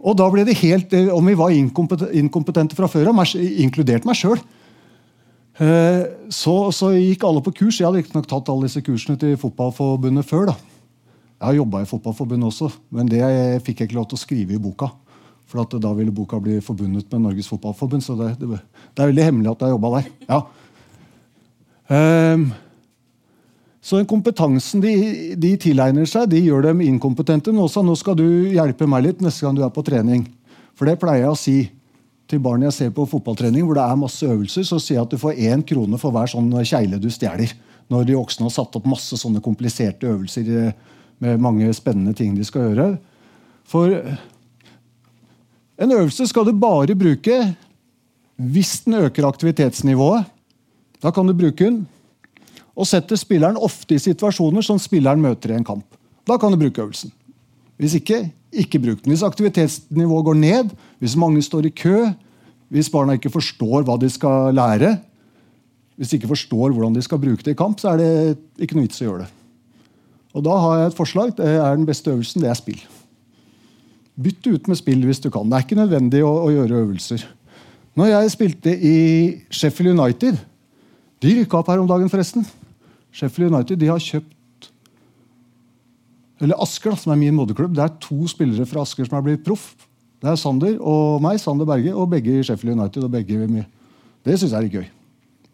Og 0.05 0.13
da 0.19 0.27
ble 0.29 0.45
det 0.45 0.59
helt, 0.61 0.93
eh, 0.93 1.09
Om 1.09 1.25
vi 1.25 1.33
var 1.33 1.49
inkompetente 1.49 2.75
fra 2.75 2.87
før 2.87 3.09
av, 3.09 3.35
inkludert 3.35 4.05
meg 4.05 4.15
sjøl, 4.15 4.39
eh, 5.59 6.05
så, 6.29 6.71
så, 6.71 6.93
gikk 6.93 7.23
alle 7.23 7.41
på 7.41 7.53
kurs. 7.53 7.79
Jeg 7.79 7.87
hadde 7.87 8.03
riktignok 8.03 8.27
tatt 8.27 8.49
alle 8.49 8.67
disse 8.67 8.81
kursene 8.81 9.17
til 9.17 9.35
Fotballforbundet 9.35 10.25
før. 10.25 10.45
da. 10.45 10.55
Jeg 11.41 11.47
har 11.47 11.53
jobba 11.55 11.81
i 11.81 11.89
Fotballforbundet 11.89 12.47
også, 12.47 12.71
men 12.91 13.07
det 13.07 13.21
fikk 13.65 13.79
jeg 13.79 13.89
ikke 13.89 13.99
lov 13.99 14.07
til 14.07 14.15
å 14.15 14.21
skrive 14.21 14.53
i 14.53 14.61
boka. 14.61 14.91
For 15.47 15.63
da 15.65 15.93
ville 15.93 16.11
boka 16.11 16.39
bli 16.39 16.59
forbundet 16.61 17.11
med 17.11 17.21
Norges 17.21 17.49
Fotballforbund. 17.49 18.03
Så 18.03 18.15
det, 18.15 18.39
det, 18.39 18.59
det 18.93 19.03
er 19.03 19.11
veldig 19.11 19.25
hemmelig 19.25 19.51
at 19.51 19.59
jeg 19.59 19.67
har 19.67 19.75
jobba 19.75 19.91
der. 19.97 20.07
Ja. 20.29 20.39
Um, 21.85 22.53
så 23.85 23.99
den 23.99 24.07
kompetansen 24.09 24.81
de, 24.81 24.91
de, 25.37 25.51
tilegner 25.61 26.07
seg, 26.09 26.31
de 26.31 26.39
gjør 26.41 26.71
dem 26.71 26.79
inkompetente. 26.81 27.51
Men 27.53 27.67
også 27.67 27.83
nå 27.85 27.93
skal 27.99 28.17
du 28.17 28.25
hjelpe 28.49 28.87
meg 28.89 29.03
litt 29.05 29.21
neste 29.21 29.45
gang 29.45 29.53
du 29.53 29.61
er 29.61 29.73
på 29.73 29.83
trening. 29.85 30.23
For 30.73 30.89
det 30.89 30.97
pleier 31.03 31.27
jeg 31.27 31.33
å 31.35 31.37
si 31.37 31.57
til 32.25 32.41
barn 32.41 32.65
jeg 32.65 32.73
ser 32.73 32.95
på 32.95 33.05
fotballtrening, 33.05 33.61
hvor 33.67 33.77
det 33.77 33.85
er 33.85 34.01
masse 34.01 34.25
øvelser, 34.25 34.65
så 34.65 34.79
sier 34.81 34.97
jeg 34.97 35.05
at 35.05 35.13
du 35.13 35.21
får 35.21 35.37
én 35.37 35.61
krone 35.69 35.99
for 36.01 36.15
hver 36.15 36.31
sånn 36.33 36.49
kjegle 36.65 36.97
du 36.97 37.11
stjeler. 37.13 37.53
Når 37.93 38.07
de 38.09 38.17
voksne 38.17 38.47
har 38.47 38.55
satt 38.55 38.79
opp 38.79 38.89
masse 38.89 39.21
sånne 39.21 39.43
kompliserte 39.45 40.09
øvelser 40.09 40.49
eh, 40.49 40.95
med 41.21 41.43
mange 41.45 41.69
spennende 41.77 42.17
ting 42.17 42.33
de 42.33 42.47
skal 42.47 42.71
gjøre. 42.71 42.87
For 43.69 43.93
en 45.77 45.93
øvelse 45.93 46.25
skal 46.31 46.49
du 46.49 46.55
bare 46.57 46.97
bruke 46.97 47.37
hvis 48.41 48.79
den 48.87 48.97
øker 49.05 49.29
aktivitetsnivået. 49.29 50.25
Da 51.05 51.13
kan 51.13 51.29
du 51.29 51.37
bruke 51.37 51.61
den 51.61 51.83
og 52.75 52.87
setter 52.89 53.19
spilleren 53.19 53.57
ofte 53.57 53.95
i 53.95 54.01
situasjoner 54.01 54.65
som 54.65 54.79
spilleren 54.81 55.21
møter 55.23 55.53
i 55.53 55.59
en 55.59 55.67
kamp. 55.67 55.85
Da 56.27 56.37
kan 56.41 56.51
du 56.51 56.59
bruke 56.59 56.81
øvelsen. 56.83 57.13
Hvis 57.79 57.97
ikke, 57.99 58.21
ikke 58.51 58.81
bruk 58.83 59.03
den. 59.03 59.11
Hvis 59.11 59.23
aktivitetsnivået 59.23 60.25
går 60.25 60.39
ned, 60.39 60.71
hvis 60.99 61.15
mange 61.19 61.41
står 61.43 61.67
i 61.69 61.73
kø, 61.75 62.09
hvis 62.71 62.89
barna 62.89 63.15
ikke 63.15 63.31
forstår 63.31 63.85
hva 63.87 63.97
de 64.01 64.09
skal 64.11 64.55
lære, 64.55 64.95
hvis 65.95 66.11
de 66.11 66.19
ikke 66.19 66.31
forstår 66.33 66.73
hvordan 66.75 66.95
de 66.95 67.03
skal 67.05 67.21
bruke 67.21 67.43
det 67.43 67.55
i 67.55 67.59
kamp, 67.59 67.79
så 67.79 67.93
er 67.93 68.01
det 68.01 68.37
ikke 68.59 68.75
noe 68.75 68.87
vits 68.87 68.99
å 69.03 69.07
gjøre 69.07 69.23
det. 69.23 69.31
Og 70.35 70.43
Da 70.43 70.57
har 70.59 70.77
jeg 70.79 70.87
et 70.91 70.97
forslag. 70.97 71.31
Det 71.37 71.47
er 71.47 71.75
Den 71.75 71.87
beste 71.87 72.11
øvelsen 72.11 72.43
det 72.43 72.49
er 72.49 72.59
spill. 72.59 72.81
Bytt 74.19 74.47
ut 74.47 74.67
med 74.67 74.79
spill 74.79 75.05
hvis 75.07 75.23
du 75.23 75.29
kan. 75.29 75.47
Det 75.47 75.55
er 75.55 75.63
ikke 75.63 75.79
nødvendig 75.79 76.23
å, 76.23 76.33
å 76.47 76.51
gjøre 76.51 76.81
øvelser. 76.83 77.23
Når 77.95 78.11
jeg 78.11 78.31
spilte 78.31 78.75
i 78.75 78.97
Sheffield 79.49 79.95
United 79.95 80.35
De 81.23 81.31
rykka 81.31 81.61
opp 81.61 81.69
her 81.71 81.79
om 81.79 81.87
dagen, 81.87 82.11
forresten. 82.11 82.43
Sheffield 83.15 83.53
United 83.53 83.79
de 83.79 83.91
har 83.91 84.01
kjøpt 84.01 84.71
Eller 86.43 86.59
Asker, 86.59 86.91
da, 86.91 86.99
som 86.99 87.13
er 87.13 87.19
min 87.21 87.35
moderklubb. 87.37 87.75
Det 87.77 87.83
er 87.85 87.93
to 88.03 88.25
spillere 88.27 88.67
fra 88.67 88.83
Asker 88.83 89.07
som 89.07 89.15
er 89.15 89.23
blitt 89.23 89.45
proff. 89.45 89.69
Det 90.19 90.27
er 90.27 90.39
Sander 90.39 90.75
og 90.83 91.21
meg, 91.23 91.39
Sander 91.39 91.67
Berge, 91.69 91.93
og 91.95 92.09
begge 92.11 92.33
i 92.35 92.43
Sheffield 92.43 92.75
United. 92.75 93.05
og 93.07 93.13
begge 93.13 93.47
mye. 93.47 93.63
Det 94.25 94.35
syns 94.35 94.51
jeg 94.51 94.67
er 94.67 94.81
gøy. 94.81 94.89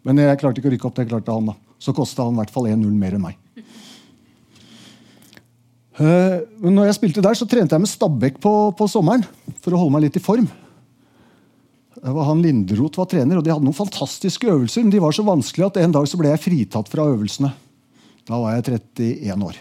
Men 0.02 0.18
jeg 0.18 0.40
klarte 0.40 0.58
ikke 0.58 0.72
å 0.72 0.74
rykke 0.74 0.88
opp. 0.88 0.96
det 0.98 1.06
klarte 1.10 1.36
han 1.36 1.52
da. 1.52 1.54
Så 1.78 1.94
kosta 1.94 2.26
han 2.26 2.34
i 2.34 2.40
hvert 2.40 2.54
fall 2.54 2.66
1-0 2.72 2.90
mer 2.98 3.14
enn 3.14 3.22
meg. 3.22 3.38
Uh, 6.00 6.40
men 6.64 6.74
når 6.74 6.88
jeg 6.88 6.98
spilte 6.98 7.22
der, 7.22 7.36
så 7.36 7.46
trente 7.46 7.76
jeg 7.76 7.84
med 7.84 7.90
Stabæk 7.90 8.38
på, 8.42 8.52
på, 8.74 8.88
sommeren 8.88 9.22
for 9.60 9.74
å 9.74 9.82
holde 9.82 9.94
meg 9.94 10.06
litt 10.06 10.16
i 10.18 10.24
form. 10.24 10.48
Han 12.02 12.40
Linderoth 12.42 12.98
var 12.98 13.06
trener, 13.06 13.38
og 13.38 13.44
de 13.46 13.52
hadde 13.52 13.62
noen 13.62 13.76
fantastiske 13.76 14.48
øvelser. 14.50 14.82
Men 14.82 14.94
de 14.94 15.02
var 15.02 15.14
så 15.14 15.22
vanskelige 15.26 15.68
at 15.70 15.78
en 15.84 15.92
dag 15.94 16.08
så 16.10 16.18
ble 16.18 16.32
jeg 16.32 16.42
fritatt 16.42 16.90
fra 16.90 17.06
øvelsene. 17.12 17.52
Da 18.26 18.38
var 18.42 18.56
jeg 18.56 18.80
31 18.98 19.46
år. 19.46 19.60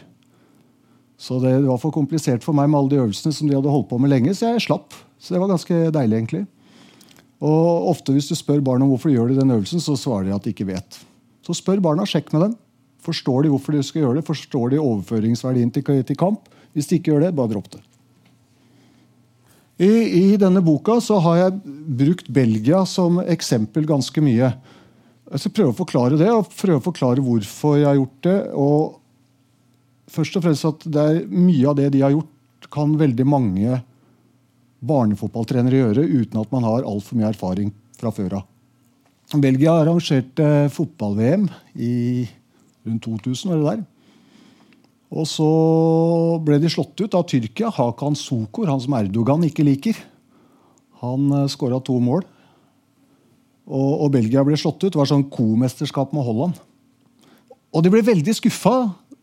Så 1.22 1.38
det 1.44 1.54
var 1.68 1.78
for 1.78 1.94
komplisert 1.94 2.42
for 2.42 2.58
meg 2.58 2.72
med 2.72 2.80
alle 2.80 2.94
de 2.96 3.02
øvelsene 3.04 3.36
som 3.36 3.50
de 3.50 3.54
hadde 3.54 3.70
holdt 3.70 3.92
på 3.92 4.00
med 4.02 4.10
lenge, 4.10 4.34
så 4.34 4.56
jeg 4.56 4.66
slapp. 4.66 4.98
Så 5.22 5.36
det 5.36 5.42
var 5.44 5.52
ganske 5.54 5.78
deilig, 5.94 6.18
egentlig. 6.18 6.42
Og 7.46 7.92
ofte 7.92 8.14
hvis 8.16 8.30
du 8.30 8.34
spør 8.38 8.62
barna 8.66 8.88
hvorfor 8.90 9.10
de 9.10 9.20
gjør 9.20 9.30
de 9.30 9.38
den 9.38 9.54
øvelsen, 9.54 9.82
så 9.82 9.94
svarer 9.98 10.30
de 10.30 10.34
at 10.34 10.46
de 10.46 10.54
ikke 10.54 10.70
vet. 10.70 10.98
Så 11.46 11.54
spør 11.58 11.82
barna, 11.82 12.08
sjekk 12.10 12.34
med 12.34 12.48
dem. 12.48 12.58
Forstår 13.06 13.46
de 13.46 13.54
hvorfor 13.54 13.78
de 13.78 13.86
skal 13.86 14.06
gjøre 14.06 14.18
det? 14.20 14.26
Forstår 14.26 14.74
de 14.74 14.82
overføringsverdien 14.82 15.74
til 15.74 16.18
kamp? 16.18 16.50
Hvis 16.74 16.90
de 16.90 16.98
ikke 16.98 17.14
gjør 17.14 17.28
det, 17.28 17.36
bare 17.38 17.54
dropp 17.54 17.70
det. 17.74 17.82
I, 19.82 19.90
I, 19.90 20.26
denne 20.38 20.62
boka 20.62 21.00
så 21.02 21.18
har 21.26 21.38
jeg 21.40 21.76
brukt 21.98 22.28
Belgia 22.30 22.84
som 22.86 23.18
eksempel 23.24 23.88
ganske 23.90 24.22
mye. 24.22 24.52
Jeg 25.32 25.42
skal 25.42 25.54
prøve 25.58 25.74
å 25.74 25.80
forklare 25.80 26.20
det 26.20 26.28
og 26.30 26.52
prøve 26.54 26.78
å 26.78 26.86
forklare 26.86 27.24
hvorfor 27.26 27.80
jeg 27.80 27.88
har 27.90 27.98
gjort 27.98 28.28
det. 28.28 28.40
og 28.54 29.00
først 30.12 30.38
og 30.38 30.44
fremst 30.46 30.68
at 30.68 30.86
det 30.92 31.06
er 31.08 31.20
Mye 31.32 31.70
av 31.72 31.80
det 31.80 31.90
de 31.96 32.04
har 32.04 32.14
gjort, 32.14 32.70
kan 32.72 32.94
veldig 33.00 33.26
mange 33.26 33.80
barnefotballtrenere 34.86 35.82
gjøre 35.82 36.06
uten 36.06 36.42
at 36.42 36.54
man 36.54 36.66
har 36.68 36.86
altfor 36.88 37.18
mye 37.18 37.32
erfaring 37.32 37.72
fra 37.98 38.14
før 38.14 38.42
av. 38.42 38.46
Belgia 39.42 39.74
arrangerte 39.80 40.68
fotball-VM 40.76 41.48
i 41.80 42.28
rundt 42.86 43.06
2000. 43.08 43.50
var 43.50 43.58
det 43.58 43.68
der. 43.70 43.84
Og 45.12 45.28
så 45.28 45.48
ble 46.46 46.58
de 46.64 46.72
slått 46.72 46.96
ut 47.04 47.16
av 47.18 47.26
Tyrkia. 47.28 47.72
Hakan 47.76 48.16
Sokor, 48.16 48.70
han 48.72 48.80
som 48.80 48.96
Erdogan 48.96 49.44
ikke 49.44 49.66
liker. 49.68 49.98
Han 51.04 51.28
eh, 51.36 51.50
skåra 51.52 51.82
to 51.84 51.98
mål. 52.00 52.24
Og, 53.72 53.92
og, 53.92 54.08
Belgia 54.14 54.44
ble 54.48 54.58
slått 54.60 54.80
ut. 54.86 54.92
Det 54.94 55.00
var 55.00 55.10
sånn 55.10 55.28
komesterskap 55.32 56.16
med 56.16 56.26
Holland. 56.26 56.60
Og 57.72 57.84
de 57.84 57.92
ble 57.92 58.04
veldig 58.08 58.36
skuffa 58.36 58.76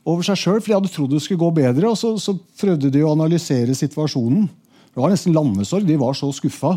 over 0.09 0.25
seg 0.25 0.39
sjøl, 0.41 0.61
for 0.61 0.71
de 0.71 0.77
hadde 0.77 0.93
trodd 0.93 1.13
det 1.13 1.23
skulle 1.25 1.41
gå 1.41 1.51
bedre. 1.57 1.91
Og 1.91 1.97
så, 2.01 2.15
så, 2.21 2.37
prøvde 2.61 2.93
de 2.93 3.05
å 3.05 3.15
analysere 3.15 3.77
situasjonen. 3.77 4.47
Det 4.93 5.01
var 5.01 5.13
nesten 5.13 5.37
landesorg. 5.37 5.89
De 5.89 5.97
var 6.01 6.17
så 6.17 6.29
skuffa. 6.37 6.77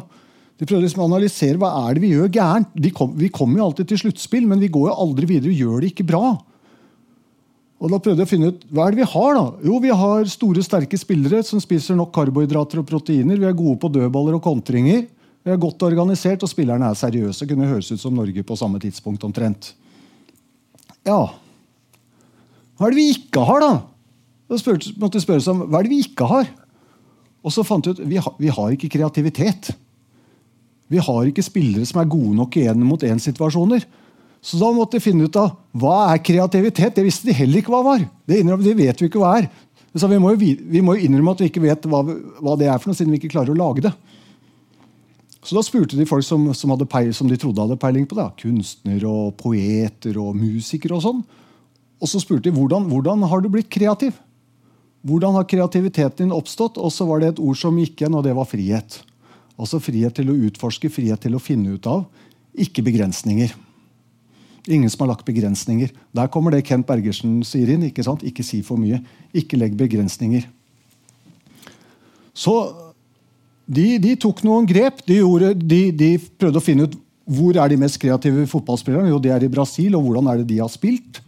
De 0.60 0.68
prøvde 0.68 0.86
liksom 0.86 1.04
å 1.04 1.10
analysere 1.10 1.60
hva 1.60 1.74
er 1.84 1.98
det 1.98 2.06
vi 2.06 2.14
gjør 2.14 2.32
gærent. 2.32 2.72
Vi 2.80 3.32
kommer 3.34 3.60
jo 3.60 3.68
alltid 3.68 3.92
til 3.92 4.06
sluttspill, 4.06 4.48
men 4.48 4.64
vi 4.64 4.72
går 4.72 4.92
jo 4.92 4.98
aldri 5.04 5.28
videre. 5.34 5.52
Vi 5.52 5.64
gjør 5.64 5.84
det 5.84 5.92
ikke 5.92 6.08
bra. 6.12 6.36
Og 7.82 7.90
da 7.90 7.98
prøvde 7.98 8.22
jeg 8.22 8.30
å 8.30 8.30
finne 8.30 8.52
ut 8.54 8.66
hva 8.70 8.86
er 8.86 8.94
det 8.94 9.02
vi 9.02 9.10
har. 9.10 9.38
da? 9.38 9.46
Jo, 9.66 9.80
vi 9.82 9.94
har 10.04 10.28
store, 10.30 10.62
sterke 10.62 11.00
spillere 11.02 11.42
som 11.46 11.62
spiser 11.64 11.98
nok 11.98 12.12
karbohydrater 12.14 12.84
og 12.84 12.88
proteiner. 12.90 13.40
Vi 13.42 13.48
er 13.50 13.58
gode 13.58 13.80
på 13.82 13.90
dødballer 13.90 14.38
og 14.38 14.44
kontringer. 14.46 15.08
Vi 15.42 15.50
er 15.50 15.58
godt 15.58 15.82
organisert, 15.88 16.44
og 16.46 16.52
spillerne 16.52 16.92
er 16.92 16.98
seriøse. 17.00 17.48
Kunne 17.50 17.70
høres 17.72 17.90
ut 17.90 18.02
som 18.04 18.14
Norge 18.14 18.44
på 18.46 18.58
samme 18.60 18.82
tidspunkt 18.82 19.26
omtrent. 19.26 19.72
Ja 21.02 21.32
Hva 22.78 22.86
er 22.86 22.94
det 22.94 23.00
vi 23.00 23.08
ikke 23.16 23.42
har, 23.48 23.64
da? 23.64 23.72
Da 24.52 24.60
måtte 25.02 25.18
jeg 25.18 25.26
spørre 25.26 25.42
seg 25.42 25.56
om, 25.56 25.64
hva 25.72 25.80
er 25.80 25.88
det 25.88 25.94
vi 25.96 26.04
ikke 26.06 26.28
har? 26.30 26.52
Og 27.42 27.54
så 27.56 27.66
fant 27.66 27.88
jeg 27.88 27.98
ut 27.98 28.04
vi, 28.06 28.20
ha, 28.22 28.34
vi 28.38 28.52
har 28.54 28.76
ikke 28.76 28.92
kreativitet. 28.94 29.72
Vi 30.92 31.02
har 31.02 31.26
ikke 31.26 31.46
spillere 31.46 31.88
som 31.90 32.04
er 32.04 32.12
gode 32.12 32.36
nok 32.38 32.60
i 32.60 32.68
én 32.70 32.86
mot 32.86 33.02
én-situasjoner. 33.02 33.88
Så 34.42 34.58
da 34.58 34.72
måtte 34.74 34.98
de 34.98 35.04
finne 35.04 35.28
ut 35.30 35.38
av 35.38 35.54
hva 35.78 36.12
er 36.12 36.22
kreativitet. 36.26 36.96
Det 36.98 37.06
visste 37.06 37.30
de 37.30 37.36
heller 37.38 37.62
ikke 37.62 37.74
hva 37.74 37.84
var. 37.86 38.06
Det, 38.26 38.42
det 38.42 38.78
vet 38.78 39.04
vi 39.04 39.10
ikke 39.10 39.22
hva 39.22 39.36
er. 39.38 39.52
Så 39.94 40.08
vi 40.08 40.18
må, 40.22 40.32
jo, 40.34 40.56
vi 40.72 40.82
må 40.82 40.96
jo 40.96 41.06
innrømme 41.06 41.36
at 41.36 41.44
vi 41.44 41.50
ikke 41.52 41.64
vet 41.66 41.86
hva, 41.92 42.00
hva, 42.40 42.56
det 42.58 42.70
er, 42.70 42.80
for 42.80 42.90
noe, 42.90 42.98
siden 42.98 43.12
vi 43.14 43.20
ikke 43.20 43.34
klarer 43.36 43.54
å 43.54 43.60
lage 43.60 43.84
det. 43.86 43.92
Så 45.42 45.58
da 45.58 45.64
spurte 45.66 45.98
de 45.98 46.08
folk 46.10 46.26
som, 46.26 46.48
som, 46.58 46.74
peil, 46.90 47.12
som 47.18 47.30
de 47.30 47.38
trodde 47.40 47.62
hadde 47.62 47.80
peiling 47.82 48.08
på 48.10 48.18
det. 48.18 48.28
Kunstnere 48.42 49.10
og 49.10 49.36
poeter 49.42 50.18
og 50.22 50.36
musikere 50.38 50.98
og 50.98 51.06
sånn. 51.06 51.24
Og 52.02 52.10
så 52.10 52.22
spurte 52.22 52.48
de 52.48 52.56
hvordan, 52.56 52.88
hvordan 52.90 53.26
har 53.30 53.42
du 53.42 53.50
blitt 53.54 53.70
kreativ. 53.74 54.18
Hvordan 55.06 55.38
har 55.38 55.50
kreativiteten 55.50 56.28
din 56.28 56.36
oppstått? 56.36 56.80
Og 56.82 56.94
så 56.94 57.06
var 57.10 57.22
det 57.22 57.34
et 57.34 57.42
ord 57.42 57.58
som 57.58 57.78
gikk 57.78 58.02
igjen, 58.02 58.18
og 58.18 58.26
det 58.26 58.38
var 58.38 58.50
frihet. 58.50 59.02
Altså 59.58 59.82
frihet 59.82 60.16
til 60.18 60.32
å 60.32 60.38
utforske, 60.48 60.90
frihet 60.94 61.22
til 61.26 61.38
å 61.38 61.42
finne 61.42 61.76
ut 61.76 61.90
av. 61.90 62.06
Ikke 62.58 62.86
begrensninger. 62.86 63.54
Ingen 64.70 64.90
som 64.94 65.06
har 65.06 65.16
lagt 65.16 65.26
begrensninger. 65.26 65.90
Der 66.14 66.30
kommer 66.30 66.54
det 66.54 66.66
Kent 66.68 66.86
Bergersen 66.86 67.40
sier 67.48 67.72
inn. 67.74 67.88
Ikke 67.88 68.06
sant? 68.06 68.22
Ikke 68.28 68.46
si 68.46 68.62
for 68.66 68.78
mye. 68.78 69.00
Ikke 69.34 69.58
legg 69.58 69.74
begrensninger. 69.80 70.46
Så 72.38 72.54
de, 73.66 73.98
de 74.04 74.14
tok 74.22 74.44
noen 74.46 74.68
grep. 74.70 75.02
De, 75.08 75.18
gjorde, 75.22 75.56
de, 75.58 75.82
de, 75.96 76.12
prøvde 76.38 76.62
å 76.62 76.66
finne 76.66 76.86
ut 76.86 77.00
hvor 77.32 77.58
er 77.58 77.72
de 77.72 77.80
mest 77.80 77.98
kreative 78.02 78.46
fotballspillerne. 78.52 79.10
Jo, 79.10 79.20
det 79.24 79.34
er 79.34 79.48
i 79.48 79.52
Brasil. 79.52 79.98
Og 79.98 80.06
hvordan 80.06 80.30
er 80.30 80.42
det 80.42 80.50
de 80.54 80.62
har 80.62 80.72
spilt? 80.72 81.22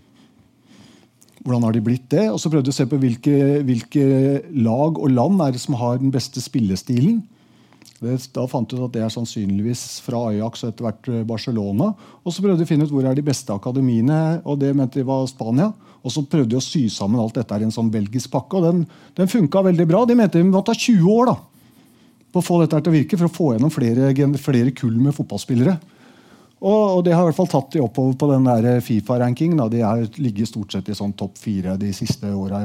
Hvordan 1.44 1.66
har 1.66 1.76
de 1.76 1.84
blitt 1.84 2.06
det? 2.14 2.30
Og 2.30 2.38
så 2.40 2.52
prøvde 2.52 2.70
de 2.70 2.76
å 2.76 2.78
se 2.78 2.86
på 2.88 3.02
hvilke, 3.02 3.38
hvilke 3.66 4.06
lag 4.64 5.00
og 5.00 5.10
land 5.12 5.42
er 5.44 5.56
det 5.56 5.64
som 5.64 5.76
har 5.80 5.98
den 6.00 6.14
beste 6.14 6.44
spillestilen. 6.44 7.24
Da 8.04 8.44
fant 8.52 8.74
vi 8.74 8.78
ut 8.78 8.86
at 8.86 8.96
det 8.96 9.04
er 9.06 9.14
sannsynligvis 9.14 10.02
fra 10.04 10.26
Ajax 10.30 10.66
og 10.66 10.74
etter 10.74 10.88
hvert 10.88 11.10
eh, 11.12 11.24
Barcelona. 11.28 11.94
Og 12.24 12.36
så 12.36 12.44
prøvde 12.44 12.62
vi 12.62 12.68
å 12.68 12.72
finne 12.74 12.88
ut 12.88 12.94
hvor 12.94 13.08
er 13.08 13.16
de 13.18 13.26
beste 13.26 13.56
akademiene, 13.56 14.20
og 14.44 14.60
det 14.62 14.74
mente 14.76 15.00
de 15.00 15.08
var 15.08 15.26
Spania. 15.32 15.72
Og 16.04 16.12
så 16.12 16.26
prøvde 16.28 16.52
de 16.52 16.60
å 16.60 16.64
sy 16.64 16.86
sammen 16.92 17.22
alt 17.24 17.40
dette 17.40 17.62
i 17.62 17.66
en 17.68 17.74
sånn 17.74 17.92
belgisk 17.94 18.34
pakke, 18.34 18.60
og 18.60 18.68
den, 18.68 18.84
den 19.16 19.32
funka 19.32 19.64
veldig 19.70 19.88
bra. 19.88 20.04
De 20.06 20.18
mente 20.20 20.42
de 20.42 20.50
måtte 20.50 20.74
ta 20.74 20.80
20 20.80 21.08
år 21.16 21.32
da, 21.32 21.38
på 22.34 22.42
å 22.42 22.46
få 22.46 22.60
dette 22.64 22.82
til 22.84 22.92
å 22.92 22.98
virke 22.98 23.20
for 23.20 23.30
å 23.30 23.36
få 23.38 23.50
gjennom 23.54 23.72
flere, 23.72 24.12
flere 24.42 24.76
kull 24.76 25.00
med 25.00 25.16
fotballspillere. 25.16 25.78
Og, 26.64 27.02
det 27.04 27.12
har 27.12 27.26
i 27.26 27.28
hvert 27.28 27.36
fall 27.36 27.52
tatt 27.52 27.74
de 27.76 27.82
oppover 27.84 28.16
på 28.16 28.30
den 28.30 28.46
Fifa-rankingen. 28.84 29.60
De 29.72 29.82
har 29.84 30.06
ligget 30.16 30.48
stort 30.48 30.72
sett 30.72 30.88
i 30.88 30.96
sånn 30.96 31.12
topp 31.20 31.36
fire 31.42 31.76
de 31.80 31.90
siste 31.96 32.30
åra. 32.32 32.62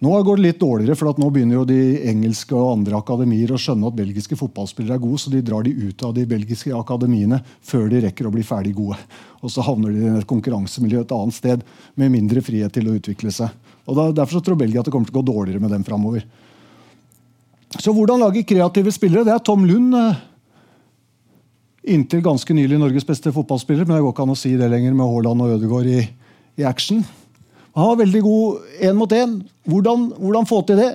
Nå 0.00 0.14
går 0.24 0.38
det 0.38 0.44
litt 0.46 0.60
dårligere, 0.62 0.96
for 0.96 1.12
nå 1.20 1.26
begynner 1.28 1.58
jo 1.58 1.66
de 1.68 1.80
engelske 2.08 2.54
og 2.56 2.70
andre 2.78 2.96
akademier 3.02 3.50
å 3.52 3.58
skjønne 3.60 3.90
at 3.90 3.98
belgiske 3.98 4.38
fotballspillere 4.40 4.96
er 4.96 5.02
gode, 5.02 5.20
så 5.20 5.32
de 5.32 5.42
drar 5.44 5.66
de 5.66 5.74
ut 5.76 6.04
av 6.08 6.14
de 6.16 6.24
belgiske 6.28 6.72
akademiene 6.72 7.42
før 7.60 7.90
de 7.92 8.00
rekker 8.06 8.30
å 8.30 8.32
bli 8.32 8.44
ferdig 8.46 8.72
gode. 8.78 8.96
Og 9.44 9.52
så 9.52 9.64
havner 9.66 9.92
de 9.92 10.06
i 10.06 10.14
et 10.22 10.28
konkurransemiljø 10.30 11.02
et 11.04 11.12
annet 11.18 11.36
sted 11.36 11.66
med 12.00 12.14
mindre 12.16 12.40
frihet 12.44 12.72
til 12.72 12.88
å 12.88 12.96
utvikle 12.96 13.34
seg. 13.42 13.52
Og 13.92 14.00
Derfor 14.16 14.40
tror 14.40 14.56
Belgia 14.62 14.80
at 14.80 14.88
det 14.88 14.94
kommer 14.96 15.10
til 15.10 15.18
å 15.18 15.20
gå 15.20 15.26
dårligere 15.34 15.60
med 15.60 15.76
dem 15.76 15.84
framover. 15.84 16.24
Så 17.76 17.92
hvordan 17.92 18.24
lage 18.24 18.46
kreative 18.48 18.96
spillere? 18.96 19.28
Det 19.28 19.36
er 19.36 19.44
Tom 19.44 19.68
Lund. 19.68 19.92
Eh, 20.00 20.26
inntil 21.92 22.24
ganske 22.24 22.56
nylig 22.56 22.80
Norges 22.80 23.04
beste 23.04 23.36
fotballspiller, 23.36 23.84
men 23.84 23.98
det 23.98 24.04
går 24.06 24.16
ikke 24.16 24.24
an 24.24 24.32
å 24.32 24.42
si 24.48 24.56
det 24.56 24.72
lenger 24.72 24.96
med 24.96 25.12
Haaland 25.12 25.44
og 25.44 25.58
Ødegaard 25.58 25.92
i, 25.92 26.02
i 26.56 26.64
action. 26.64 27.04
Han 27.76 27.92
var 27.92 28.00
veldig 28.02 28.22
god 28.24 28.78
én 28.82 28.96
mot 28.98 29.12
én. 29.14 29.36
Hvordan, 29.68 30.08
hvordan, 30.18 30.48
få 30.48 30.62
til 30.66 30.80
det? 30.80 30.90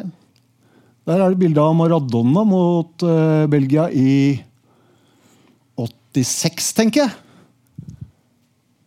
Der 1.05 1.21
er 1.21 1.31
det 1.31 1.39
bilde 1.39 1.61
av 1.61 1.75
Maradona 1.77 2.43
mot 2.47 3.05
uh, 3.05 3.45
Belgia 3.51 3.88
i 3.93 4.41
86, 5.79 6.73
tenker 6.75 7.05
jeg. 7.05 7.13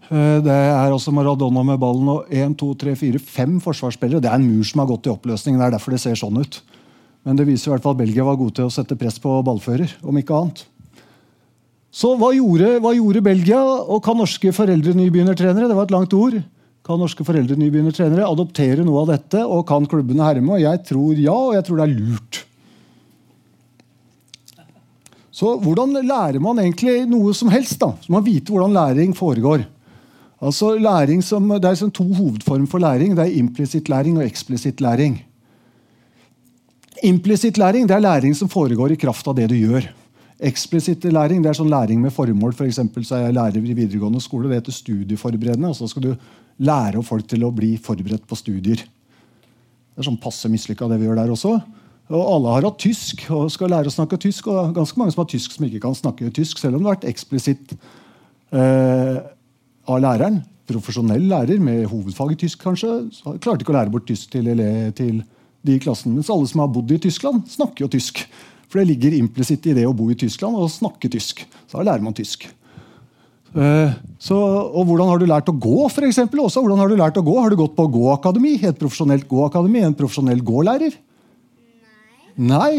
Uh, 0.09 0.41
det 0.45 0.53
er 0.53 0.93
også 0.93 1.13
Maradona 1.15 1.63
med 1.65 1.81
ballen 1.81 2.11
og 2.13 2.33
én, 2.33 2.57
to, 2.59 2.75
tre, 2.77 2.97
fire, 2.99 3.21
fem 3.23 3.57
forsvarsspillere. 3.63 4.21
Det 4.25 4.31
er 4.31 4.41
en 4.41 4.49
mur 4.49 4.67
som 4.67 4.83
har 4.83 4.91
gått 4.91 5.09
i 5.09 5.15
oppløsning. 5.15 5.57
Det 5.57 5.69
er 5.69 5.77
derfor 5.77 5.97
det 5.97 6.03
ser 6.05 6.19
sånn 6.19 6.41
ut. 6.41 6.61
Men 7.25 7.39
det 7.39 7.49
viser 7.49 7.71
i 7.71 7.75
hvert 7.75 7.85
fall 7.85 7.97
at 7.97 8.03
Belgia 8.03 8.25
var 8.27 8.39
gode 8.41 8.57
til 8.57 8.69
å 8.69 8.73
sette 8.73 8.97
press 8.99 9.19
på 9.21 9.33
ballfører, 9.45 9.97
om 10.05 10.17
ikke 10.21 10.37
annet. 10.37 10.65
Så 11.93 12.13
hva 12.21 12.31
gjorde, 12.37 12.77
hva 12.85 12.93
gjorde 12.97 13.25
Belgia, 13.25 13.59
og 13.61 14.01
kan 14.05 14.17
norske 14.17 14.53
foreldre 14.55 14.95
nybegynnertrenere? 14.97 15.69
Det 15.69 15.77
var 15.77 15.89
et 15.89 15.95
langt 15.95 16.15
ord. 16.17 16.39
Kan 16.89 17.03
norske 17.03 17.25
foreldre 17.27 17.53
nybegynnertrenere 17.61 18.25
adoptere 18.25 18.85
noe 18.87 19.03
av 19.03 19.11
dette, 19.11 19.43
og 19.45 19.67
kan 19.69 19.85
klubbene 19.85 20.25
herme? 20.25 20.55
Og 20.57 20.63
jeg 20.63 20.85
tror 20.89 21.19
ja, 21.21 21.35
og 21.37 21.57
jeg 21.59 21.67
tror 21.67 21.83
det 21.83 21.85
er 21.85 21.99
lurt. 21.99 22.45
Så 25.39 25.53
hvordan 25.63 25.93
lærer 26.01 26.41
man 26.43 26.59
egentlig 26.63 27.03
noe 27.07 27.35
som 27.37 27.53
helst? 27.53 27.77
da? 27.83 27.93
Så 28.01 28.11
man 28.11 28.25
vite 28.25 28.55
hvordan 28.55 28.73
læring 28.75 29.13
foregår. 29.15 29.67
Altså 30.41 30.79
læring 30.79 31.23
som, 31.23 31.49
Det 31.49 31.65
er 31.65 31.91
to 31.91 32.05
hovedformer 32.05 32.67
for 32.67 32.79
læring. 32.79 33.15
Det 33.15 33.27
er 33.27 33.39
implisitt 33.39 33.89
læring 33.89 34.17
og 34.19 34.25
eksplisitt 34.25 34.81
læring. 34.81 35.23
Implisitt 37.05 37.59
læring 37.59 37.87
det 37.87 37.95
er 37.95 38.01
læring 38.01 38.35
som 38.35 38.49
foregår 38.49 38.93
i 38.93 38.97
kraft 38.97 39.29
av 39.29 39.37
det 39.37 39.51
du 39.51 39.55
gjør. 39.55 39.93
Eksplisitt 40.41 41.05
læring 41.05 41.43
det 41.43 41.51
er 41.51 41.61
sånn 41.61 41.71
læring 41.71 42.01
med 42.01 42.11
formål. 42.11 42.55
For 42.55 42.71
så 42.71 43.15
er 43.15 43.25
jeg 43.27 43.35
lærer 43.35 43.57
i 43.59 43.75
videregående 43.75 44.21
skole. 44.21 44.49
Det 44.49 44.63
heter 44.63 44.73
studieforberedende. 44.73 45.69
og 45.69 45.77
så 45.77 45.87
skal 45.87 46.03
du 46.03 46.15
lære 46.59 47.03
folk 47.07 47.27
til 47.31 47.45
å 47.47 47.53
bli 47.55 47.77
forberedt 47.83 48.27
på 48.29 48.39
studier. 48.39 48.83
Det 48.83 50.03
er 50.03 50.07
sånn 50.07 50.21
passe 50.23 50.51
mislykka, 50.51 50.89
det 50.91 50.99
vi 51.01 51.09
gjør 51.09 51.21
der 51.23 51.33
også. 51.35 51.57
Og 52.09 52.21
alle 52.23 52.53
har 52.55 52.67
hatt 52.71 52.79
tysk 52.81 53.27
og 53.35 53.51
skal 53.53 53.73
lære 53.73 53.91
å 53.91 53.95
snakke 53.95 54.19
tysk. 54.21 54.49
Og 54.49 54.75
ganske 54.77 55.01
mange 55.01 55.15
som 55.15 55.25
har 55.25 55.31
tysk 55.31 55.55
som 55.55 55.67
ikke 55.67 55.83
kan 55.83 55.97
snakke 55.97 56.31
tysk, 56.35 56.61
selv 56.61 56.79
om 56.79 56.85
det 56.85 56.89
har 56.89 56.97
vært 56.97 57.11
eksplisitt 57.11 57.75
eh, 58.57 59.19
av 59.89 60.01
læreren. 60.05 60.41
Profesjonell 60.69 61.27
lærer 61.31 61.61
med 61.65 61.87
hovedfag 61.89 62.35
i 62.35 62.39
tysk, 62.45 62.63
kanskje. 62.65 62.95
Så 63.13 63.37
klarte 63.37 63.65
ikke 63.65 63.75
å 63.75 63.79
lære 63.79 63.93
bort 63.93 64.09
tysk 64.09 64.33
til, 64.33 64.49
til 64.97 65.21
de 65.69 65.81
klassen. 65.85 66.15
Mens 66.17 66.33
alle 66.33 66.49
som 66.49 66.65
har 66.65 66.73
bodd 66.73 66.93
i 66.97 67.01
Tyskland, 67.09 67.45
snakker 67.53 67.87
jo 67.87 67.93
tysk. 67.93 68.25
For 68.69 68.81
det 68.81 68.91
ligger 68.91 69.17
implisitt 69.17 69.69
i 69.69 69.77
det 69.77 69.87
å 69.89 69.97
bo 69.97 70.09
i 70.13 70.17
Tyskland 70.19 70.57
og 70.57 70.73
snakke 70.73 71.11
tysk. 71.13 71.45
Så 71.69 71.81
da 71.81 71.89
lærer 71.91 72.05
man 72.05 72.17
tysk. 72.17 72.49
Eh, 73.57 73.93
så, 74.21 74.37
og 74.37 74.89
hvordan 74.89 75.09
har 75.09 75.21
du 75.21 75.27
lært 75.29 75.49
å 75.49 75.57
gå, 75.57 75.87
for 75.93 76.05
eksempel, 76.09 76.43
også? 76.45 76.61
Hvordan 76.65 76.83
har 76.83 76.91
du 76.91 76.99
lært 76.99 77.21
å 77.21 77.25
gå? 77.25 77.37
Har 77.41 77.53
du 77.53 77.61
gått 77.61 77.77
på 77.79 77.87
gåakademi? 77.95 78.59
Et 78.61 78.77
profesjonelt 78.79 79.29
gåakademi? 79.31 79.85
En 79.87 79.97
profesjonell 79.97 80.43
gålærer? 80.45 80.99
Nei. 82.37 82.51
Nei. 82.53 82.73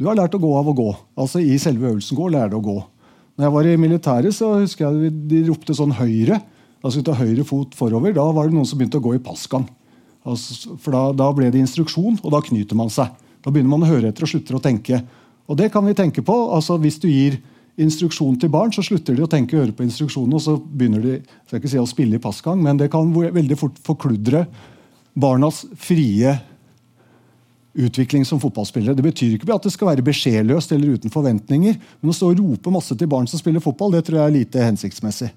Du 0.00 0.08
har 0.08 0.18
lært 0.18 0.34
å 0.34 0.42
gå 0.42 0.50
av 0.58 0.68
å 0.68 0.74
gå. 0.74 0.88
Altså 1.22 1.38
i 1.38 1.54
selve 1.62 1.92
øvelsen 1.92 2.18
gå, 2.18 2.26
lærer 2.34 2.50
du 2.50 2.58
å 2.58 2.64
gå. 2.64 2.80
Når 3.34 3.46
jeg 3.46 3.54
var 3.54 3.68
i 3.68 3.78
militæret, 3.78 4.34
så 4.34 4.50
husker 4.58 4.88
jeg 4.88 5.14
de 5.30 5.44
ropte 5.48 5.74
sånn 5.76 5.94
høyre. 5.94 6.40
Skulle 6.84 7.06
ta 7.06 7.14
høyre 7.16 7.46
fot 7.48 7.72
forover. 7.78 8.12
Da 8.14 8.26
var 8.34 8.50
det 8.50 8.56
noen 8.56 8.66
som 8.68 8.78
begynte 8.78 9.00
å 9.00 9.04
gå 9.04 9.14
i 9.16 9.22
passgang. 9.22 9.64
Altså, 10.24 10.74
for 10.80 10.94
da, 10.94 11.04
da, 11.16 11.30
ble 11.36 11.50
det 11.52 11.60
instruksjon, 11.62 12.18
og 12.22 12.32
da 12.32 12.40
knyter 12.44 12.76
man 12.78 12.92
seg. 12.92 13.12
Da 13.44 13.52
begynner 13.52 13.72
man 13.72 13.86
å 13.86 13.90
høre 13.90 14.10
etter 14.10 14.26
og 14.26 14.30
slutter 14.30 14.58
å 14.58 14.62
tenke. 14.62 15.00
Og 15.48 15.58
det 15.60 15.70
kan 15.72 15.84
vi 15.86 15.96
tenke 15.96 16.24
på. 16.24 16.36
altså 16.56 16.76
Hvis 16.80 16.98
du 17.02 17.08
gir 17.10 17.38
instruksjon 17.80 18.36
til 18.38 18.50
barn, 18.52 18.72
så 18.74 18.84
slutter 18.86 19.16
de 19.16 19.24
å 19.24 19.30
tenke 19.30 19.56
og 19.56 19.64
høre 19.64 19.76
på 19.76 19.84
instruksjonen, 19.86 20.36
og 20.36 20.42
så 20.42 20.54
begynner 20.58 21.02
de 21.02 21.18
skal 21.48 21.60
ikke 21.60 21.72
si 21.72 21.80
å 21.80 21.90
spille 21.90 22.18
i 22.18 22.22
passgang, 22.22 22.62
men 22.62 22.78
det 22.78 22.90
kan 22.92 23.10
veldig 23.14 23.58
fort 23.58 23.78
forkludre 23.86 24.44
barnas 25.14 25.64
frie 25.78 26.36
utvikling 27.74 28.22
som 28.26 28.38
fotballspillere. 28.42 28.94
Det 28.94 29.02
betyr 29.02 29.34
ikke 29.34 29.50
at 29.54 29.66
det 29.66 29.72
skal 29.74 29.90
være 29.90 30.06
beskjedløst 30.06 30.74
eller 30.74 30.94
uten 30.94 31.10
forventninger, 31.10 31.78
men 32.00 32.12
å 32.12 32.14
stå 32.14 32.30
og 32.30 32.42
rope 32.42 32.74
masse 32.74 32.94
til 32.98 33.10
barn 33.10 33.26
som 33.30 33.42
spiller 33.42 33.62
fotball, 33.62 33.96
det 33.96 34.04
tror 34.06 34.20
jeg 34.20 34.30
er 34.30 34.38
lite 34.38 34.66
hensiktsmessig. 34.68 35.32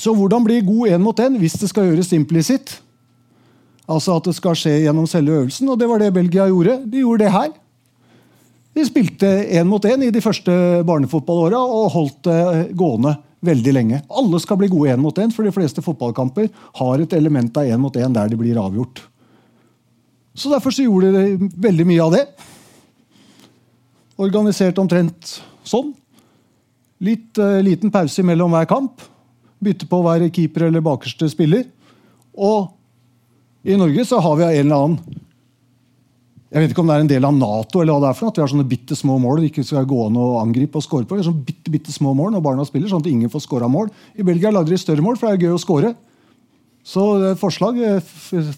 Så 0.00 0.12
hvordan 0.12 0.44
bli 0.44 0.60
god 0.66 0.96
én 0.96 1.02
mot 1.02 1.20
én 1.22 1.38
hvis 1.38 1.56
det 1.60 1.70
skal 1.70 1.88
gjøres 1.88 2.12
implisitt? 2.16 2.80
Altså 3.88 4.16
at 4.18 4.26
det 4.26 4.34
skal 4.36 4.56
skje 4.58 4.80
gjennom 4.86 5.06
selve 5.08 5.36
øvelsen, 5.38 5.68
og 5.68 5.78
det 5.80 5.88
var 5.88 6.00
det 6.00 6.14
Belgia 6.16 6.48
gjorde. 6.50 6.80
De 6.88 7.04
gjorde 7.04 7.24
det 7.24 7.32
her. 7.32 7.52
De 8.74 8.82
spilte 8.82 9.28
én 9.54 9.68
mot 9.70 9.84
én 9.86 10.02
i 10.02 10.10
de 10.10 10.22
første 10.22 10.52
barnefotballåra 10.86 11.60
og 11.62 11.92
holdt 11.94 12.24
det 12.26 12.40
gående 12.74 13.14
veldig 13.44 13.74
lenge. 13.76 14.00
Alle 14.10 14.40
skal 14.42 14.58
bli 14.58 14.70
gode 14.72 14.94
én 14.94 15.02
mot 15.02 15.18
én, 15.20 15.32
for 15.32 15.46
de 15.46 15.52
fleste 15.54 15.82
fotballkamper 15.84 16.48
har 16.80 17.02
et 17.02 17.16
element 17.16 17.60
av 17.60 17.68
én 17.70 17.80
mot 17.80 17.94
én 17.94 18.14
der 18.14 18.32
de 18.32 18.38
blir 18.40 18.58
avgjort. 18.58 19.04
Så 20.34 20.50
Derfor 20.50 20.74
så 20.74 20.82
gjorde 20.82 21.12
de 21.14 21.50
veldig 21.62 21.86
mye 21.86 22.02
av 22.02 22.14
det. 22.16 22.24
Organisert 24.18 24.78
omtrent 24.82 25.36
sånn. 25.66 25.92
Litt 27.04 27.38
uh, 27.38 27.60
liten 27.62 27.92
pause 27.94 28.24
mellom 28.26 28.54
hver 28.54 28.66
kamp. 28.70 29.02
Bytte 29.62 29.86
på 29.90 30.00
hver 30.02 30.26
keeper 30.34 30.66
eller 30.66 30.82
bakerste 30.82 31.28
spiller. 31.30 31.68
Og 32.34 32.72
i 33.64 33.78
Norge 33.78 34.02
så 34.08 34.18
har 34.22 34.40
vi 34.40 34.48
en 34.48 34.66
eller 34.66 34.82
annen 34.82 35.22
jeg 36.54 36.62
vet 36.62 36.70
ikke 36.70 36.84
om 36.84 36.90
det 36.90 36.94
er 36.94 37.02
en 37.02 37.08
del 37.10 37.24
av 37.26 37.34
Nato, 37.34 37.80
eller 37.82 37.96
hva 37.96 38.04
det 38.04 38.10
er 38.12 38.16
for 38.20 38.30
at 38.30 38.36
vi 38.38 38.42
har 38.44 38.50
sånne 38.52 38.68
bitte 38.70 38.94
små 38.94 39.16
mål 39.18 39.40
vi 39.42 39.48
ikke 39.50 39.64
skal 39.66 39.88
gå 39.90 40.04
an 40.06 40.18
å 40.22 40.26
angripe 40.38 40.78
og 40.78 40.84
score 40.84 41.02
på. 41.02 41.16
Har 41.18 41.26
sånne 41.26 41.42
bitte, 41.48 41.72
bitte 41.74 41.90
små 41.90 42.12
mål 42.14 42.30
når 42.36 42.44
barna 42.44 42.66
spiller, 42.68 42.86
sånn 42.92 43.02
at 43.02 43.08
ingen 43.10 43.32
får 43.32 43.42
scora 43.42 43.66
mål. 43.66 43.88
I 44.14 44.26
Belgia 44.26 44.52
lager 44.54 44.70
de 44.70 44.78
større 44.78 45.02
mål, 45.02 45.18
for 45.18 45.26
det 45.26 45.34
er 45.34 45.48
gøy 45.48 45.56
å 45.56 45.58
score. 45.58 45.90
Så 46.86 47.08
forslag, 47.40 47.80
eh, 47.82 48.12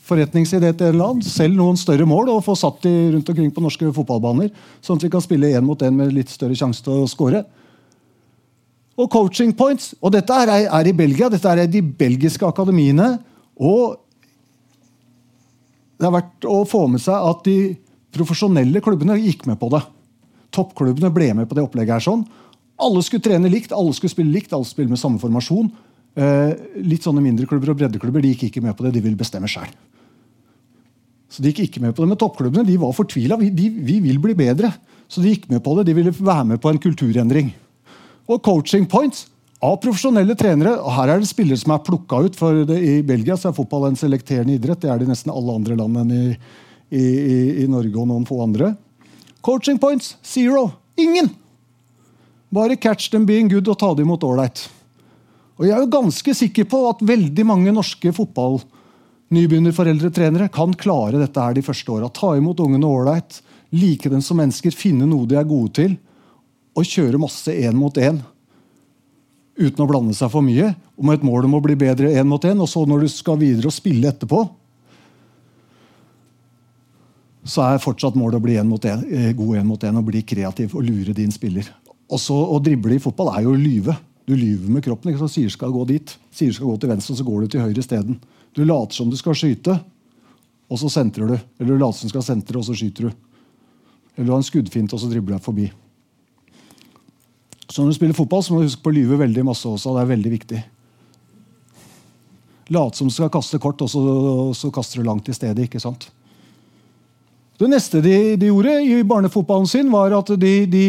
forretningsidé 0.05 0.75
til 0.77 0.91
en 0.91 0.93
eller 0.93 1.07
annen, 1.07 1.25
selg 1.25 1.57
noen 1.57 1.79
større 1.81 2.05
mål 2.11 2.35
og 2.35 2.43
få 2.45 2.57
satt 2.61 2.83
de 2.85 2.93
rundt 3.15 3.33
omkring 3.33 3.49
på 3.55 3.65
norske 3.65 3.89
fotballbaner, 3.97 4.51
sånn 4.85 5.01
at 5.01 5.07
vi 5.07 5.13
kan 5.15 5.25
spille 5.25 5.55
én 5.57 5.65
mot 5.65 5.81
én 5.81 5.97
med 5.97 6.13
litt 6.13 6.29
større 6.29 6.59
sjanse 6.59 6.85
til 6.85 7.01
å 7.01 7.09
score. 7.09 7.47
Og 8.99 9.09
coaching 9.09 9.57
points. 9.57 9.95
Og 10.03 10.13
dette 10.13 10.37
er, 10.37 10.69
er 10.69 10.85
i 10.85 10.93
Belgia. 10.93 11.31
Dette 11.33 11.49
er 11.49 11.65
de 11.65 11.81
belgiske 11.81 12.45
akademiene. 12.45 13.15
Og 13.57 13.97
det 15.97 16.09
er 16.09 16.17
verdt 16.19 16.45
å 16.45 16.61
få 16.69 16.85
med 16.93 17.01
seg 17.01 17.15
at 17.15 17.45
de 17.49 17.59
profesjonelle 18.17 18.83
klubbene 18.85 19.19
gikk 19.21 19.47
med 19.47 19.61
på 19.61 19.71
det. 19.75 19.83
Toppklubbene 20.57 21.13
ble 21.15 21.33
med 21.37 21.49
på 21.49 21.59
det 21.59 21.65
opplegget. 21.67 21.99
her 21.99 22.07
sånn. 22.07 22.25
Alle 22.77 23.03
skulle 23.05 23.25
trene 23.25 23.51
likt, 23.53 23.73
alle 23.73 23.93
skulle 23.97 24.13
spille 24.13 24.33
likt, 24.33 24.53
alle 24.53 24.65
skulle 24.65 24.85
spille 24.85 24.95
med 24.95 25.01
samme 25.01 25.21
formasjon. 25.21 25.71
Eh, 26.17 26.53
litt 26.81 27.05
sånne 27.05 27.21
mindre 27.25 27.47
klubber 27.49 27.73
og 27.73 27.79
breddeklubber 27.81 28.25
de 28.25 28.33
gikk 28.33 28.49
ikke 28.49 28.65
med 28.65 28.77
på 28.77 28.87
det. 28.87 28.95
De 28.97 29.05
ville 29.05 29.21
bestemme 29.21 29.49
sjøl. 29.49 29.69
Så 31.29 31.43
de 31.43 31.53
gikk 31.53 31.67
ikke 31.67 31.85
med 31.85 31.95
på 31.95 32.03
det. 32.03 32.11
Men 32.13 32.21
toppklubbene 32.21 32.67
de 32.67 32.77
var 32.81 32.95
fortvila. 32.97 33.37
Vi, 33.41 33.51
vi 33.53 34.01
vil 34.01 34.21
bli 34.23 34.37
bedre. 34.39 34.73
Så 35.09 35.23
de 35.23 35.35
gikk 35.35 35.49
med 35.53 35.63
på 35.65 35.77
det. 35.77 35.89
De 35.89 35.97
ville 35.97 36.13
være 36.15 36.53
med 36.53 36.61
på 36.63 36.73
en 36.73 36.81
kulturendring. 36.81 37.51
Og 38.27 38.41
coaching 38.43 38.87
points 38.91 39.27
av 39.65 39.79
profesjonelle 39.83 40.37
trenere. 40.39 40.77
og 40.81 40.93
Her 40.97 41.15
er 41.15 41.23
det 41.23 41.31
spillere 41.31 41.61
som 41.61 41.75
er 41.75 41.85
plukka 41.85 42.23
ut. 42.27 42.37
for 42.37 42.65
det, 42.65 42.77
I 42.81 43.03
Belgia 43.03 43.37
så 43.37 43.51
er 43.51 43.59
fotball 43.59 43.89
en 43.91 43.99
selekterende 43.99 44.57
idrett. 44.57 44.81
Det 44.81 44.91
er 44.91 44.99
det 44.99 45.09
i 45.09 45.13
nesten 45.13 45.33
alle 45.33 45.55
andre 45.55 45.77
land 45.77 45.97
enn 45.97 46.13
i, 46.13 46.37
i, 46.91 47.63
i, 47.63 47.67
Norge 47.71 47.99
og 47.99 48.09
noen 48.11 48.27
få 48.29 48.43
andre. 48.45 48.75
Coaching 49.45 49.79
points 49.79 50.17
zero. 50.27 50.71
Ingen! 50.97 51.31
Bare 52.55 52.77
catch 52.77 53.11
them 53.11 53.27
being 53.27 53.49
good 53.51 53.69
og 53.69 53.79
ta 53.81 53.95
dem 53.95 54.05
imot 54.07 54.25
ålreit. 54.25 54.71
Og 55.57 55.67
jeg 55.67 55.75
er 55.75 55.81
jo 55.83 55.91
ganske 55.93 56.35
sikker 56.37 56.65
på 56.69 56.89
at 56.91 57.07
veldig 57.07 57.45
mange 57.49 57.73
norske 57.75 58.13
fotballnybegynnerforeldretrenere 58.17 60.49
kan 60.53 60.75
klare 60.79 61.19
dette 61.21 61.41
her 61.41 61.55
de 61.57 61.63
første 61.65 61.93
åra. 61.93 62.09
Ta 62.13 62.37
imot 62.37 62.61
ungene 62.63 62.87
ålreit, 62.87 63.43
like 63.75 64.09
dem 64.13 64.23
som 64.23 64.37
mennesker, 64.41 64.71
finne 64.77 65.07
noe 65.09 65.27
de 65.29 65.37
er 65.41 65.45
gode 65.49 65.73
til, 65.81 65.93
og 66.77 66.87
kjøre 66.87 67.19
masse 67.21 67.51
én 67.51 67.77
mot 67.79 67.99
én. 67.99 68.21
Uten 69.57 69.81
å 69.81 69.87
blande 69.89 70.15
seg 70.15 70.31
for 70.33 70.43
mye, 70.45 70.75
og 71.01 71.05
med 71.09 71.15
et 71.17 71.25
mål 71.25 71.45
om 71.49 71.55
å 71.57 71.65
bli 71.65 71.77
bedre 71.81 72.13
én 72.13 72.29
mot 72.29 72.45
én. 72.45 72.61
Og 72.61 72.69
så 72.69 72.85
når 72.85 73.01
du 73.07 73.09
skal 73.09 73.41
videre 73.41 73.67
og 73.71 73.75
spille 73.75 74.09
etterpå, 74.13 74.45
så 77.47 77.63
er 77.63 77.83
fortsatt 77.83 78.17
målet 78.19 78.41
å 78.41 78.45
bli 78.45 78.57
en 78.59 78.73
en, 78.73 79.05
eh, 79.13 79.33
god 79.33 79.57
én 79.57 79.67
mot 79.67 79.81
én 79.81 79.97
og 79.97 80.05
bli 80.05 80.23
kreativ 80.23 80.75
og 80.75 80.83
lure 80.83 81.13
din 81.15 81.31
spiller. 81.31 81.69
Også 82.11 82.35
Å 82.35 82.63
drible 82.63 82.95
i 82.95 82.99
fotball 82.99 83.37
er 83.37 83.43
jo 83.43 83.55
å 83.55 83.59
lyve. 83.59 83.97
Du 84.27 84.35
lyver 84.35 84.69
med 84.69 84.83
kroppen. 84.83 85.13
ikke 85.13 85.27
så 85.27 85.31
Sier 85.31 85.51
skal 85.51 85.71
gå 85.71 85.87
dit. 85.87 86.17
Sier 86.33 86.53
skal 86.53 86.67
gå 86.67 86.81
til 86.81 86.89
venstre, 86.89 87.13
og 87.13 87.19
så 87.19 87.25
går 87.25 87.41
du 87.41 87.49
til 87.49 87.61
høyre 87.61 87.79
isteden. 87.79 88.21
Du 88.55 88.65
later 88.65 88.95
som 88.95 89.11
du 89.11 89.17
skal 89.17 89.35
skyte, 89.35 89.81
og 90.71 90.79
så 90.79 90.91
sentrer 90.91 91.27
du. 91.27 91.39
Eller 91.61 91.77
du 91.77 91.79
later 91.79 91.99
som 91.99 92.09
du 92.09 92.15
skal 92.15 92.23
sentre, 92.23 92.59
og 92.59 92.65
så 92.65 92.75
skyter 92.75 93.09
du. 93.09 93.11
Eller 94.17 94.27
du 94.27 94.33
har 94.33 94.39
en 94.39 94.43
skuddfint, 94.43 94.93
og 94.93 95.01
så 95.01 95.11
dribler 95.11 95.39
du 95.39 95.45
forbi. 95.45 95.71
Så 97.69 97.83
når 97.83 97.91
du 97.91 97.95
spiller 97.95 98.15
fotball, 98.15 98.43
så 98.43 98.55
må 98.55 98.61
du 98.61 98.67
huske 98.67 98.83
på 98.83 98.91
å 98.91 98.97
lyve 98.97 99.19
veldig 99.19 99.45
masse 99.45 99.67
også. 99.67 99.95
Det 99.95 100.03
er 100.03 100.15
veldig 100.15 100.31
viktig. 100.31 100.65
Late 102.75 102.99
som 102.99 103.07
du 103.07 103.15
skal 103.15 103.31
kaste 103.31 103.59
kort, 103.63 103.83
og 103.83 103.91
så, 103.91 104.03
så 104.55 104.71
kaster 104.75 105.03
du 105.03 105.07
langt 105.07 105.29
i 105.29 105.35
stedet. 105.35 105.67
ikke 105.67 105.83
sant? 105.83 106.09
Det 107.57 107.69
neste 107.73 108.03
de, 108.05 108.37
de, 108.37 108.51
gjorde 108.51 108.75
i 108.85 108.99
barnefotballen 109.07 109.69
sin, 109.71 109.89
var 109.93 110.13
at 110.13 110.33
de, 110.37 110.53
de 110.69 110.89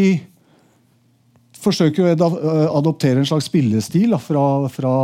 forsøker 1.55 2.11
å 2.11 2.31
adoptere 2.75 3.21
en 3.21 3.29
slags 3.29 3.47
spillestil 3.47 4.11
da, 4.11 4.19
fra, 4.19 4.43
fra, 4.71 4.95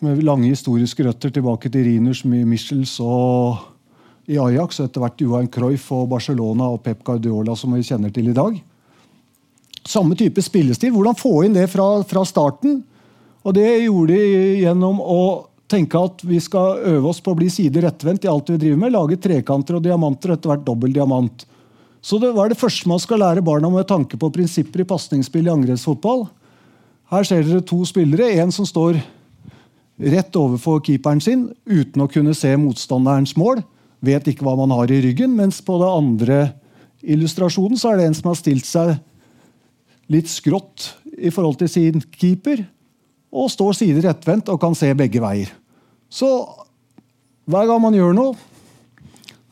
med 0.00 0.22
lange 0.24 0.48
historiske 0.48 1.04
røtter 1.04 1.34
tilbake 1.36 1.68
til 1.72 1.84
Rinus 1.84 2.24
Michels 2.24 2.96
og 3.04 3.68
i 4.30 4.38
Ajax, 4.40 4.80
og 4.80 4.88
etter 4.88 5.04
hvert 5.04 5.20
Johan 5.20 5.50
Cruyff 5.52 5.90
og 5.92 6.08
Barcelona 6.12 6.70
og 6.72 6.80
Pep 6.84 7.02
Guardiola, 7.04 7.56
som 7.58 7.74
vi 7.76 7.84
kjenner 7.84 8.12
til 8.14 8.30
i 8.30 8.36
dag. 8.36 8.56
Samme 9.84 10.16
type 10.16 10.40
spillestil. 10.44 10.94
Hvordan 10.94 11.18
få 11.18 11.42
inn 11.44 11.56
det 11.56 11.66
fra, 11.72 11.88
fra 12.06 12.24
starten? 12.28 12.80
Og 13.40 13.56
det 13.56 13.68
gjorde 13.82 14.16
de 14.16 14.60
gjennom 14.62 15.00
å 15.00 15.20
tenke 15.70 16.00
at 16.00 16.24
vi 16.26 16.40
skal 16.42 16.82
øve 16.96 17.12
oss 17.12 17.20
på 17.22 17.32
å 17.32 17.38
bli 17.38 17.48
sider 17.52 17.86
rettvendt 17.86 18.26
i 18.26 18.30
alt 18.30 18.50
vi 18.50 18.58
driver 18.58 18.82
med. 18.82 18.94
Lage 18.94 19.20
trekanter 19.22 19.78
og 19.78 19.84
diamanter, 19.86 20.32
og 20.32 20.38
etter 20.38 20.52
hvert 20.52 20.66
dobbel 20.66 20.92
diamant. 20.96 21.46
Så 22.00 22.18
det 22.20 22.32
var 22.36 22.48
det 22.48 22.58
første 22.58 22.88
man 22.88 23.00
skal 23.02 23.20
lære 23.20 23.44
barna 23.44 23.68
med 23.72 23.88
tanke 23.88 24.18
på 24.20 24.32
prinsipper 24.32 24.82
i 24.82 24.88
pasningsspill 24.88 25.48
i 25.48 25.52
angrepsfotball. 25.52 26.24
Her 27.12 27.26
ser 27.26 27.44
dere 27.44 27.64
to 27.66 27.82
spillere. 27.88 28.30
En 28.40 28.52
som 28.54 28.66
står 28.68 29.00
rett 30.00 30.36
overfor 30.38 30.80
keeperen 30.86 31.20
sin 31.20 31.48
uten 31.68 32.04
å 32.04 32.08
kunne 32.08 32.34
se 32.36 32.54
motstanderens 32.56 33.36
mål. 33.36 33.60
Vet 34.00 34.30
ikke 34.32 34.46
hva 34.46 34.56
man 34.56 34.72
har 34.72 34.90
i 34.90 35.02
ryggen. 35.04 35.36
Mens 35.36 35.60
på 35.64 35.76
den 35.82 35.92
andre 35.92 36.40
illustrasjonen 37.04 37.80
så 37.80 37.92
er 37.92 38.00
det 38.00 38.08
en 38.08 38.16
som 38.16 38.30
har 38.32 38.40
stilt 38.40 38.68
seg 38.68 38.96
litt 40.10 40.30
skrått 40.30 40.94
i 41.20 41.30
forhold 41.34 41.60
til 41.60 41.68
sin 41.70 42.04
keeper. 42.16 42.64
Og 43.30 43.52
står 43.52 43.76
side 43.76 44.06
rettvendt 44.06 44.48
og 44.50 44.62
kan 44.62 44.74
se 44.78 44.88
begge 44.96 45.20
veier. 45.22 45.52
Så 46.10 46.28
hver 47.50 47.68
gang 47.70 47.82
man 47.82 47.94
gjør 47.96 48.14
noe, 48.16 48.34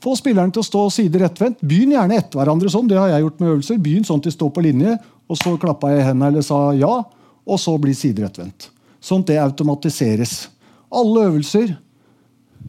få 0.03 0.15
spillerne 0.19 0.55
til 0.55 0.63
å 0.63 0.67
stå 0.67 0.85
side 0.95 1.21
rettvendt. 1.23 1.63
Begynn 1.67 1.95
gjerne 1.97 2.19
etter 2.21 2.39
hverandre 2.39 2.71
sånn. 2.71 2.87
Det 2.91 2.99
har 2.99 3.11
jeg 3.11 3.25
gjort 3.25 3.41
med 3.43 3.53
øvelser. 3.55 3.81
Begynn 3.83 4.07
sånn 4.07 4.21
at 4.23 4.29
de 4.29 4.35
står 4.35 4.53
på 4.55 4.63
linje, 4.63 4.95
og 5.29 5.41
så 5.41 5.55
klappa 5.61 5.91
jeg 5.93 6.03
i 6.03 6.07
hendene 6.07 6.31
eller 6.33 6.47
sa 6.47 6.61
ja, 6.79 6.93
og 7.49 7.61
så 7.61 7.75
blir 7.81 7.97
side 7.99 8.23
rettvendt. 8.23 8.69
Sånn 9.03 9.25
at 9.25 9.33
det 9.33 9.41
automatiseres. 9.43 10.37
Alle 10.95 11.27
øvelser 11.29 11.75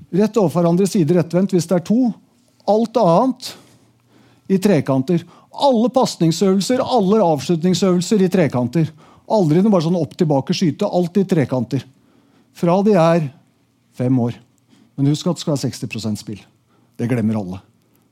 rett 0.10 0.38
overfor 0.42 0.64
hverandre 0.64 0.88
side 0.90 1.16
rettvendt 1.16 1.54
hvis 1.54 1.70
det 1.70 1.78
er 1.78 1.86
to. 1.86 2.10
Alt 2.70 2.98
annet 3.02 3.52
i 4.50 4.58
trekanter. 4.62 5.24
Alle 5.60 5.90
pasningsøvelser, 5.94 6.82
alle 6.82 7.22
avslutningsøvelser 7.26 8.26
i 8.26 8.32
trekanter. 8.32 8.90
Aldri 9.30 9.62
noe 9.62 9.74
bare 9.74 9.86
sånn 9.86 9.98
opp, 10.00 10.16
tilbake, 10.18 10.56
skyte. 10.58 10.90
Alt 10.90 11.20
i 11.22 11.26
trekanter. 11.30 11.86
Fra 12.58 12.80
de 12.86 12.96
er 12.98 13.28
fem 14.00 14.22
år. 14.24 14.38
Men 14.98 15.12
husk 15.12 15.28
at 15.28 15.38
det 15.38 15.46
skal 15.46 15.56
være 15.56 15.72
60% 15.72 16.22
spill. 16.24 16.40
Det 17.00 17.08
glemmer 17.08 17.40
alle. 17.40 17.62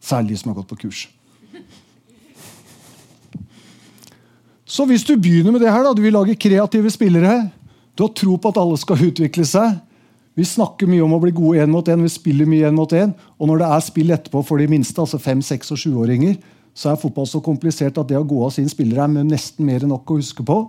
Særlig 0.04 0.36
de 0.36 0.42
som 0.42 0.52
har 0.52 0.62
gått 0.62 0.70
på 0.72 0.82
kurs. 0.86 1.08
Så 4.68 4.84
hvis 4.88 5.06
du 5.08 5.16
begynner 5.16 5.54
med 5.56 5.64
det 5.64 5.72
her, 5.72 5.84
da, 5.84 5.94
du 5.96 6.04
vil 6.04 6.16
lage 6.16 6.36
kreative 6.36 6.92
spillere, 6.92 7.48
du 7.96 8.04
har 8.04 8.14
tro 8.14 8.36
på 8.36 8.52
at 8.52 8.60
alle 8.62 8.78
skal 8.78 9.08
utvikle 9.08 9.46
seg 9.48 9.80
Vi 10.38 10.46
snakker 10.46 10.86
mye 10.86 11.02
om 11.02 11.16
å 11.16 11.22
bli 11.24 11.32
gode 11.34 11.64
én 11.64 11.72
mot 11.74 11.88
én, 11.90 12.04
vi 12.06 12.12
spiller 12.14 12.46
mye 12.46 12.68
én 12.70 12.76
mot 12.78 12.92
én. 12.94 13.10
Og 13.42 13.48
når 13.50 13.64
det 13.64 13.70
er 13.74 13.80
spill 13.82 14.14
etterpå 14.14 14.44
for 14.46 14.62
de 14.62 14.68
minste, 14.70 15.02
altså 15.02 15.18
fem-, 15.18 15.42
seks- 15.42 15.72
og 15.74 15.80
sjuåringer, 15.82 16.36
så 16.78 16.92
er 16.92 17.00
fotball 17.02 17.26
så 17.26 17.42
komplisert 17.42 17.98
at 17.98 18.12
det 18.12 18.20
å 18.20 18.28
gå 18.28 18.44
av 18.46 18.52
sin 18.54 18.70
spiller 18.70 19.02
er 19.02 19.26
nesten 19.26 19.66
mer 19.66 19.82
enn 19.82 19.90
nok 19.90 20.14
å 20.14 20.20
huske 20.20 20.46
på. 20.46 20.60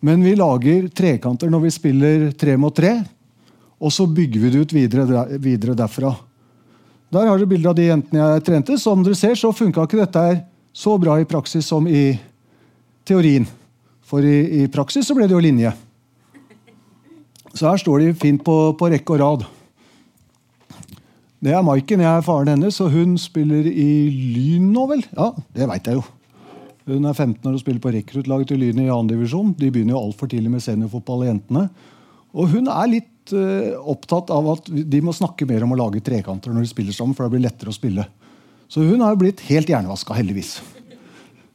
Men 0.00 0.22
vi 0.22 0.36
lager 0.38 0.86
trekanter 0.94 1.50
når 1.50 1.64
vi 1.66 1.74
spiller 1.74 2.28
tre 2.38 2.54
mot 2.60 2.74
tre. 2.74 2.94
Og 3.78 3.92
så 3.94 4.06
bygger 4.06 4.42
vi 4.42 4.52
det 4.54 4.62
ut 4.62 4.74
videre, 4.74 5.24
videre 5.38 5.76
derfra. 5.78 6.12
Der 7.08 7.26
har 7.26 7.38
dere 7.38 7.48
bilde 7.48 7.70
av 7.70 7.76
de 7.78 7.88
jentene 7.88 8.20
jeg 8.20 8.46
trente. 8.46 8.78
Som 8.78 9.02
dere 9.06 9.18
ser, 9.18 9.34
så 9.38 9.54
funka 9.54 9.86
ikke 9.86 10.02
dette 10.02 10.24
her 10.24 10.40
så 10.76 10.94
bra 11.00 11.16
i 11.18 11.26
praksis 11.26 11.66
som 11.66 11.86
i 11.90 12.12
teorien. 13.08 13.46
For 14.06 14.24
i, 14.24 14.62
i 14.62 14.66
praksis 14.72 15.08
så 15.08 15.16
ble 15.16 15.26
det 15.28 15.34
jo 15.36 15.42
linje. 15.42 15.72
Så 17.54 17.66
her 17.66 17.80
står 17.80 18.04
de 18.04 18.18
fint 18.18 18.42
på, 18.44 18.56
på 18.78 18.90
rekke 18.92 19.16
og 19.16 19.22
rad. 19.22 19.46
Det 21.42 21.54
er 21.54 21.64
Maiken. 21.64 22.02
Jeg 22.02 22.10
er 22.10 22.26
faren 22.26 22.50
hennes, 22.52 22.78
og 22.82 22.92
hun 22.92 23.16
spiller 23.20 23.66
i 23.66 23.90
Lyn 24.34 24.70
nå, 24.74 24.86
vel? 24.90 25.04
Ja, 25.14 25.32
det 25.54 25.68
veit 25.70 25.90
jeg 25.90 26.00
jo. 26.00 26.06
Hun 26.88 27.04
er 27.04 27.12
15 27.12 27.44
år 27.44 27.52
og 27.52 27.60
spiller 27.60 27.82
på 27.84 27.92
rekruttlaget 27.92 28.48
til 28.48 28.62
Lyn 28.62 28.80
i 28.80 28.88
2. 28.88 28.98
divisjon. 29.10 29.52
De 29.58 29.68
begynner 29.68 29.92
jo 29.92 30.00
altfor 30.06 30.30
tidlig 30.30 30.52
med 30.54 30.64
seniorfotball, 30.64 31.26
jentene. 31.28 31.66
Og 32.32 32.48
hun 32.54 32.70
er 32.72 32.88
litt 32.88 33.34
uh, 33.36 33.76
opptatt 33.92 34.32
av 34.32 34.48
at 34.54 34.70
de 34.72 35.00
må 35.04 35.12
snakke 35.16 35.44
mer 35.48 35.66
om 35.66 35.74
å 35.74 35.78
lage 35.80 36.00
trekanter 36.04 36.54
når 36.54 36.64
de 36.64 36.70
spiller 36.72 36.96
sammen, 36.96 37.16
for 37.16 37.26
det 37.26 37.36
blir 37.36 37.44
lettere 37.44 37.72
å 37.72 37.76
spille. 37.76 38.06
Så 38.72 38.84
hun 38.84 39.04
har 39.04 39.18
blitt 39.20 39.42
helt 39.48 39.68
hjernevaska, 39.68 40.16
heldigvis. 40.16 40.58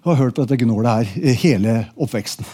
Hun 0.03 0.11
har 0.11 0.19
hørt 0.19 0.37
på 0.37 0.45
dette 0.45 0.59
gnålet 0.61 1.09
her 1.15 1.33
hele 1.41 1.75
oppveksten. 1.95 2.45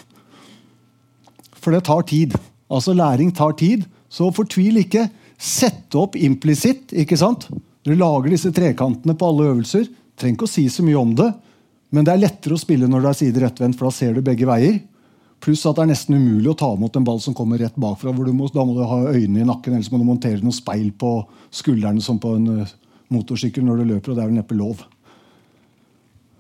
For 1.59 1.75
det 1.75 1.83
tar 1.89 2.05
tid. 2.07 2.35
Altså 2.71 2.95
Læring 2.95 3.33
tar 3.35 3.57
tid, 3.59 3.87
så 4.07 4.29
fortvil 4.35 4.79
ikke. 4.85 5.09
Sett 5.35 5.95
opp 5.99 6.15
implisitt. 6.19 6.93
ikke 6.93 7.17
sant? 7.19 7.49
Du 7.83 7.91
lager 7.95 8.31
disse 8.31 8.51
trekantene 8.55 9.15
på 9.19 9.31
alle 9.31 9.51
øvelser. 9.51 9.87
Trenger 10.19 10.37
ikke 10.37 10.47
å 10.47 10.51
si 10.51 10.67
så 10.71 10.83
mye 10.85 10.99
om 10.99 11.15
det, 11.15 11.29
men 11.89 12.05
det 12.05 12.13
er 12.13 12.21
lettere 12.21 12.53
å 12.55 12.61
spille 12.61 12.87
når 12.89 13.01
du 13.01 13.09
er 13.09 13.17
side 13.17 13.41
rettvendt, 13.41 13.77
for 13.79 13.89
da 13.89 13.95
ser 13.95 14.13
du 14.13 14.21
begge 14.25 14.45
veier. 14.49 14.77
Pluss 15.39 15.63
at 15.65 15.77
det 15.77 15.85
er 15.85 15.91
nesten 15.93 16.17
umulig 16.19 16.51
å 16.51 16.57
ta 16.59 16.67
imot 16.75 16.97
en 16.99 17.05
ball 17.07 17.21
som 17.23 17.33
kommer 17.35 17.61
rett 17.61 17.77
bakfra. 17.79 18.11
hvor 18.11 18.27
må, 18.35 18.49
Da 18.51 18.65
må 18.65 18.75
du 18.75 18.83
ha 18.83 18.99
øynene 19.13 19.41
i 19.41 19.47
nakken, 19.47 19.73
eller 19.73 19.85
så 19.87 19.95
må 19.95 20.01
du 20.01 20.09
montere 20.09 20.43
noe 20.43 20.53
speil 20.53 20.91
på 20.91 21.23
skuldrene 21.49 22.01
som 22.03 22.19
på 22.19 22.35
en 22.35 22.61
uh, 22.61 22.73
motorsykkel 23.09 23.63
når 23.63 23.77
du 23.77 23.83
løper, 23.93 24.11
og 24.11 24.17
det 24.17 24.23
er 24.23 24.29
jo 24.29 24.37
neppe 24.37 24.57
lov. 24.57 24.83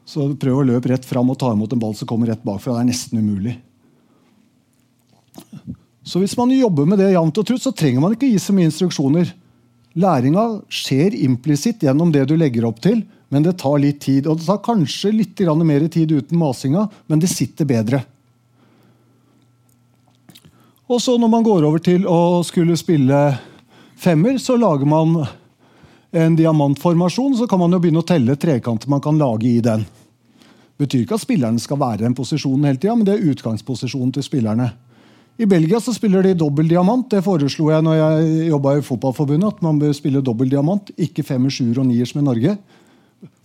Så 0.05 0.27
prøv 0.41 0.61
å 0.61 0.67
løpe 0.67 0.91
rett 0.91 1.05
fram 1.05 1.29
og 1.31 1.39
ta 1.39 1.53
imot 1.53 1.73
en 1.73 1.81
ball 1.81 1.95
som 1.95 2.09
kommer 2.09 2.29
rett 2.29 2.43
bakfra. 2.43 2.75
Det 2.75 2.83
er 2.83 2.91
nesten 2.91 3.21
umulig. 3.21 3.55
Så 6.03 6.19
hvis 6.21 6.35
man 6.37 6.51
jobber 6.51 6.87
med 6.89 6.99
det 6.99 7.11
jevnt 7.13 7.37
og 7.37 7.45
trutt, 7.45 7.61
så 7.61 7.71
trenger 7.71 8.01
man 8.01 8.15
ikke 8.15 8.29
gi 8.29 8.39
så 8.41 8.55
mye 8.55 8.69
instruksjoner. 8.69 9.31
Læringa 9.99 10.45
skjer 10.73 11.15
implisitt 11.17 11.85
gjennom 11.85 12.11
det 12.13 12.25
du 12.29 12.35
legger 12.37 12.67
opp 12.67 12.81
til, 12.83 13.03
Men 13.29 13.45
det 13.45 13.57
tar 13.61 13.77
litt 13.81 14.01
tid. 14.01 14.27
Og 14.27 14.39
det 14.39 14.47
tar 14.47 14.61
kanskje 14.65 15.13
litt 15.13 15.41
mer 15.63 15.87
tid 15.87 16.11
uten 16.11 16.37
masinga, 16.37 16.87
men 17.07 17.19
det 17.19 17.29
sitter 17.29 17.65
bedre. 17.65 18.03
Og 20.89 21.01
så 21.01 21.17
når 21.21 21.29
man 21.29 21.45
går 21.45 21.67
over 21.67 21.79
til 21.85 22.07
å 22.09 22.41
skulle 22.41 22.77
spille 22.77 23.37
femmer, 23.99 24.39
så 24.41 24.57
lager 24.57 24.89
man 24.89 25.19
en 26.11 26.35
diamantformasjon. 26.35 27.37
Så 27.37 27.47
kan 27.47 27.61
man 27.61 27.71
jo 27.71 27.79
begynne 27.79 28.01
å 28.01 28.09
telle 28.09 28.35
trekanter 28.35 28.89
man 28.89 29.01
kan 29.01 29.19
lage 29.21 29.45
i 29.45 29.61
den. 29.61 29.85
Det 29.85 30.87
betyr 30.87 31.03
ikke 31.03 31.19
at 31.19 31.25
spillerne 31.25 31.61
skal 31.61 31.77
være 31.77 32.01
i 32.01 32.07
den 32.07 32.15
posisjonen 32.17 32.65
hele 32.65 32.79
tida, 32.81 32.95
men 32.95 33.05
det 33.05 33.17
er 33.17 33.33
utgangsposisjonen 33.33 34.15
til 34.15 34.25
spillerne. 34.25 34.71
I 35.39 35.47
Belgia 35.47 35.79
så 35.79 35.93
spiller 35.95 36.25
de 36.25 36.33
dobbel 36.35 36.67
diamant. 36.67 37.05
Det 37.11 37.21
foreslo 37.23 37.69
jeg 37.71 37.83
når 37.85 37.95
jeg 37.95 38.49
jobba 38.49 38.73
i 38.75 38.83
Fotballforbundet. 38.83 39.53
At 39.53 39.61
man 39.63 39.77
bør 39.79 39.93
spille 39.95 40.23
dobbel 40.25 40.49
diamant, 40.51 40.89
ikke 40.97 41.23
femmer, 41.23 41.53
sjuer 41.53 41.79
og 41.79 41.87
nier 41.87 42.09
som 42.09 42.19
i 42.19 42.25
Norge. 42.25 42.57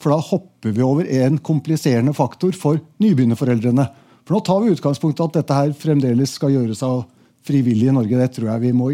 For 0.02 0.12
da 0.12 0.20
hopper 0.22 0.74
vi 0.74 0.84
over 0.84 1.08
en 1.24 1.38
kompliserende 1.42 2.14
faktor 2.16 2.54
for 2.56 2.80
nybegynnerforeldrene. 3.02 3.86
For 4.24 4.36
nå 4.36 4.40
tar 4.44 4.62
vi 4.62 4.72
utgangspunktet 4.74 5.24
at 5.24 5.38
dette 5.40 5.58
her 5.58 5.72
fremdeles 5.76 6.36
skal 6.38 6.54
gjøres 6.54 6.82
av 6.86 7.04
frivillige 7.44 7.92
i 7.92 7.96
Norge. 7.96 8.20
Det 8.20 8.36
tror 8.38 8.52
jeg 8.52 8.64
vi 8.66 8.74
må 8.76 8.92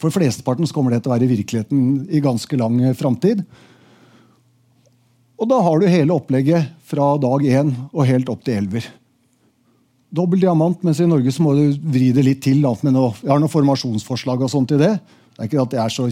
For 0.00 0.12
flesteparten 0.12 0.68
kommer 0.74 0.92
det 0.92 1.02
til 1.02 1.12
å 1.12 1.16
være 1.16 1.30
virkeligheten 1.30 2.06
i 2.12 2.20
ganske 2.20 2.58
lang 2.60 2.76
eh, 2.84 2.96
framtid. 2.96 3.42
Og 5.36 5.48
da 5.48 5.60
har 5.64 5.80
du 5.80 5.88
hele 5.88 6.14
opplegget 6.14 6.72
fra 6.84 7.14
dag 7.20 7.44
én 7.44 7.72
og 7.92 8.06
helt 8.08 8.28
opp 8.32 8.44
til 8.44 8.60
elver. 8.60 8.86
Dobbel 10.16 10.40
diamant, 10.40 10.80
mens 10.86 11.00
i 11.02 11.08
Norge 11.08 11.32
så 11.34 11.44
må 11.44 11.52
du 11.56 11.64
vri 11.92 12.10
det 12.14 12.24
litt 12.24 12.42
til. 12.44 12.62
Da, 12.64 12.72
med 12.86 12.94
noe, 12.96 13.12
jeg 13.20 13.32
har 13.32 13.40
noen 13.42 13.52
formasjonsforslag 13.52 14.44
og 14.46 14.52
sånt 14.52 14.72
i 14.76 14.80
det. 14.80 14.94
Det 15.36 15.42
er 15.42 15.50
ikke 15.50 15.64
at 15.64 15.74
det 15.74 15.80
er 15.82 15.92
så, 15.92 16.06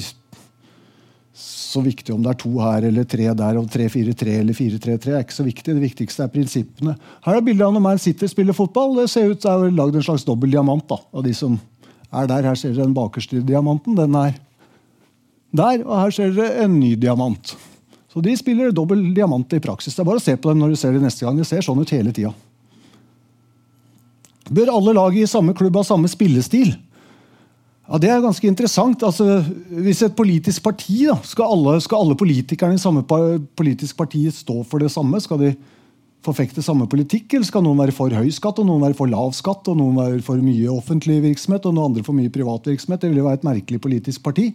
så 1.35 1.83
viktig 1.83 2.15
om 2.15 2.23
det 2.23 2.31
er 2.31 2.39
to 2.39 2.53
her 2.63 2.85
eller 2.87 3.07
tre 3.11 3.27
der, 3.35 3.57
og 3.59 3.67
3-4-3 3.73 4.37
eller 4.39 4.55
4-3-3. 4.55 5.11
er 5.11 5.25
ikke 5.25 5.35
så 5.35 5.47
viktig. 5.47 5.75
Det 5.75 5.83
viktigste 5.83 6.23
er 6.23 6.31
prinsippene. 6.31 6.95
Her 7.27 7.39
er 7.39 7.43
bildet 7.43 7.67
av 7.67 7.75
når 7.75 7.83
man 7.83 7.99
sitter 7.99 8.29
og 8.29 8.31
spiller 8.31 8.55
fotball. 8.55 8.95
Det 9.01 9.09
ser 9.11 9.33
ut 9.33 9.43
det 9.43 9.51
er 9.51 9.75
lagd 9.75 9.99
en 9.99 10.07
slags 10.07 10.25
dobbel 10.25 10.55
diamant. 10.55 10.87
da, 10.89 11.01
av 11.13 11.27
de 11.27 11.35
som 11.35 11.59
er 12.13 12.31
der. 12.31 12.47
Her 12.47 12.55
ser 12.55 12.71
dere 12.71 12.87
den 12.87 12.95
bakerste 12.95 13.43
diamanten. 13.43 13.99
Den 13.99 14.15
er 14.15 14.39
der. 15.51 15.83
Og 15.83 15.95
her 15.99 16.15
ser 16.15 16.31
dere 16.31 16.65
en 16.69 16.79
ny 16.79 16.95
diamant. 16.95 17.57
Så 18.15 18.23
de 18.23 18.37
spiller 18.39 18.71
dobbel 18.71 19.03
diamant 19.15 19.53
i 19.53 19.59
praksis. 19.59 19.95
Det 19.95 20.05
er 20.05 20.07
bare 20.07 20.23
å 20.23 20.27
se 20.29 20.37
på 20.39 20.53
dem 20.53 20.63
når 20.63 20.75
du 20.75 20.79
ser 20.79 20.95
det 20.95 21.03
neste 21.03 21.27
gang. 21.27 21.35
Det 21.35 21.49
ser 21.51 21.67
sånn 21.67 21.83
ut 21.83 21.91
hele 21.91 22.15
tida. 22.15 22.31
Bør 24.55 24.71
alle 24.71 24.95
lag 24.95 25.17
i 25.19 25.27
samme 25.27 25.55
klubb 25.57 25.81
ha 25.81 25.83
samme 25.83 26.07
spillestil? 26.07 26.77
Ja, 27.85 27.99
Det 28.01 28.09
er 28.09 28.25
ganske 28.25 28.49
interessant. 28.49 29.03
Altså, 29.05 29.45
hvis 29.69 30.03
et 30.03 30.17
politisk 30.17 30.63
parti 30.65 31.05
da, 31.05 31.19
skal, 31.23 31.53
alle, 31.53 31.77
skal 31.85 32.01
alle 32.01 32.17
politikerne 32.17 32.79
i 32.79 32.81
samme 32.81 33.05
politisk 33.05 33.97
parti 33.97 34.25
stå 34.33 34.63
for 34.65 34.81
det 34.81 34.91
samme? 34.93 35.21
Skal 35.21 35.43
de 35.43 35.55
forfekte 36.25 36.65
samme 36.65 36.87
politikk, 36.89 37.35
eller 37.35 37.45
skal 37.45 37.65
noen 37.67 37.83
være 37.83 37.93
for 37.93 38.09
høy 38.09 38.31
skatt, 38.33 38.57
og 38.63 38.69
noen 38.71 38.87
være 38.87 38.97
for 38.97 39.13
lav 39.13 39.35
skatt, 39.37 39.69
og 39.69 39.77
noen 39.77 39.99
være 40.01 40.23
for 40.25 40.41
mye 40.41 40.71
offentlig 40.73 41.19
virksomhet, 41.27 41.67
og 41.69 41.77
noen 41.77 41.91
andre 41.91 42.05
for 42.07 42.17
mye 42.17 42.33
privat 42.33 42.71
virksomhet? 42.71 43.03
Det 43.03 43.11
vil 43.13 43.21
jo 43.21 43.27
være 43.29 43.43
et 43.43 43.49
merkelig 43.51 43.83
politisk 43.85 44.25
parti. 44.25 44.49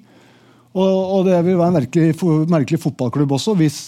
Og, 0.73 0.89
og 0.89 1.29
det 1.29 1.37
vil 1.45 1.59
være 1.59 1.69
en 1.69 1.77
merkelig, 1.77 2.15
merkelig 2.49 2.81
fotballklubb 2.81 3.37
også, 3.37 3.53
hvis 3.61 3.79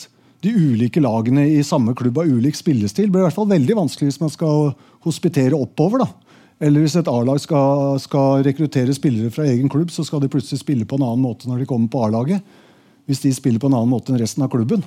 de 0.45 0.53
ulike 0.53 1.01
lagene 1.01 1.47
i 1.49 1.61
samme 1.65 1.93
klubb 1.97 2.17
har 2.21 2.29
ulik 2.29 2.57
spillestil. 2.57 3.09
Det 3.09 3.13
blir 3.13 3.25
i 3.25 3.27
hvert 3.27 3.37
fall 3.37 3.49
veldig 3.49 3.77
vanskelig 3.77 4.09
hvis 4.09 4.21
man 4.21 4.33
skal 4.33 4.71
hospitere 5.05 5.57
oppover. 5.57 6.05
da. 6.05 6.30
Eller 6.61 6.83
hvis 6.83 6.95
et 6.99 7.09
A-lag 7.09 7.39
skal, 7.41 7.97
skal, 8.03 8.43
rekruttere 8.45 8.93
spillere 8.93 9.33
fra 9.33 9.47
egen 9.49 9.69
klubb, 9.71 9.89
så 9.89 10.05
skal 10.05 10.21
de 10.21 10.29
plutselig 10.29 10.61
spille 10.61 10.85
på 10.85 10.99
en 10.99 11.05
annen 11.07 11.23
måte 11.25 11.49
når 11.49 11.63
de 11.63 11.69
kommer 11.69 11.89
på 11.89 12.03
A-laget. 12.05 12.43
Hvis 13.09 13.23
de 13.23 13.31
spiller 13.33 13.61
på 13.61 13.71
en 13.71 13.79
annen 13.79 13.89
måte 13.89 14.13
enn 14.13 14.21
resten 14.21 14.45
av 14.45 14.51
klubben. 14.53 14.83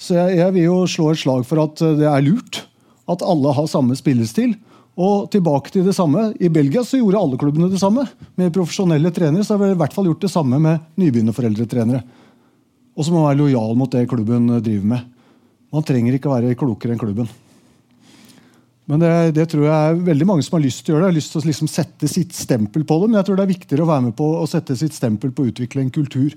Så 0.00 0.18
jeg, 0.18 0.36
jeg, 0.40 0.52
vil 0.56 0.66
jo 0.66 0.76
slå 0.88 1.10
et 1.12 1.22
slag 1.22 1.46
for 1.48 1.62
at 1.64 1.80
det 1.96 2.08
er 2.08 2.26
lurt 2.26 2.62
at 3.10 3.24
alle 3.24 3.54
har 3.56 3.70
samme 3.70 3.96
spillestil. 3.98 4.54
Og 5.00 5.30
tilbake 5.32 5.72
til 5.72 5.86
det 5.86 5.94
samme. 5.96 6.30
I 6.36 6.50
Belgia 6.52 6.82
så 6.84 6.98
gjorde 6.98 7.20
alle 7.22 7.38
klubbene 7.40 7.70
det 7.72 7.80
samme. 7.80 8.04
Med 8.36 8.52
profesjonelle 8.52 9.12
trenere 9.16 9.46
så 9.46 9.56
har 9.56 9.62
vi 9.62 9.70
i 9.72 9.78
hvert 9.80 9.94
fall 9.96 10.10
gjort 10.10 10.26
det 10.26 10.32
samme 10.32 10.58
med 10.60 10.82
nybegynnerforeldretrenere. 11.00 12.02
Og 12.98 13.06
så 13.06 13.14
må 13.14 13.22
man 13.22 13.30
være 13.30 13.40
lojal 13.40 13.78
mot 13.78 13.92
det 13.92 14.08
klubben 14.10 14.50
eh, 14.50 14.64
driver 14.64 14.90
med. 14.92 15.06
Man 15.72 15.86
trenger 15.86 16.16
ikke 16.16 16.32
være 16.32 16.58
klokere 16.58 16.92
enn 16.92 17.00
klubben. 17.00 17.30
Men 18.90 19.02
det, 19.02 19.10
det, 19.36 19.44
tror 19.52 19.68
jeg 19.68 19.72
er 19.72 20.00
veldig 20.08 20.26
mange 20.26 20.42
som 20.42 20.56
har 20.56 20.64
lyst 20.64 20.82
til 20.82 20.92
å 20.92 20.96
gjøre 20.96 21.04
det. 21.04 21.10
har 21.12 21.18
lyst 21.20 21.34
til 21.34 21.40
å 21.40 21.46
liksom 21.46 21.68
sette 21.70 22.08
sitt 22.10 22.32
stempel 22.34 22.82
på 22.82 22.96
det, 22.98 23.10
Men 23.10 23.20
jeg 23.20 23.28
tror 23.28 23.36
det 23.38 23.44
er 23.44 23.52
viktigere 23.52 23.84
å 23.84 23.90
være 23.92 24.06
med 24.08 24.16
på 24.18 24.30
å 24.40 24.48
sette 24.50 24.74
sitt 24.78 24.96
stempel 24.96 25.30
på 25.30 25.44
å 25.44 25.52
utvikle 25.52 25.84
en 25.84 25.92
kultur. 25.94 26.34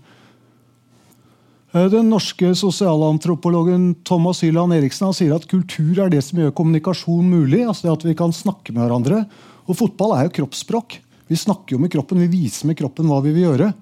Eh, 1.74 1.88
den 1.90 2.12
norske 2.14 2.52
sosialantropologen 2.60 3.88
Thomas 4.06 4.44
Hyland 4.46 4.78
Eriksen 4.78 5.16
sier 5.18 5.34
at 5.34 5.50
kultur 5.50 6.04
er 6.04 6.14
det 6.14 6.22
som 6.28 6.44
gjør 6.44 6.54
kommunikasjon 6.54 7.26
mulig. 7.26 7.64
altså 7.66 7.88
det 7.88 7.96
At 7.96 8.06
vi 8.12 8.20
kan 8.22 8.36
snakke 8.36 8.76
med 8.76 8.86
hverandre. 8.86 9.24
Og 9.66 9.80
fotball 9.80 10.14
er 10.20 10.28
jo 10.28 10.38
kroppsspråk. 10.38 11.00
Vi 11.32 11.40
snakker 11.40 11.74
jo 11.74 11.82
med 11.82 11.90
kroppen, 11.90 12.22
vi 12.22 12.30
viser 12.30 12.70
med 12.70 12.78
kroppen 12.78 13.10
hva 13.10 13.24
vi 13.26 13.34
vil 13.34 13.48
gjøre. 13.48 13.74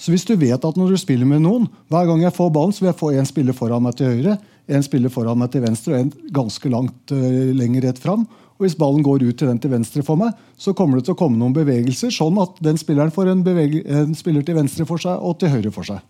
Så 0.00 0.14
hvis 0.14 0.24
du 0.24 0.32
vet 0.38 0.64
at 0.64 0.78
når 0.78 0.94
du 0.94 0.98
spiller 0.98 1.28
med 1.28 1.44
noen, 1.44 1.68
hver 1.92 2.08
gang 2.08 2.24
jeg 2.24 2.34
får 2.34 2.50
ballen, 2.54 2.72
så 2.72 2.82
vil 2.82 2.90
jeg 2.90 3.00
få 3.02 3.12
en 3.12 3.28
spiller 3.28 3.56
foran 3.56 3.84
meg 3.84 3.98
til 3.98 4.10
høyre, 4.10 4.38
en 4.66 4.84
spiller 4.84 5.12
foran 5.12 5.38
meg 5.40 5.52
til 5.52 5.64
venstre 5.64 5.92
og 5.94 6.00
en 6.00 6.32
ganske 6.34 6.72
langt 6.72 7.12
uh, 7.12 7.52
lenger 7.56 7.88
rett 7.88 8.00
fram. 8.00 8.24
Og 8.54 8.64
hvis 8.64 8.76
ballen 8.78 9.02
går 9.04 9.26
ut 9.26 9.36
til 9.38 9.50
den 9.50 9.60
til 9.60 9.72
venstre 9.72 10.04
for 10.06 10.20
meg, 10.20 10.34
så 10.56 10.72
kommer 10.76 10.98
det 10.98 11.08
til 11.08 11.16
å 11.16 11.18
komme 11.18 11.40
noen 11.40 11.56
bevegelser, 11.56 12.12
sånn 12.14 12.38
at 12.42 12.60
den 12.64 12.78
spilleren 12.80 13.12
får 13.14 13.32
en, 13.32 13.42
en 13.44 14.14
spiller 14.16 14.46
til 14.46 14.58
venstre 14.60 14.86
for 14.88 15.02
seg 15.02 15.18
og 15.18 15.40
til 15.40 15.50
høyre 15.52 15.74
for 15.74 15.88
seg. 15.88 16.02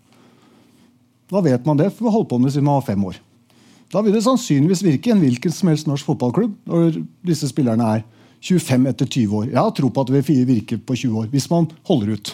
Da 1.31 1.41
vet 1.41 1.65
man 1.65 1.79
det, 1.79 1.89
for 1.91 2.05
vi 2.05 2.11
har 2.11 2.19
holdt 2.19 2.29
på 2.29 2.39
med 2.41 2.53
siden 2.53 2.67
man 2.67 2.77
var 2.77 2.85
fem 2.85 3.07
år. 3.09 3.17
Da 3.93 4.01
vil 4.05 4.13
det 4.13 4.23
sannsynligvis 4.25 4.83
virke 4.85 5.09
i 5.09 5.15
en 5.15 5.21
hvilken 5.23 5.53
som 5.53 5.69
helst 5.71 5.89
norsk 5.89 6.07
fotballklubb 6.07 6.53
når 6.69 6.99
disse 7.25 7.49
spillerne 7.49 7.89
er 7.97 8.05
25 8.45 8.89
etter 8.91 9.09
20 9.09 9.37
år. 9.39 9.45
Jeg 9.49 9.61
har 9.61 9.73
tro 9.73 9.89
på 9.89 10.03
at 10.03 10.11
det 10.11 10.21
vil 10.27 10.47
virke 10.49 10.77
på 10.77 10.97
20 10.97 11.21
år, 11.21 11.29
hvis 11.33 11.49
man 11.49 11.69
holder 11.89 12.13
ut. 12.13 12.33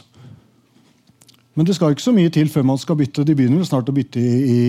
Men 1.56 1.68
det 1.68 1.76
skal 1.76 1.94
ikke 1.94 2.04
så 2.04 2.16
mye 2.16 2.32
til 2.32 2.50
før 2.52 2.66
man 2.68 2.80
skal 2.80 2.98
bytte. 3.00 3.26
De 3.28 3.36
begynner 3.36 3.68
snart 3.68 3.90
å 3.92 3.96
bytte 3.96 4.20
i, 4.20 4.36
i 4.42 4.60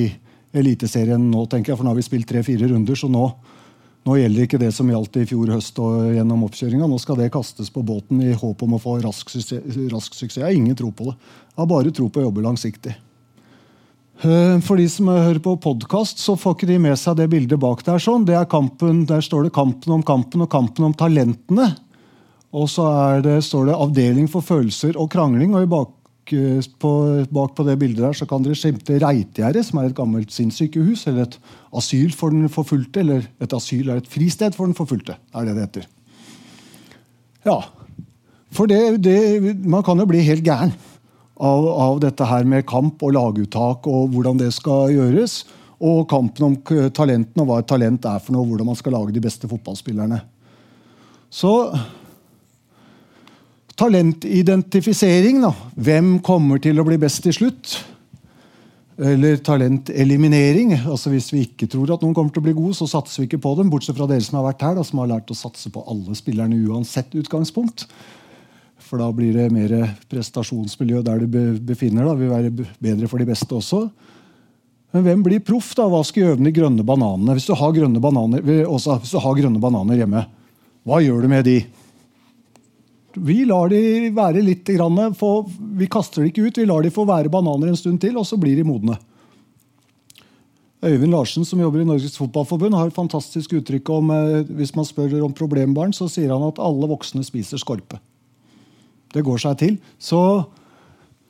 Eliteserien 0.53 1.31
nå, 1.31 1.47
tenker 1.49 1.73
jeg, 1.73 1.79
for 1.79 1.87
nå 1.87 1.93
har 1.95 1.99
vi 1.99 2.05
spilt 2.05 2.29
tre-fire 2.29 2.69
runder. 2.69 2.99
så 2.99 3.09
nå, 3.09 3.25
nå, 4.05 4.17
gjelder 4.19 4.47
ikke 4.47 4.61
det 4.61 4.73
som 4.77 4.91
gjaldt 4.91 5.17
i 5.23 5.29
fjor 5.29 5.55
høst 5.55 5.79
og 5.81 6.11
gjennom 6.13 6.45
oppkjøringa. 6.49 6.89
Nå 6.91 6.99
skal 7.01 7.21
det 7.21 7.31
kastes 7.33 7.71
på 7.73 7.85
båten 7.87 8.21
i 8.25 8.35
håp 8.37 8.67
om 8.67 8.77
å 8.77 8.83
få 8.83 8.99
rask 9.05 9.33
suksess. 9.33 9.79
Rask 9.93 10.13
suksess. 10.13 10.43
Jeg 10.43 10.49
har 10.49 10.59
ingen 10.59 10.77
tro 10.77 10.93
på 10.93 11.09
det. 11.09 11.17
Jeg 11.55 11.63
har 11.63 11.73
bare 11.73 11.95
tro 11.95 12.11
på 12.13 12.21
å 12.21 12.27
jobbe 12.29 12.45
langsiktig. 12.45 12.97
Eh, 14.23 14.59
for 14.63 14.79
de 14.79 14.85
som 14.93 15.09
hører 15.09 15.41
på 15.43 15.57
podkast, 15.63 16.21
så 16.23 16.37
får 16.39 16.55
ikke 16.55 16.69
de 16.69 16.77
med 16.85 16.99
seg 17.01 17.17
det 17.19 17.31
bildet 17.33 17.59
bak 17.59 17.81
der. 17.87 17.99
sånn. 17.99 18.27
Det 18.29 18.37
er 18.37 18.45
kampen, 18.45 19.07
Der 19.07 19.21
står 19.21 19.45
det 19.45 19.53
'Kampen 19.53 19.93
om 19.93 20.03
kampen' 20.03 20.43
og 20.43 20.51
'Kampen 20.51 20.85
om 20.85 20.95
talentene'. 20.95 21.77
Og 22.53 22.69
så 22.69 23.23
det, 23.23 23.43
står 23.43 23.67
det 23.67 23.75
'Avdeling 23.75 24.29
for 24.29 24.43
følelser 24.43 24.97
og 24.97 25.11
krangling'. 25.11 25.55
og 25.55 25.63
i 25.63 25.67
bak 25.67 25.89
på, 26.31 26.93
bak 27.33 27.55
på 27.57 27.65
det 27.67 27.79
bildet 27.81 28.05
der 28.05 28.17
så 28.17 28.27
kan 28.29 28.45
dere 28.45 28.57
skimte 28.59 28.99
Reitgjerdet, 29.03 29.65
som 29.67 29.81
er 29.81 29.91
et 29.91 29.97
gammelt 29.97 30.33
sinnssykehus, 30.33 31.07
eller 31.11 31.27
et 31.27 31.39
asyl 31.75 32.13
for 32.15 32.31
den 32.31 32.49
forfulgte. 32.49 33.01
Eller 33.01 33.27
et 33.43 33.53
asyl 33.53 33.91
er 33.91 34.03
et 34.03 34.09
fristed 34.09 34.55
for 34.55 34.67
den 34.67 34.77
forfulgte, 34.79 35.17
er 35.35 35.49
det 35.49 35.57
det 35.57 35.67
heter. 35.67 35.89
Ja. 37.47 37.59
For 38.53 38.69
det, 38.69 39.03
det, 39.03 39.57
man 39.65 39.83
kan 39.83 39.99
jo 39.99 40.07
bli 40.07 40.23
helt 40.27 40.45
gæren 40.45 40.75
av, 41.43 41.67
av, 41.67 41.99
dette 42.03 42.27
her 42.29 42.45
med 42.47 42.67
kamp 42.69 43.03
og 43.03 43.15
laguttak 43.17 43.89
og 43.91 44.13
hvordan 44.13 44.39
det 44.39 44.53
skal 44.55 44.93
gjøres. 44.93 45.43
Og 45.83 46.05
kampen 46.11 46.47
om 46.47 46.55
talentene 46.95 47.43
og 47.43 47.49
hva 47.49 47.59
et 47.59 47.67
talent 47.67 48.05
er 48.07 48.21
for 48.23 48.37
noe, 48.37 48.45
og 48.45 48.53
hvordan 48.53 48.69
man 48.71 48.79
skal 48.79 48.95
lage 48.95 49.15
de 49.17 49.25
beste 49.25 49.51
fotballspillerne. 49.51 50.21
Så 51.33 51.51
Talentidentifisering. 53.83 55.41
da. 55.43 55.51
Hvem 55.75 56.21
kommer 56.23 56.61
til 56.63 56.79
å 56.79 56.85
bli 56.87 57.01
best 57.03 57.25
til 57.25 57.35
slutt? 57.35 57.73
Eller 58.95 59.41
talenteliminering. 59.43 60.77
altså 60.87 61.11
Hvis 61.11 61.33
vi 61.33 61.41
ikke 61.49 61.67
tror 61.67 61.91
at 61.91 62.05
noen 62.05 62.15
kommer 62.15 62.31
til 62.31 62.45
å 62.45 62.47
bli 62.47 62.55
gode, 62.55 62.77
så 62.79 62.87
satser 62.87 63.25
vi 63.25 63.27
ikke 63.27 63.43
på 63.43 63.57
dem. 63.59 63.73
Bortsett 63.73 63.99
fra 63.99 64.07
dere 64.07 64.23
som 64.23 64.39
har 64.39 64.53
vært 64.53 64.63
her, 64.63 64.77
da, 64.79 64.85
som 64.87 65.03
har 65.03 65.11
lært 65.11 65.35
å 65.35 65.35
satse 65.35 65.73
på 65.75 65.83
alle 65.91 66.15
spillerne 66.15 66.61
uansett 66.69 67.11
utgangspunkt. 67.11 67.89
For 68.79 69.03
da 69.03 69.11
blir 69.11 69.35
det 69.35 69.51
mer 69.51 69.75
prestasjonsmiljø 70.13 71.03
der 71.03 71.27
du 71.27 71.43
befinner 71.59 72.07
deg. 72.07 72.23
Vil 72.23 72.35
være 72.37 72.55
bedre 72.79 73.11
for 73.11 73.19
de 73.19 73.31
beste 73.35 73.51
også. 73.51 73.89
Men 74.95 75.09
hvem 75.09 75.27
blir 75.27 75.43
proff? 75.43 75.75
da? 75.75 75.91
Hva 75.91 76.07
skal 76.07 76.29
gjøre 76.29 76.39
med 76.39 76.53
de 76.53 76.59
grønne 76.61 76.87
bananene? 76.87 77.35
Hvis 77.35 77.51
du 77.51 77.57
har 77.59 77.75
grønne 77.75 77.99
bananer, 77.99 78.47
også, 78.63 79.01
hvis 79.03 79.19
du 79.19 79.25
har 79.27 79.39
grønne 79.43 79.59
bananer 79.59 80.05
hjemme, 80.05 80.29
hva 80.87 81.03
gjør 81.03 81.27
du 81.27 81.33
med 81.35 81.49
de? 81.51 81.63
Vi 83.15 83.43
lar 83.45 83.69
de 83.73 84.11
være 84.15 84.43
litt 84.45 84.69
for 85.19 85.49
Vi 85.77 85.87
kaster 85.87 86.23
de 86.23 86.31
ikke 86.31 86.47
ut, 86.49 86.59
vi 86.59 86.67
lar 86.67 86.83
de 86.83 86.91
få 86.91 87.05
være 87.05 87.29
bananer 87.33 87.69
en 87.69 87.77
stund 87.77 88.01
til, 88.01 88.17
og 88.17 88.27
så 88.27 88.37
blir 88.37 88.57
de 88.57 88.65
modne. 88.65 88.99
Øyvind 90.83 91.13
Larsen, 91.13 91.45
som 91.47 91.61
jobber 91.61 91.81
i 91.81 91.87
Norges 91.87 92.17
Fotballforbund, 92.19 92.75
har 92.75 92.89
et 92.91 92.97
fantastisk 92.97 93.53
uttrykk 93.55 93.91
om 93.95 94.11
eh, 94.11 94.49
hvis 94.59 94.75
man 94.75 94.87
spør 94.87 95.21
om 95.23 95.35
problembarn, 95.35 95.93
så 95.95 96.09
sier 96.11 96.33
han 96.35 96.43
at 96.49 96.59
alle 96.59 96.89
voksne 96.91 97.23
spiser 97.23 97.61
skorpe. 97.63 98.01
Det 99.15 99.23
går 99.23 99.39
seg 99.39 99.61
til. 99.61 99.77
Så, 100.03 100.19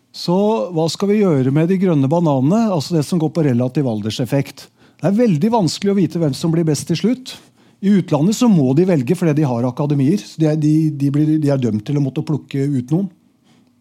så 0.08 0.38
hva 0.72 0.86
skal 0.88 1.12
vi 1.12 1.20
gjøre 1.20 1.52
med 1.52 1.68
de 1.68 1.76
grønne 1.82 2.08
bananene? 2.08 2.70
Altså 2.72 2.96
det 2.96 3.04
som 3.04 3.20
går 3.20 3.34
på 3.34 3.44
relativ 3.44 3.90
alderseffekt. 3.90 4.70
Det 5.02 5.10
er 5.10 5.20
veldig 5.20 5.52
vanskelig 5.52 5.92
å 5.92 5.98
vite 5.98 6.22
hvem 6.22 6.32
som 6.38 6.54
blir 6.54 6.64
best 6.64 6.86
til 6.88 7.00
slutt. 7.02 7.34
I 7.82 7.90
utlandet 7.98 8.38
så 8.38 8.46
må 8.46 8.68
de 8.78 8.86
velge 8.86 9.16
fordi 9.18 9.34
de 9.40 9.46
har 9.48 9.66
akademier. 9.66 10.22
De 10.38 10.46
er, 10.46 10.58
de, 10.60 10.74
de, 10.94 11.08
blir, 11.10 11.32
de 11.42 11.50
er 11.50 11.58
dømt 11.58 11.82
til 11.86 11.98
å 11.98 12.02
måtte 12.04 12.22
plukke 12.22 12.62
ut 12.62 12.92
noen. 12.94 13.08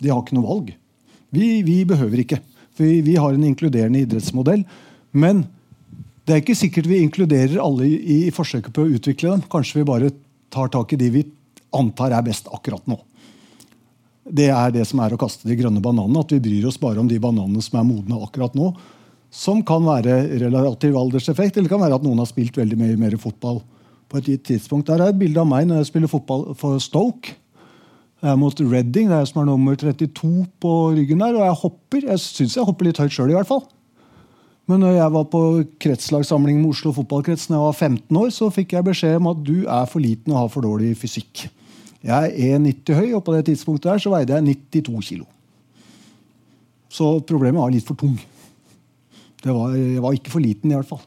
De 0.01 0.09
har 0.09 0.23
ikke 0.23 0.37
noe 0.39 0.47
valg. 0.47 0.71
Vi, 1.29 1.49
vi 1.67 1.83
behøver 1.85 2.23
ikke. 2.23 2.39
For 2.73 2.87
vi, 2.87 3.03
vi, 3.05 3.19
har 3.21 3.35
en 3.35 3.45
inkluderende 3.45 4.01
idrettsmodell. 4.01 4.63
Men 5.13 5.43
det 6.25 6.33
er 6.33 6.41
ikke 6.41 6.57
sikkert 6.57 6.89
vi 6.89 7.03
inkluderer 7.05 7.61
alle 7.61 7.85
i, 7.85 7.99
i 8.25 8.33
forsøket 8.33 8.73
på 8.73 8.87
å 8.87 8.95
utvikle 8.97 9.35
dem. 9.35 9.43
Kanskje 9.51 9.83
vi 9.83 9.85
bare 9.91 10.09
tar 10.51 10.71
tak 10.73 10.95
i 10.95 10.99
de 10.99 11.09
vi 11.13 11.23
antar 11.77 12.15
er 12.17 12.25
best 12.25 12.49
akkurat 12.49 12.89
nå. 12.89 12.97
Det 14.25 14.47
er 14.53 14.73
det 14.73 14.87
som 14.89 15.03
er 15.03 15.13
å 15.13 15.19
kaste 15.21 15.45
de 15.45 15.57
grønne 15.59 15.83
bananene. 15.83 16.23
At 16.25 16.33
vi 16.33 16.39
bryr 16.41 16.65
oss 16.71 16.79
bare 16.81 17.03
om 17.03 17.09
de 17.09 17.19
bananene 17.21 17.61
som 17.61 17.77
er 17.77 17.85
modne 17.85 18.17
akkurat 18.25 18.57
nå. 18.57 18.71
Som 19.29 19.61
kan 19.67 19.85
være 19.85 20.23
relativ 20.41 20.97
alderseffekt, 20.97 21.61
eller 21.61 21.69
kan 21.69 21.83
være 21.85 22.01
at 22.01 22.07
noen 22.07 22.23
har 22.23 22.29
spilt 22.31 22.57
veldig 22.57 22.81
mye 22.81 22.97
mer 22.99 23.19
fotball 23.21 23.61
på 24.11 24.19
et 24.19 24.33
gitt 24.33 24.43
tidspunkt. 24.49 24.89
Der 24.91 25.01
er 25.01 25.13
et 25.13 25.19
bilde 25.19 25.39
av 25.39 25.47
meg 25.47 25.69
når 25.69 25.81
jeg 25.81 25.91
spiller 25.91 26.11
fotball 26.11 26.51
for 26.59 26.81
Stoke. 26.83 27.37
Jeg 28.21 28.29
er 28.29 28.37
mot 28.37 28.59
Redding, 28.59 29.07
det 29.09 29.15
er 29.15 29.23
jeg 29.23 29.31
som 29.31 29.41
er 29.41 29.47
nummer 29.49 29.77
32 29.79 30.31
på 30.61 30.71
ryggen 30.93 31.23
der. 31.23 31.37
Og 31.39 31.45
jeg 31.47 31.59
hopper. 31.63 32.03
Jeg 32.11 32.21
syns 32.21 32.57
jeg 32.59 32.67
hopper 32.67 32.89
litt 32.89 32.99
høyt 33.01 33.15
sjøl, 33.15 33.31
i 33.33 33.37
hvert 33.39 33.49
fall. 33.49 33.63
Men 34.69 34.83
når 34.85 34.93
jeg 34.99 35.13
var 35.15 35.25
på 35.31 35.41
kretslagssamling 35.81 36.59
med 36.61 36.75
Oslo 36.75 36.93
fotballkrets 36.95 37.47
da 37.49 37.57
jeg 37.57 37.65
var 37.65 37.79
15 37.87 38.19
år, 38.21 38.29
så 38.35 38.51
fikk 38.53 38.75
jeg 38.77 38.87
beskjed 38.87 39.17
om 39.17 39.31
at 39.33 39.41
du 39.43 39.55
er 39.65 39.89
for 39.89 40.03
liten 40.03 40.35
og 40.35 40.43
har 40.43 40.51
for 40.53 40.67
dårlig 40.67 40.93
fysikk. 41.01 41.47
Jeg 42.05 42.29
er 42.29 42.59
1,90 42.59 42.97
høy, 42.97 43.07
og 43.17 43.23
på 43.25 43.35
det 43.35 43.45
tidspunktet 43.49 43.89
der 43.89 44.03
så 44.03 44.13
veide 44.13 44.37
jeg 44.37 44.57
92 44.71 45.09
kilo. 45.09 45.25
Så 46.91 47.09
problemet 47.27 47.61
var 47.61 47.73
litt 47.73 47.87
for 47.87 47.99
tung. 47.99 48.15
Var, 49.41 49.75
jeg 49.75 50.01
var 50.03 50.15
ikke 50.15 50.33
for 50.33 50.43
liten, 50.43 50.71
i 50.71 50.77
hvert 50.77 50.89
fall. 50.89 51.01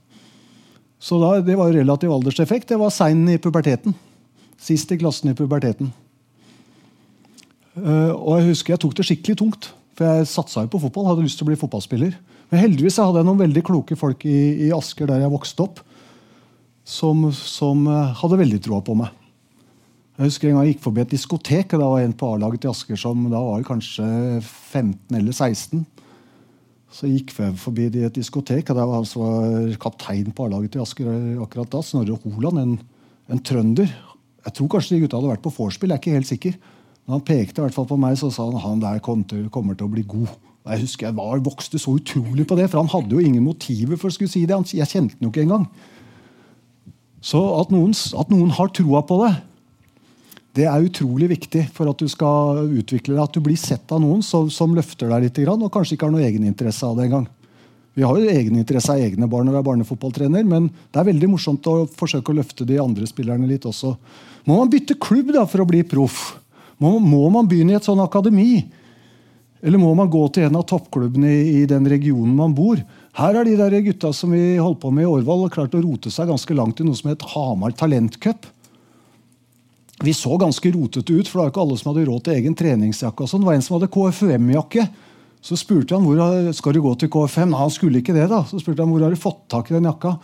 Så 1.05 1.19
da, 1.21 1.37
det 1.45 1.57
var 1.61 1.73
relativ 1.75 2.13
alderseffekt. 2.15 2.71
Det 2.71 2.81
var 2.81 2.93
sein 2.95 3.27
i 3.29 3.37
puberteten. 3.39 3.93
Sist 4.61 4.93
i 4.95 4.97
klassen 4.97 5.33
i 5.33 5.37
puberteten. 5.37 5.91
Uh, 7.75 8.15
og 8.15 8.39
jeg 8.39 8.53
husker 8.53 8.73
jeg 8.73 8.81
tok 8.85 8.95
det 8.97 9.05
skikkelig 9.11 9.41
tungt. 9.43 9.69
For 9.99 10.09
jeg 10.09 10.31
satsa 10.31 10.65
jo 10.65 10.71
på 10.73 10.81
fotball. 10.87 11.11
hadde 11.11 11.27
lyst 11.27 11.37
til 11.41 11.47
å 11.47 11.51
bli 11.51 11.59
fotballspiller. 11.61 12.15
Men 12.49 12.63
heldigvis 12.63 12.97
hadde 13.03 13.21
jeg 13.21 13.29
noen 13.29 13.43
veldig 13.43 13.65
kloke 13.67 13.99
folk 14.01 14.25
i, 14.31 14.39
i 14.65 14.71
Asker 14.75 15.11
der 15.11 15.25
jeg 15.25 15.33
vokste 15.33 15.67
opp, 15.67 15.83
som, 16.89 17.29
som 17.37 17.85
uh, 17.91 18.15
hadde 18.23 18.41
veldig 18.41 18.63
troa 18.65 18.81
på 18.85 18.97
meg. 18.97 19.13
Jeg 20.15 20.31
husker 20.31 20.49
en 20.49 20.57
gang 20.57 20.69
jeg 20.69 20.77
gikk 20.77 20.85
forbi 20.87 21.03
et 21.03 21.13
diskotek. 21.13 21.75
og 21.75 21.83
Da 21.83 21.91
var 21.91 22.07
en 22.07 22.17
på 22.17 22.33
A-laget 22.33 22.65
i 22.65 22.71
Asker 22.71 23.01
som 23.01 23.27
da 23.29 23.45
var 23.45 23.67
kanskje 23.67 24.07
15 24.41 25.19
eller 25.21 25.37
16. 25.37 25.85
Så 26.95 27.11
gikk 27.11 27.33
vi 27.35 27.49
forbi 27.59 27.89
det 27.91 28.03
i 28.03 28.07
et 28.07 28.19
diskotek, 28.21 28.69
og 28.71 28.79
der 28.79 28.87
var 28.87 29.01
han 29.01 29.09
som 29.09 29.25
var 29.25 29.79
kaptein 29.83 30.31
på 30.31 30.47
A-laget 30.47 30.77
til 30.77 30.85
Asker 30.85 31.09
akkurat 31.43 31.73
da. 31.73 31.81
Snorre 31.83 32.19
Holand, 32.23 32.61
en, 32.61 32.77
en, 33.35 33.43
trønder. 33.43 33.91
Jeg 34.45 34.55
tror 34.55 34.71
kanskje 34.71 34.95
de 34.95 35.01
gutta 35.03 35.19
hadde 35.19 35.33
vært 35.33 35.43
på 35.43 35.53
vorspiel. 35.57 35.91
Jeg 35.91 35.99
er 35.99 36.03
ikke 36.05 36.15
helt 36.15 36.31
sikker. 36.31 36.59
Men 37.05 37.17
han 37.17 37.25
pekte 37.27 37.59
i 37.61 37.65
hvert 37.65 37.75
fall 37.75 37.89
på 37.91 37.99
meg 37.99 38.15
så 38.21 38.31
sa 38.33 38.47
han 38.47 38.63
han 38.63 38.85
der 38.85 39.03
kommer 39.03 39.27
til, 39.29 39.49
kommer 39.53 39.75
til 39.75 39.89
å 39.89 39.95
bli 39.97 40.05
god. 40.07 40.31
Jeg 40.65 40.85
husker 40.85 41.11
jeg 41.11 41.17
var, 41.19 41.43
vokste 41.45 41.81
så 41.83 41.97
utrolig 41.99 42.47
på 42.49 42.57
det, 42.57 42.71
for 42.73 42.81
han 42.81 42.93
hadde 42.93 43.13
jo 43.13 43.25
ingen 43.25 43.45
motiver 43.45 43.99
for 44.01 44.09
å 44.09 44.15
skulle 44.15 44.33
si 44.33 44.45
det. 44.49 44.57
Jeg 44.73 44.89
kjente 44.89 45.19
han 45.19 45.27
jo 45.27 45.33
ikke 45.33 45.45
engang. 45.49 45.67
Så 47.25 47.43
at 47.59 47.75
noen, 47.75 47.93
at 47.93 48.31
noen 48.31 48.55
har 48.55 48.71
troa 48.77 49.03
på 49.09 49.19
det, 49.25 49.33
det 50.55 50.67
er 50.71 50.85
utrolig 50.87 51.27
viktig 51.33 51.65
for 51.75 51.91
at 51.91 51.99
du 51.99 52.07
skal 52.11 52.69
utvikle 52.69 53.17
deg. 53.17 53.23
At 53.25 53.35
du 53.35 53.43
blir 53.43 53.59
sett 53.59 53.91
av 53.95 54.03
noen 54.03 54.23
som, 54.23 54.47
som 54.53 54.75
løfter 54.77 55.11
deg 55.11 55.27
litt, 55.27 55.41
og 55.51 55.73
kanskje 55.75 55.97
ikke 55.97 56.07
har 56.07 56.15
noe 56.15 56.27
egeninteresse 56.27 56.87
av 56.87 56.95
det 56.99 57.09
engang. 57.09 57.27
Vi 57.95 58.03
har 58.03 58.19
jo 58.19 58.31
egeninteresse 58.31 58.95
av 58.95 59.03
egne 59.03 59.27
barn 59.31 59.47
når 59.47 59.57
vi 59.57 59.61
er 59.61 59.67
barnefotballtrener, 59.69 60.47
men 60.47 60.69
det 60.91 61.01
er 61.01 61.11
veldig 61.11 61.31
morsomt 61.31 61.67
å 61.71 61.75
forsøke 61.91 62.33
å 62.33 62.39
løfte 62.39 62.67
de 62.67 62.79
andre 62.83 63.07
spillerne 63.07 63.51
litt 63.51 63.67
også. 63.71 63.93
Må 64.47 64.59
man 64.61 64.71
bytte 64.71 64.99
klubb 64.99 65.31
da 65.35 65.45
for 65.51 65.63
å 65.63 65.69
bli 65.69 65.83
proff? 65.87 66.37
Må, 66.83 66.97
må 67.03 67.27
man 67.35 67.51
begynne 67.51 67.75
i 67.75 67.79
et 67.79 67.87
sånn 67.87 68.03
akademi? 68.03 68.65
Eller 69.65 69.81
må 69.81 69.93
man 69.97 70.11
gå 70.11 70.23
til 70.35 70.47
en 70.47 70.59
av 70.59 70.67
toppklubbene 70.71 71.31
i, 71.31 71.45
i 71.63 71.69
den 71.71 71.87
regionen 71.91 72.35
man 72.39 72.55
bor? 72.55 72.83
Her 73.15 73.41
er 73.41 73.47
de 73.47 73.55
der 73.59 73.79
gutta 73.87 74.11
som 74.15 74.35
vi 74.35 74.57
holdt 74.59 74.83
på 74.83 74.91
med 74.95 75.07
i 75.07 75.11
Årvoll, 75.11 75.47
klart 75.55 75.75
å 75.75 75.83
rote 75.83 76.11
seg 76.15 76.31
ganske 76.31 76.59
langt 76.59 76.83
i 76.83 76.87
noe 76.87 76.99
som 76.99 77.11
het 77.11 77.27
Hamar 77.35 77.75
Talentcup 77.79 78.51
vi 80.03 80.15
så 80.17 80.37
ganske 80.41 80.73
rotete 80.75 81.15
ut, 81.15 81.29
for 81.29 81.39
det 81.39 81.43
var 81.43 81.51
ikke 81.53 81.63
alle 81.63 81.77
som 81.79 81.91
hadde 81.93 82.07
råd 82.09 82.23
til 82.27 82.39
egen 82.39 82.57
treningsjakke. 82.59 83.23
og 83.23 83.31
sånn. 83.31 83.45
Det 83.45 83.51
var 83.51 83.59
en 83.59 83.67
som 83.67 83.77
hadde 83.77 83.93
KFUM-jakke. 83.95 84.87
Så 85.45 85.59
spurte 85.61 85.95
han 85.95 86.07
hvor 86.07 86.53
skal 86.57 86.75
du 86.75 86.81
gå 86.83 86.95
til 86.99 87.11
KFM. 87.13 87.53
Nei, 87.53 87.61
han 87.61 87.73
skulle 87.73 88.01
ikke 88.01 88.17
det. 88.17 88.27
da. 88.33 88.43
Så 88.49 88.59
spurte 88.63 88.83
han 88.83 88.91
hvor 88.91 89.05
har 89.05 89.13
du 89.13 89.21
fått 89.21 89.45
tak 89.53 89.71
i 89.71 89.77
den 89.77 89.87
jakka. 89.87 90.17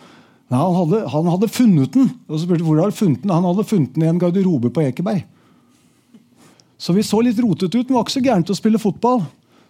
Nei, 0.51 0.59
Han 0.59 0.75
hadde, 0.75 1.03
han 1.13 1.29
hadde 1.31 1.47
funnet 1.47 1.93
den. 1.93 2.09
Og 2.27 2.35
så 2.35 2.43
spurte 2.43 2.65
hvor 2.67 2.81
har 2.81 2.91
du 2.91 2.97
funnet 2.97 3.21
den? 3.23 3.31
Han 3.31 3.45
hadde 3.47 3.67
funnet 3.69 3.93
den 3.95 4.03
i 4.03 4.09
en 4.11 4.19
garderobe 4.19 4.73
på 4.73 4.83
Ekeberg. 4.83 5.23
Så 6.81 6.95
vi 6.97 7.05
så 7.05 7.21
litt 7.21 7.39
rotete 7.39 7.77
ut, 7.77 7.87
men 7.87 7.99
var 7.99 8.07
ikke 8.07 8.17
så 8.17 8.25
gærent 8.25 8.49
å 8.49 8.57
spille 8.57 8.81
fotball. 8.81 9.21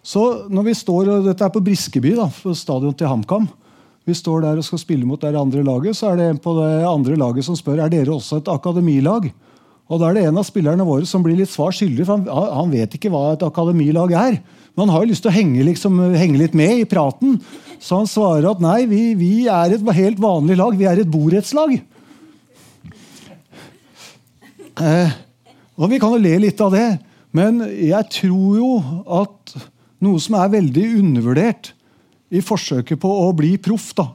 Så 0.02 0.48
når 0.50 0.70
vi 0.70 0.74
står, 0.74 1.10
og 1.12 1.26
Dette 1.28 1.44
er 1.44 1.52
på 1.52 1.62
Briskeby, 1.62 2.16
da, 2.16 2.26
på 2.32 2.56
stadion 2.56 2.96
til 2.96 3.10
HamKam. 3.12 3.46
Vi 4.08 4.16
står 4.18 4.42
der 4.42 4.58
og 4.58 4.66
skal 4.66 4.80
spille 4.80 5.06
mot 5.06 5.20
det 5.20 5.36
andre 5.38 5.62
laget, 5.62 5.94
så 5.94 6.10
er 6.10 6.18
det 6.18 6.30
en 6.32 6.40
på 6.42 6.56
det 6.56 6.72
andre 6.88 7.18
laget 7.20 7.46
som 7.46 7.54
spør 7.54 7.84
er 7.84 7.92
dere 7.92 8.16
også 8.16 8.40
et 8.40 8.50
akademilag. 8.50 9.28
Og 9.92 10.00
Da 10.00 10.08
er 10.08 10.16
det 10.16 10.24
en 10.24 10.40
av 10.40 10.46
spillerne 10.48 10.86
våre 10.88 11.04
som 11.08 11.20
blir 11.24 11.36
litt 11.36 11.52
svar 11.52 11.74
skyldig, 11.76 12.06
for 12.08 12.16
han, 12.16 12.52
han 12.56 12.70
vet 12.72 12.94
ikke 12.96 13.10
hva 13.12 13.34
et 13.34 13.44
akademilag 13.44 14.14
er. 14.16 14.38
Men 14.72 14.86
han 14.86 14.94
har 14.94 15.02
jo 15.04 15.10
lyst 15.10 15.26
til 15.26 15.28
å 15.28 15.34
henge, 15.36 15.66
liksom, 15.68 15.98
henge, 16.16 16.38
litt 16.40 16.54
med 16.56 16.80
i 16.80 16.86
praten. 16.88 17.36
Så 17.76 17.98
han 18.00 18.08
svarer 18.08 18.48
at 18.48 18.62
nei, 18.64 18.86
vi, 18.88 19.02
vi 19.20 19.32
er 19.52 19.74
et 19.76 19.90
helt 19.98 20.22
vanlig 20.22 20.56
lag. 20.56 20.78
Vi 20.78 20.88
er 20.88 21.02
et 21.02 21.12
borettslag. 21.12 21.76
Eh, 24.80 25.12
og 25.76 25.92
vi 25.92 26.00
kan 26.00 26.16
jo 26.16 26.22
le 26.24 26.32
litt 26.46 26.64
av 26.64 26.72
det, 26.72 26.88
men 27.36 27.60
jeg 27.76 28.08
tror 28.16 28.56
jo 28.56 28.70
at 29.20 29.54
noe 30.02 30.20
som 30.24 30.38
er 30.40 30.54
veldig 30.56 30.86
undervurdert 31.02 31.74
i 32.32 32.40
forsøket 32.40 33.00
på 33.02 33.12
å 33.26 33.28
bli 33.36 33.58
proff 33.60 33.90
da, 33.98 34.08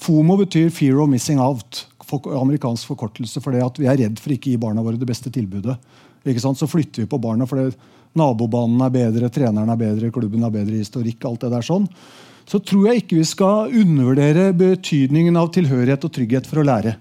FOMO 0.00 0.38
betyr 0.40 0.72
'fear 0.72 1.02
of 1.04 1.12
missing 1.12 1.36
out' 1.36 1.89
amerikansk 2.16 2.90
forkortelse 2.90 3.42
for 3.42 3.54
det 3.54 3.64
at 3.64 3.78
vi 3.80 3.88
er 3.90 3.98
redd 4.02 4.20
for 4.20 4.34
ikke 4.34 4.50
å 4.50 4.54
gi 4.54 4.62
barna 4.62 4.84
våre 4.84 5.00
det 5.00 5.08
beste 5.08 5.32
tilbudet. 5.32 5.76
Så 6.20 6.68
flytter 6.68 7.04
vi 7.04 7.10
på 7.10 7.20
barna 7.20 7.46
fordi 7.48 7.70
nabobanen 8.18 8.80
er 8.84 8.90
bedre, 8.92 9.30
treneren 9.32 9.70
er 9.70 9.78
bedre, 9.80 10.10
klubben 10.12 10.42
har 10.42 10.50
bedre 10.50 10.76
historikk. 10.80 11.24
alt 11.24 11.40
det 11.40 11.50
der 11.50 11.62
sånn. 11.64 11.86
Så 12.50 12.58
tror 12.58 12.88
jeg 12.88 13.04
ikke 13.04 13.20
vi 13.20 13.28
skal 13.28 13.70
undervurdere 13.70 14.50
betydningen 14.52 15.36
av 15.36 15.52
tilhørighet 15.54 16.04
og 16.04 16.12
trygghet 16.12 16.48
for 16.50 16.60
å 16.60 16.66
lære. 16.66 16.96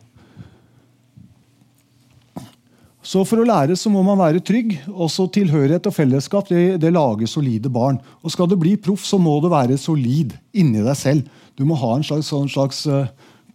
Så 3.09 3.23
For 3.25 3.41
å 3.41 3.47
lære 3.47 3.73
så 3.79 3.89
må 3.89 4.03
man 4.05 4.19
være 4.19 4.43
trygg. 4.45 4.75
Også 4.91 5.25
tilhørighet 5.33 5.87
og 5.89 5.95
fellesskap 5.95 6.49
det, 6.51 6.77
det 6.83 6.91
lager 6.93 7.29
solide 7.31 7.71
barn. 7.73 7.97
Og 8.21 8.33
Skal 8.33 8.49
du 8.51 8.57
bli 8.59 8.75
proff, 8.77 9.01
så 9.07 9.17
må 9.17 9.39
du 9.41 9.49
være 9.49 9.79
solid 9.81 10.35
inni 10.53 10.83
deg 10.85 10.97
selv. 10.99 11.39
Du 11.57 11.65
må 11.65 11.77
ha 11.79 11.95
en 11.95 12.05
slags, 12.05 12.29
en 12.35 12.51
slags 12.51 12.83
uh, 12.85 13.09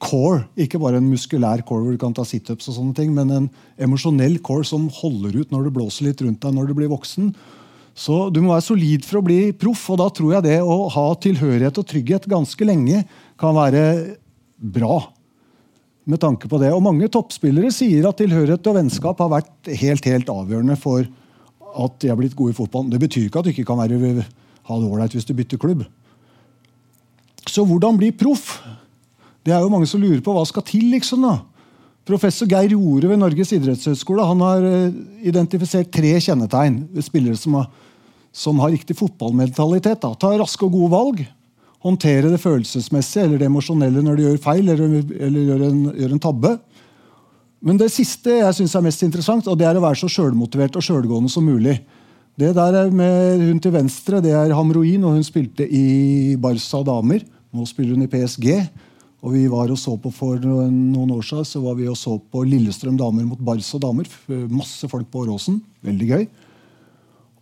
core. 0.05 0.45
Ikke 0.61 0.81
bare 0.83 1.01
en 1.01 1.09
muskulær 1.09 1.65
core 1.67 1.87
hvor 1.87 1.97
du 1.97 2.01
kan 2.01 2.15
ta 2.17 2.27
situps, 2.29 2.69
og 2.69 2.77
sånne 2.79 2.97
ting, 2.99 3.13
men 3.17 3.33
en 3.33 3.51
emosjonell 3.81 4.39
core 4.45 4.67
som 4.69 4.87
holder 5.01 5.41
ut 5.41 5.55
når 5.55 5.69
det 5.69 5.75
blåser 5.79 6.11
litt 6.11 6.23
rundt 6.25 6.43
deg 6.45 6.57
når 6.57 6.71
du 6.71 6.77
blir 6.79 6.93
voksen. 6.93 7.33
Så 7.95 8.29
Du 8.35 8.41
må 8.43 8.51
være 8.53 8.67
solid 8.67 9.05
for 9.07 9.21
å 9.21 9.27
bli 9.27 9.41
proff, 9.55 9.87
og 9.95 10.01
da 10.03 10.09
tror 10.11 10.37
jeg 10.37 10.47
det 10.49 10.61
å 10.63 10.89
ha 10.91 11.07
tilhørighet 11.15 11.79
og 11.79 11.87
trygghet 11.87 12.29
ganske 12.31 12.67
lenge 12.67 13.05
kan 13.39 13.55
være 13.57 13.85
bra. 14.59 15.11
med 16.07 16.21
tanke 16.21 16.45
på 16.49 16.59
det. 16.61 16.69
Og 16.69 16.83
Mange 16.85 17.09
toppspillere 17.09 17.71
sier 17.73 18.05
at 18.05 18.19
tilhørighet 18.21 18.67
og 18.69 18.75
vennskap 18.77 19.19
har 19.23 19.31
vært 19.41 19.71
helt 19.81 20.05
helt 20.05 20.29
avgjørende 20.29 20.77
for 20.77 21.07
at 21.81 21.95
de 22.03 22.11
har 22.11 22.19
blitt 22.19 22.37
gode 22.37 22.53
i 22.53 22.59
fotball. 22.59 22.91
Det 22.91 23.01
betyr 23.01 23.31
ikke 23.31 23.41
at 23.41 23.47
du 23.47 23.53
ikke 23.55 23.65
kan 23.65 23.81
være, 23.81 24.27
ha 24.69 24.79
det 24.79 24.91
ålreit 24.91 25.17
hvis 25.17 25.25
du 25.25 25.33
bytter 25.33 25.57
klubb. 25.57 25.87
Så 27.49 27.65
hvordan 27.65 27.97
bli 27.97 28.11
proff? 28.13 28.59
Det 29.45 29.53
er 29.53 29.61
jo 29.61 29.73
mange 29.73 29.89
som 29.89 30.01
lurer 30.01 30.23
på 30.25 30.33
hva 30.33 30.45
skal 30.49 30.65
til. 30.67 30.89
liksom 30.95 31.25
da. 31.27 31.39
Professor 32.09 32.49
Geir 32.49 32.75
Jore 32.75 33.09
ved 33.09 33.21
Norges 33.21 33.53
idrettshøgskole 33.57 34.27
han 34.29 34.43
har 34.45 34.67
eh, 34.69 34.97
identifisert 35.29 35.93
tre 35.93 36.13
kjennetegn 36.21 36.83
ved 36.93 37.07
spillere 37.07 37.39
som 37.41 37.57
har, 37.57 37.71
som 38.33 38.61
har 38.61 38.75
riktig 38.75 38.97
fotballmentalitet. 38.99 40.03
Da. 40.03 40.13
Ta 40.17 40.35
raske 40.41 40.67
og 40.67 40.77
gode 40.77 40.93
valg. 40.93 41.25
Håndtere 41.85 42.31
det 42.33 42.41
følelsesmessige 42.41 43.27
eller 43.27 43.41
det 43.41 43.49
emosjonelle 43.51 44.05
når 44.05 44.17
de 44.17 44.29
gjør 44.29 44.39
feil 44.45 44.69
eller, 44.73 44.95
eller 45.29 45.49
gjør, 45.51 45.67
en, 45.69 45.83
gjør, 45.93 46.15
en, 46.17 46.23
tabbe. 46.29 46.55
Men 47.65 47.81
det 47.81 47.91
siste 47.93 48.39
jeg 48.41 48.57
synes 48.57 48.77
er 48.77 48.85
mest 48.85 49.05
interessant, 49.05 49.49
og 49.49 49.59
det 49.61 49.69
er 49.69 49.77
å 49.77 49.85
være 49.85 50.01
så 50.01 50.09
sjølmotivert 50.13 50.77
og 50.81 50.85
sjølgående 50.85 51.33
som 51.33 51.45
mulig. 51.45 51.79
Det 52.41 52.51
der 52.57 52.77
er 52.81 52.91
med 52.91 53.45
Hun 53.45 53.61
til 53.63 53.73
venstre 53.73 54.21
det 54.25 54.33
er 54.35 54.57
Hamroin, 54.57 55.05
og 55.05 55.17
hun 55.17 55.25
spilte 55.25 55.65
i 55.69 56.37
Barca 56.41 56.81
damer. 56.85 57.25
Nå 57.55 57.69
spiller 57.69 57.95
hun 57.95 58.05
i 58.05 58.11
PSG. 58.11 58.49
Og 59.25 59.33
vi 59.33 59.47
var 59.49 59.71
og 59.73 59.79
så 59.81 59.95
på 59.97 60.11
For 60.13 60.41
noen 60.45 61.13
år 61.15 61.25
siden 61.25 61.47
så 61.49 61.61
var 61.65 61.79
vi 61.79 61.89
og 61.89 61.97
så 61.97 62.19
på 62.19 62.43
Lillestrøm 62.45 62.99
damer 63.01 63.25
mot 63.25 63.41
Barca 63.41 63.81
damer. 63.81 64.09
Masse 64.53 64.89
folk 64.91 65.09
på 65.09 65.25
Åråsen. 65.25 65.63
Veldig 65.85 66.09
gøy. 66.11 66.27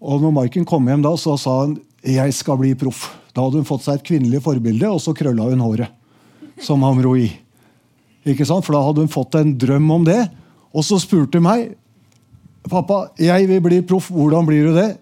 Og 0.03 0.23
når 0.23 0.35
Maiken 0.37 0.67
kom 0.67 0.87
hjem 0.87 1.03
da, 1.03 1.15
så 1.19 1.35
sa 1.39 1.61
han 1.63 1.81
'Jeg 2.03 2.35
skal 2.35 2.59
bli 2.59 2.75
proff'. 2.75 3.11
Da 3.35 3.43
hadde 3.43 3.59
hun 3.59 3.65
fått 3.65 3.83
seg 3.83 3.95
et 3.95 4.05
kvinnelig 4.05 4.43
forbilde, 4.43 4.87
og 4.91 5.01
så 5.01 5.15
krølla 5.15 5.51
hun 5.51 5.61
håret. 5.61 5.89
som 6.61 6.83
Hamroi. 6.83 7.33
Ikke 8.27 8.47
sant? 8.47 8.65
For 8.65 8.73
da 8.73 8.83
hadde 8.83 9.03
hun 9.03 9.09
fått 9.09 9.35
en 9.35 9.59
drøm 9.59 9.91
om 9.91 10.05
det. 10.05 10.31
Og 10.73 10.85
så 10.85 11.01
spurte 11.01 11.41
hun 11.41 11.43
meg 11.43 11.75
pappa, 12.71 13.11
jeg 13.19 13.49
vil 13.49 13.61
bli 13.61 13.83
proff. 13.83 14.11
Hvordan 14.11 14.47
blir 14.47 14.67
du 14.67 14.75
det? 14.75 14.99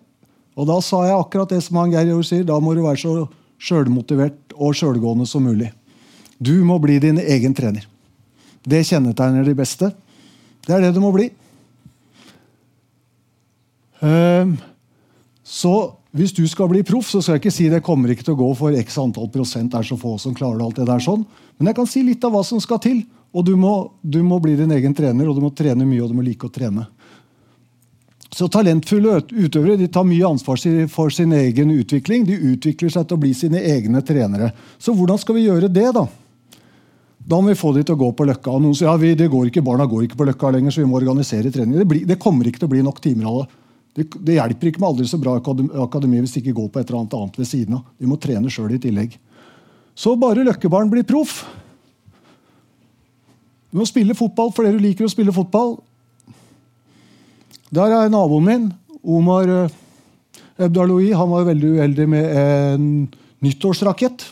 Og 0.57 0.67
da 0.67 0.81
sa 0.81 1.05
jeg 1.05 1.19
akkurat 1.19 1.49
det 1.49 1.63
som 1.63 1.77
han 1.77 1.93
Geir 1.93 2.23
sier. 2.23 2.45
Da 2.45 2.59
må 2.61 2.75
du 2.75 2.83
være 2.83 2.97
så 2.97 3.29
sjølmotivert 3.61 4.55
og 4.57 4.75
sjølgående 4.75 5.27
som 5.27 5.45
mulig. 5.45 5.71
Du 6.41 6.55
må 6.65 6.79
bli 6.81 6.97
din 7.03 7.21
egen 7.21 7.55
trener. 7.55 7.85
Det 8.65 8.81
kjennetegner 8.89 9.45
de 9.45 9.55
beste. 9.57 9.91
Det 10.65 10.73
er 10.73 10.85
det 10.87 10.95
du 10.97 11.01
må 11.05 11.13
bli. 11.13 11.29
Ehm, 14.01 14.57
så 15.45 15.75
hvis 16.17 16.33
du 16.35 16.43
skal 16.49 16.71
bli 16.73 16.83
proff, 16.87 17.11
så 17.13 17.21
skal 17.21 17.37
jeg 17.37 17.45
ikke 17.45 17.55
si 17.55 17.69
det 17.71 17.83
kommer 17.85 18.13
ikke 18.13 18.25
til 18.27 18.35
å 18.35 18.41
gå 18.41 18.51
for 18.59 18.77
x 18.77 18.97
antall 19.03 19.29
prosent. 19.33 19.77
Er 19.77 19.87
så 19.87 19.99
få 20.01 20.17
som 20.21 20.37
klarer 20.37 20.65
alt 20.65 20.81
det 20.81 20.89
der 20.89 21.03
sånn. 21.05 21.27
Men 21.59 21.71
jeg 21.71 21.79
kan 21.79 21.91
si 21.91 22.05
litt 22.07 22.25
av 22.25 22.33
hva 22.35 22.45
som 22.47 22.63
skal 22.63 22.81
til. 22.83 23.03
Og 23.37 23.45
du 23.47 23.53
må, 23.55 23.93
du 24.03 24.23
må 24.27 24.41
bli 24.43 24.57
din 24.59 24.73
egen 24.75 24.97
trener, 24.97 25.29
og 25.29 25.37
du 25.37 25.45
må 25.45 25.53
trene 25.55 25.87
mye, 25.87 26.01
og 26.03 26.11
du 26.11 26.17
må 26.19 26.25
like 26.27 26.49
å 26.49 26.51
trene. 26.51 26.89
Så 28.31 28.49
talentfulle 28.51 29.21
utøvere 29.31 29.77
de 29.79 29.87
tar 29.91 30.07
mye 30.07 30.27
ansvar 30.27 30.59
for 30.91 31.15
sin 31.15 31.33
egen 31.35 31.71
utvikling. 31.75 32.25
De 32.27 32.39
utvikler 32.55 32.91
seg 32.91 33.07
til 33.07 33.19
å 33.19 33.23
bli 33.23 33.31
sine 33.35 33.63
egne 33.73 34.03
trenere. 34.07 34.53
Så 34.79 34.95
hvordan 34.95 35.19
skal 35.19 35.39
vi 35.39 35.47
gjøre 35.47 35.71
det, 35.71 35.89
da? 35.95 36.07
Da 37.21 37.39
må 37.39 37.53
vi 37.53 37.59
få 37.59 37.73
de 37.77 37.83
til 37.85 37.95
å 37.95 38.01
gå 38.01 38.11
på 38.17 38.27
Løkka. 38.27 38.57
Noen 38.63 38.77
sier 38.77 38.89
ja, 38.89 38.97
vi, 39.01 39.13
går 39.15 39.51
ikke, 39.51 39.63
barna 39.65 39.87
går 39.89 40.07
ikke 40.07 40.19
på 40.19 40.27
Løkka 40.29 40.53
lenger, 40.55 40.73
så 40.75 40.83
vi 40.83 40.89
må 40.89 40.99
organisere 40.99 41.53
trening. 41.53 41.77
Det, 41.79 41.89
blir, 41.89 42.07
det 42.09 42.21
kommer 42.23 42.49
ikke 42.49 42.63
til 42.63 42.71
å 42.71 42.73
bli 42.73 42.85
nok 42.87 43.03
timer 43.05 43.29
av 43.31 43.43
det. 43.43 43.49
Det, 43.91 44.37
hjelper 44.37 44.71
ikke 44.71 44.81
med 44.81 44.89
aldri 44.93 45.07
så 45.11 45.19
bra 45.21 45.35
akademi 45.83 46.21
hvis 46.23 46.37
de 46.37 46.41
ikke 46.45 46.55
går 46.57 46.69
på 46.71 46.81
et 46.81 46.89
eller 46.89 47.01
annet 47.01 47.17
annet 47.19 47.39
ved 47.41 47.49
siden 47.51 47.77
av. 47.81 47.85
De 47.99 48.09
må 48.09 48.17
trene 48.23 48.53
sjøl 48.53 48.73
i 48.77 48.81
tillegg. 48.81 49.17
Så 49.99 50.15
bare 50.17 50.47
Løkkebarn 50.47 50.91
blir 50.93 51.05
proff. 51.05 51.43
Du 53.71 53.79
må 53.79 53.87
spille 53.87 54.17
fotball 54.19 54.55
fordi 54.55 54.73
du 54.75 54.83
liker 54.83 55.07
å 55.07 55.13
spille 55.13 55.35
fotball. 55.35 55.77
Der 57.75 57.97
er 57.99 58.11
naboen 58.11 58.47
min, 58.47 58.69
Omar 59.03 59.51
eh, 59.51 59.75
Ebdaloui. 60.67 61.11
Han 61.15 61.31
var 61.31 61.51
veldig 61.51 61.75
uheldig 61.77 62.07
med 62.11 62.31
en 62.41 62.87
nyttårsrakett. 63.45 64.25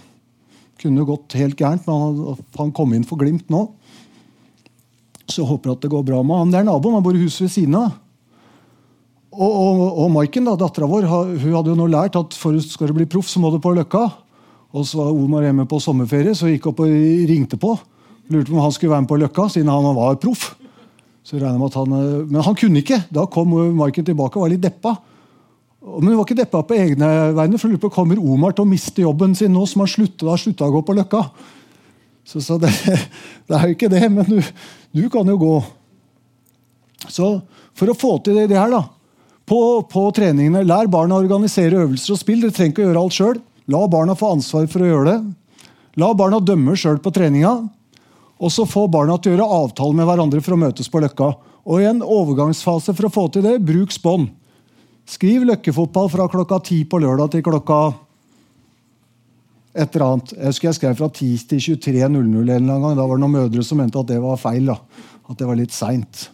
Kunne 0.79 1.07
gått 1.07 1.35
helt 1.39 1.59
gærent, 1.59 1.87
men 1.89 2.37
han, 2.59 2.75
kom 2.75 2.93
inn 2.95 3.07
for 3.07 3.21
Glimt 3.21 3.49
nå. 3.51 3.65
Så 5.29 5.43
jeg 5.43 5.49
håper 5.51 5.75
at 5.75 5.83
det 5.83 5.91
går 5.93 6.05
bra 6.07 6.23
med 6.25 6.39
han. 6.41 6.53
Det 6.53 6.61
er 6.61 6.69
naboen. 6.69 6.97
Han 6.99 7.05
bor 7.05 7.17
i 7.17 7.25
huset 7.25 7.47
ved 7.47 7.53
siden 7.53 7.75
av. 7.77 7.97
Og, 9.35 9.51
og, 9.51 9.83
og 10.05 10.09
Maiken, 10.15 10.49
dattera 10.59 10.89
vår, 10.89 11.05
hun 11.11 11.53
hadde 11.53 11.71
jo 11.71 11.77
nå 11.77 11.89
lært 11.93 12.17
at 12.19 12.35
for 12.39 12.57
skal 12.65 12.91
du 12.91 12.97
bli 12.97 13.07
proff, 13.11 13.29
så 13.29 13.43
må 13.43 13.53
du 13.53 13.59
på 13.63 13.75
Løkka. 13.77 14.07
Og 14.73 14.87
så 14.89 15.01
var 15.01 15.13
Omar 15.13 15.45
hjemme 15.47 15.67
på 15.69 15.81
sommerferie, 15.81 16.35
så 16.37 16.49
gikk 16.51 16.71
opp 16.71 16.81
og 16.85 16.95
ringte 17.29 17.59
på. 17.61 17.75
Lurte 18.33 18.51
på 18.51 18.57
om 18.57 18.65
han 18.65 18.73
skulle 18.75 18.95
være 18.95 19.05
med 19.05 19.11
på 19.13 19.21
Løkka, 19.21 19.47
siden 19.53 19.71
han 19.73 19.91
var 19.97 20.19
proff. 20.21 20.51
Så 21.29 21.37
jeg 21.37 21.45
med 21.45 21.69
at 21.69 21.77
han, 21.77 21.93
eh, 21.93 22.25
Men 22.25 22.43
han 22.43 22.55
kunne 22.57 22.81
ikke. 22.81 23.03
Da 23.13 23.27
kom 23.27 23.53
Maiken 23.77 24.05
tilbake 24.05 24.37
og 24.37 24.47
var 24.47 24.53
litt 24.55 24.65
deppa. 24.65 24.97
Men 25.89 26.11
hun 26.11 26.19
var 26.19 26.27
ikke 26.27 26.39
deppa 26.39 26.61
på 26.67 26.77
egne 26.77 27.09
vegne, 27.37 27.61
for 27.61 27.81
på, 27.81 27.93
kommer 27.95 28.21
Omar 28.21 28.55
til 28.57 28.67
å 28.67 28.71
miste 28.71 29.03
jobben 29.03 29.35
sin 29.39 29.55
nå 29.55 29.65
som 29.67 29.83
han 29.85 29.91
slutta, 29.91 30.37
slutta 30.39 30.69
å 30.69 30.75
gå 30.77 30.85
på 30.85 30.97
Løkka. 30.99 31.23
Så, 32.29 32.43
så 32.45 32.59
det, 32.61 32.71
det, 33.49 33.57
er 33.57 33.65
jo 33.71 33.77
ikke 33.79 33.91
det, 33.93 34.05
men 34.13 34.29
du, 34.29 34.39
du, 34.93 35.05
kan 35.13 35.29
jo 35.29 35.39
gå. 35.41 35.57
Så 37.09 37.39
for 37.79 37.91
å 37.91 37.97
få 37.97 38.15
til 38.27 38.37
det, 38.37 38.51
det 38.53 38.61
her, 38.61 38.75
da 38.75 38.85
på, 39.49 39.59
på, 39.89 40.05
treningene, 40.13 40.65
Lær 40.69 40.89
barna 40.93 41.17
å 41.17 41.23
organisere 41.23 41.81
øvelser 41.85 42.15
og 42.15 42.21
spill. 42.21 42.43
Dere 42.43 42.55
trenger 42.55 42.75
ikke 42.75 42.85
å 42.85 42.89
gjøre 42.91 43.03
alt 43.03 43.17
sjøl. 43.17 43.39
La 43.73 43.83
barna 43.91 44.17
få 44.19 44.35
ansvar 44.37 44.69
for 44.71 44.85
å 44.85 44.91
gjøre 44.91 45.09
det. 45.09 45.19
La 46.01 46.13
barna 46.17 46.41
dømme 46.45 46.77
sjøl 46.79 47.01
på 47.03 47.13
treninga. 47.15 47.55
Og 48.39 48.53
så 48.55 48.67
få 48.69 48.87
barna 48.93 49.17
til 49.19 49.33
å 49.33 49.37
gjøre 49.37 49.63
avtaler 49.63 49.97
med 49.99 50.09
hverandre 50.09 50.43
for 50.45 50.55
å 50.55 50.61
møtes 50.61 50.91
på 50.93 51.01
Løkka. 51.03 51.33
Og 51.69 51.83
i 51.83 51.89
en 51.89 52.05
overgangsfase 52.05 52.95
for 52.95 53.09
å 53.09 53.13
få 53.13 53.27
til 53.33 53.47
det, 53.49 53.57
bruk 53.65 53.93
spånd. 53.95 54.29
Skriv 55.09 55.47
løkkefotball 55.49 56.11
fra 56.13 56.29
klokka 56.29 56.59
ti 56.69 56.83
på 56.85 57.01
lørdag 57.01 57.33
til 57.33 57.45
klokka 57.47 57.79
et 59.79 59.95
eller 59.95 60.05
annet. 60.05 60.35
Jeg 60.35 60.51
husker 60.51 60.69
jeg 60.69 60.77
skrev 60.79 60.99
fra 60.99 61.09
10 61.09 61.47
til 61.49 61.63
23.00 61.79 62.51
en 62.57 62.69
gang. 62.69 62.97
Da 62.99 63.07
var 63.07 63.17
det 63.17 63.23
noen 63.23 63.37
mødre 63.39 63.65
som 63.65 63.81
mente 63.81 64.01
at 64.01 64.11
det 64.11 64.19
var 64.21 64.41
feil. 64.41 64.69
da. 64.69 64.77
At 65.29 65.39
det 65.41 65.49
var 65.49 65.57
litt 65.57 65.73
seint. 65.73 66.27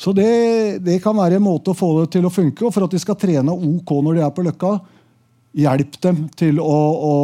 Så 0.00 0.14
det, 0.16 0.80
det, 0.82 0.98
kan 1.04 1.14
være 1.14 1.38
en 1.38 1.44
måte 1.44 1.70
å 1.70 1.76
få 1.76 1.92
det 2.00 2.08
til 2.16 2.26
å 2.26 2.32
funke. 2.32 2.64
Og 2.66 2.74
for 2.74 2.86
at 2.86 2.94
de 2.94 2.98
skal 3.02 3.18
trene 3.20 3.54
OK 3.54 3.94
når 4.00 4.18
de 4.18 4.26
er 4.26 4.34
på 4.34 4.46
Løkka, 4.46 4.74
hjelp 5.60 5.98
dem 6.02 6.22
til 6.40 6.60
å, 6.62 6.78
å 7.10 7.14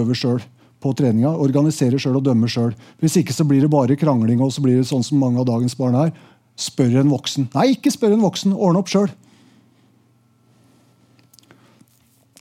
øve 0.00 0.14
sjøl 0.18 0.42
på 0.78 0.92
treninga. 0.98 1.32
Organisere 1.34 1.98
sjøl 1.98 2.20
og 2.20 2.26
dømme 2.28 2.50
sjøl. 2.50 2.74
Hvis 3.02 3.16
ikke 3.18 3.34
så 3.34 3.46
blir 3.48 3.64
det 3.64 3.72
bare 3.72 3.98
krangling, 3.98 4.42
og 4.44 4.52
så 4.54 4.62
blir 4.62 4.78
det 4.78 4.86
sånn 4.90 5.06
som 5.06 5.18
mange 5.18 5.40
av 5.42 5.48
dagens 5.50 5.74
barn 5.78 5.98
er. 5.98 6.12
Spør 6.58 7.00
en 7.00 7.10
voksen. 7.10 7.48
Nei, 7.56 7.72
ikke 7.74 7.90
spør 7.94 8.14
en 8.14 8.26
voksen. 8.28 8.54
Ordne 8.54 8.84
opp 8.84 8.92
sjøl. 8.92 9.10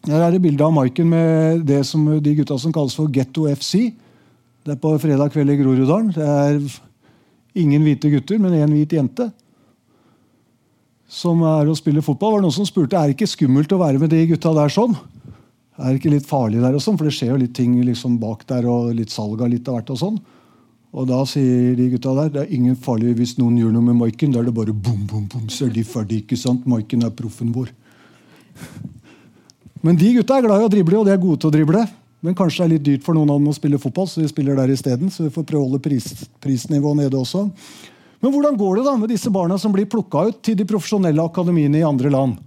Her 0.08 0.24
er 0.24 0.32
det 0.36 0.43
bilde 0.43 0.64
av 0.64 0.72
Maiken 0.72 1.10
med 1.12 1.66
det 1.68 1.82
som 1.88 2.05
de 2.24 2.36
gutta 2.38 2.55
som 2.60 2.72
kalles 2.76 2.95
for 2.95 3.12
Getto 3.12 3.43
FC. 3.51 3.91
Det 4.64 4.76
er 4.76 4.80
på 4.80 4.93
fredag 5.03 5.34
kveld 5.34 5.51
i 5.51 5.58
Groruddalen. 5.60 6.14
Det 6.16 6.24
er 6.24 6.62
ingen 7.60 7.84
hvite 7.84 8.12
gutter, 8.14 8.39
men 8.39 8.55
én 8.55 8.72
hvit 8.72 8.95
jente 8.95 9.28
som 11.08 11.39
er 11.47 11.68
å 11.68 11.76
spille 11.76 12.03
fotball. 12.03 12.34
var 12.34 12.41
det 12.41 12.47
noen 12.47 12.55
som 12.58 12.68
spurte 12.68 12.97
er 12.99 13.08
det 13.08 13.16
ikke 13.16 13.32
skummelt 13.32 13.72
å 13.72 13.80
være 13.80 13.99
med 13.99 14.12
de 14.12 14.26
gutta 14.28 14.51
der 14.55 14.72
sånn. 14.72 14.95
Er 15.78 15.93
det 15.93 16.01
ikke 16.01 16.12
litt 16.12 16.28
farlig 16.28 16.60
der 16.64 16.76
og 16.76 16.84
sånn? 16.84 16.97
For 16.99 17.08
det 17.08 17.16
skjer 17.16 17.32
jo 17.32 17.41
litt 17.43 17.55
ting 17.55 17.78
liksom 17.86 18.18
bak 18.20 18.43
der, 18.49 18.68
og 18.68 18.91
litt 18.97 19.14
salg 19.14 19.41
av 19.41 19.51
litt 19.51 19.68
av 19.70 19.78
hvert. 19.78 19.93
Og 19.93 20.01
sånn. 20.01 20.20
Og 20.97 21.08
da 21.08 21.22
sier 21.30 21.76
de 21.78 21.89
gutta 21.93 22.16
der 22.18 22.32
det 22.34 22.43
er 22.43 22.53
ingen 22.55 22.76
farlig 22.76 23.16
hvis 23.20 23.38
noen 23.39 23.60
gjør 23.60 23.76
noe 23.76 23.88
med 23.89 23.99
Maiken. 24.01 24.34
Da 24.34 24.41
er 24.41 24.49
det 24.49 24.55
bare 24.58 24.76
bom, 24.76 25.03
bom, 25.10 25.28
bom, 25.32 25.47
så 25.51 25.68
er 25.68 25.76
de 25.76 25.84
ferdig. 25.88 26.24
ikke 26.26 26.39
sant? 26.39 26.68
Maiken 26.68 27.05
er 27.08 27.16
proffen 27.16 27.51
vår. 27.55 27.72
Men 29.86 29.98
de 30.00 30.14
gutta 30.18 30.38
er 30.38 30.46
glad 30.46 30.62
i 30.62 30.68
å 30.68 30.72
drible, 30.72 31.00
og 31.00 31.08
de 31.08 31.14
er 31.14 31.22
gode 31.22 31.42
til 31.42 31.52
å 31.52 31.54
drible. 31.54 31.84
Men 32.26 32.36
kanskje 32.38 32.64
det 32.64 32.66
er 32.66 32.74
litt 32.74 32.86
dyrt 32.88 33.06
for 33.06 33.18
noen 33.18 33.30
av 33.30 33.38
dem 33.38 33.52
å 33.52 33.56
spille 33.56 33.80
fotball, 33.82 34.08
så 34.10 34.24
de 34.24 34.30
spiller 34.32 34.58
der 34.58 34.74
isteden. 34.74 35.12
Så 35.14 35.28
vi 35.28 35.34
får 35.34 35.46
prøve 35.48 35.62
å 35.62 35.68
holde 35.68 35.84
pris, 35.84 36.10
prisnivået 36.44 37.04
nede 37.04 37.20
også. 37.20 37.46
Men 38.24 38.34
hvordan 38.34 38.58
går 38.58 38.80
det 38.80 38.86
da 38.88 38.96
med 38.98 39.12
disse 39.14 39.30
barna 39.34 39.60
som 39.62 39.74
blir 39.76 39.86
plukka 39.90 40.26
ut 40.32 40.40
til 40.46 40.58
de 40.58 40.66
profesjonelle 40.66 41.22
akademiene 41.30 41.82
i 41.82 41.86
andre 41.86 42.12
land? 42.14 42.40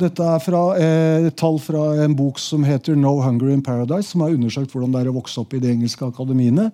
Dette 0.00 0.24
er 0.24 0.40
fra, 0.44 0.62
eh, 0.76 1.30
tall 1.30 1.58
fra 1.58 2.04
en 2.04 2.14
bok 2.16 2.38
som 2.38 2.64
heter 2.64 2.96
No 2.96 3.20
Hunger 3.20 3.48
in 3.52 3.62
Paradise, 3.62 4.08
som 4.08 4.20
har 4.20 4.30
undersøkt 4.30 4.72
hvordan 4.72 4.92
det 4.92 5.00
er 5.00 5.12
å 5.12 5.16
vokse 5.16 5.40
opp 5.40 5.54
i 5.54 5.60
de 5.60 5.72
engelske 5.72 6.04
akademiene. 6.04 6.70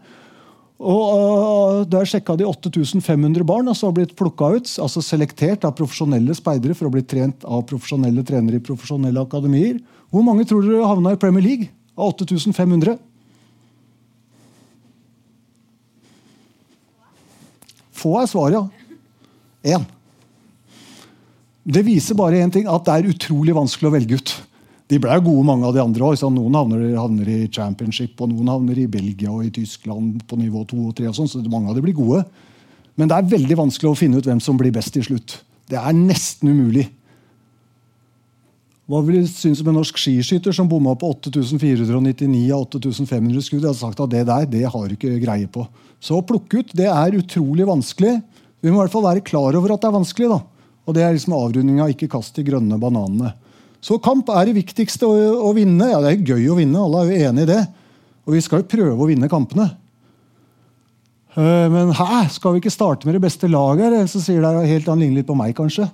Og 0.82 1.86
Der 1.90 2.08
sjekka 2.08 2.34
de 2.38 2.46
8500 2.48 3.44
barn 3.46 3.70
som 3.74 3.90
har 3.90 3.96
blitt 4.00 4.16
plukka 4.18 4.48
ut, 4.56 4.72
altså 4.82 5.02
selektert 5.04 5.62
av 5.68 5.76
profesjonelle 5.78 6.34
speidere 6.34 6.74
for 6.74 6.88
å 6.88 6.94
bli 6.94 7.04
trent 7.06 7.46
av 7.46 7.62
profesjonelle 7.70 8.24
trenere 8.26 8.58
i 8.58 8.64
profesjonelle 8.64 9.22
akademier. 9.22 9.78
Hvor 10.10 10.26
mange 10.26 10.46
tror 10.48 10.66
dere 10.66 10.88
havna 10.88 11.14
i 11.14 11.20
Premier 11.20 11.44
League 11.44 11.70
av 11.94 12.16
8500? 12.16 12.98
Få 18.02 18.16
er 18.18 18.30
svaret, 18.30 18.58
ja. 18.58 19.76
Én. 19.76 19.84
Det 21.62 21.84
viser 21.86 22.18
bare 22.18 22.40
én 22.42 22.50
ting, 22.50 22.66
at 22.66 22.82
det 22.88 22.96
er 22.96 23.12
utrolig 23.12 23.54
vanskelig 23.54 23.86
å 23.86 23.94
velge 23.94 24.18
ut. 24.18 24.32
De 24.92 24.98
ble 25.00 25.14
gode, 25.24 25.44
mange 25.48 25.64
av 25.64 25.72
de 25.72 25.80
andre 25.80 26.04
òg. 26.04 26.20
Noen 26.34 26.56
havner, 26.58 26.82
havner, 27.00 27.28
i 27.32 27.48
championship, 27.48 28.18
og 28.20 28.28
noen 28.28 28.50
havner 28.52 28.76
i 28.82 28.90
Belgia 28.92 29.30
og 29.32 29.46
i 29.46 29.52
Tyskland 29.54 30.20
på 30.28 30.36
nivå 30.36 30.66
2 30.68 30.80
og 30.90 30.96
3. 30.98 31.06
Og 31.08 31.16
sånt, 31.16 31.32
så 31.32 31.40
mange 31.48 31.70
av 31.72 31.78
de 31.78 31.84
blir 31.84 31.96
gode. 31.96 32.20
Men 33.00 33.08
det 33.08 33.16
er 33.16 33.30
veldig 33.30 33.56
vanskelig 33.62 33.88
å 33.88 33.96
finne 33.96 34.20
ut 34.20 34.28
hvem 34.28 34.42
som 34.44 34.58
blir 34.60 34.74
best 34.74 34.92
til 34.92 35.06
slutt. 35.06 35.38
Det 35.70 35.78
er 35.80 35.96
nesten 35.96 36.52
umulig. 36.52 36.90
Hva 38.90 39.00
vil 39.06 39.22
du 39.22 39.30
synes 39.30 39.62
om 39.62 39.70
en 39.70 39.78
norsk 39.78 39.96
skiskytter 39.96 40.52
som 40.52 40.68
bomma 40.68 40.92
på 40.98 41.08
8499 41.14 42.42
av 42.52 42.66
8500 42.66 43.46
skudd? 43.46 43.62
Jeg 43.62 43.70
hadde 43.70 43.80
sagt 43.80 44.02
at 44.04 44.12
Det 44.12 44.26
der 44.28 44.48
det 44.50 44.66
har 44.68 44.88
du 44.88 44.96
ikke 44.98 45.16
greie 45.22 45.48
på. 45.48 45.64
Så 46.02 46.18
å 46.18 46.26
plukke 46.26 46.60
ut 46.60 46.74
det 46.76 46.90
er 46.90 47.16
utrolig 47.16 47.64
vanskelig. 47.64 48.18
Vi 48.60 48.68
må 48.68 48.76
i 48.76 48.82
hvert 48.82 48.92
fall 48.92 49.06
være 49.06 49.24
klar 49.24 49.56
over 49.56 49.72
at 49.72 49.80
det 49.80 49.88
er 49.88 49.96
vanskelig. 49.96 50.28
da. 50.34 50.42
Og 50.84 50.94
Det 50.94 51.06
er 51.06 51.16
liksom 51.16 51.38
avrundinga. 51.38 51.88
Ikke 51.88 52.10
kast 52.12 52.36
de 52.36 52.44
grønne 52.44 52.76
bananene. 52.76 53.32
Så 53.82 53.98
kamp 54.02 54.28
er 54.30 54.46
det 54.46 54.58
viktigste 54.60 55.08
å, 55.08 55.14
å, 55.48 55.52
vinne. 55.56 55.90
Ja, 55.90 56.00
Det 56.04 56.12
er 56.12 56.34
gøy 56.34 56.50
å 56.52 56.58
vinne, 56.58 56.82
alle 56.84 57.02
er 57.02 57.10
jo 57.10 57.30
enig 57.30 57.46
i 57.46 57.50
det. 57.50 57.62
Og 58.22 58.36
vi 58.36 58.42
skal 58.44 58.62
jo 58.62 58.70
prøve 58.70 58.94
å 58.94 59.08
vinne 59.10 59.30
kampene. 59.30 59.72
Eh, 61.34 61.66
men 61.72 61.90
hæ, 61.98 62.26
skal 62.30 62.54
vi 62.54 62.62
ikke 62.62 62.74
starte 62.74 63.08
med 63.08 63.16
det 63.18 63.24
beste 63.24 63.50
laget? 63.50 63.96
Så 64.12 64.22
sier 64.22 64.44
det 64.44 64.68
helt 64.70 64.90
Han 64.90 65.02
ligner 65.02 65.20
litt 65.22 65.30
på 65.30 65.38
meg, 65.38 65.56
kanskje. 65.58 65.88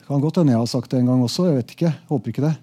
Det 0.00 0.08
kan 0.08 0.22
godt 0.24 0.40
hende 0.40 0.56
jeg 0.56 0.64
har 0.64 0.72
sagt 0.72 0.90
det 0.90 1.02
en 1.02 1.12
gang 1.12 1.22
også. 1.22 1.46
jeg 1.46 1.60
vet 1.60 1.76
ikke, 1.76 1.94
Håper 2.10 2.34
ikke 2.34 2.46
det. 2.48 2.56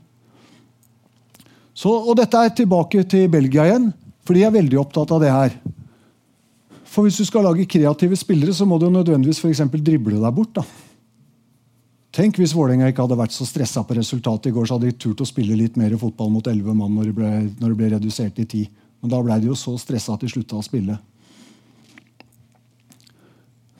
Så, 1.76 1.92
og 1.92 2.16
Dette 2.20 2.40
er 2.40 2.52
tilbake 2.56 3.04
til 3.08 3.30
Belgia 3.32 3.68
igjen, 3.68 3.90
for 4.28 4.36
de 4.36 4.44
er 4.48 4.54
veldig 4.56 4.80
opptatt 4.80 5.12
av 5.12 5.24
det 5.24 5.32
her. 5.32 5.56
For 6.88 7.04
hvis 7.04 7.20
du 7.20 7.28
skal 7.28 7.44
lage 7.44 7.68
kreative 7.68 8.16
spillere, 8.16 8.56
så 8.56 8.68
må 8.68 8.80
du 8.80 8.88
nødvendigvis 8.90 9.42
for 9.44 9.52
drible 9.84 10.20
deg 10.20 10.36
bort. 10.36 10.56
da. 10.56 10.64
Tenk 12.16 12.38
hvis 12.40 12.54
Vålerenga 12.56 12.88
ikke 12.88 13.04
hadde 13.04 13.18
vært 13.20 13.34
så 13.36 13.44
stressa 13.48 13.84
på 13.84 13.98
resultatet 13.98 14.48
i 14.48 14.56
går, 14.56 14.68
så 14.68 14.78
hadde 14.78 14.88
de 14.88 15.00
turt 15.04 15.20
å 15.20 15.28
spille 15.28 15.58
litt 15.60 15.76
mer 15.76 15.98
fotball 16.00 16.30
mot 16.32 16.48
elleve 16.48 16.76
mann 16.78 16.94
når 16.96 17.10
det, 17.10 17.16
ble, 17.18 17.32
når 17.60 17.74
det 17.74 17.80
ble 17.82 17.90
redusert 17.92 18.40
i 18.40 18.46
ti. 18.48 18.62
Men 19.04 19.12
da 19.12 19.20
ble 19.24 19.36
de 19.42 19.50
jo 19.50 19.58
så 19.60 19.74
stressa 19.82 20.16
at 20.16 20.24
de 20.24 20.30
slutta 20.32 20.56
å 20.56 20.64
spille. 20.64 20.96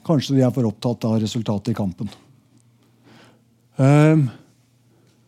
Kanskje 0.06 0.36
de 0.36 0.44
er 0.44 0.52
for 0.54 0.68
opptatt 0.68 1.06
av 1.08 1.16
resultatet 1.22 1.72
i 1.72 1.78
kampen. 1.78 2.12
Um, 3.80 4.28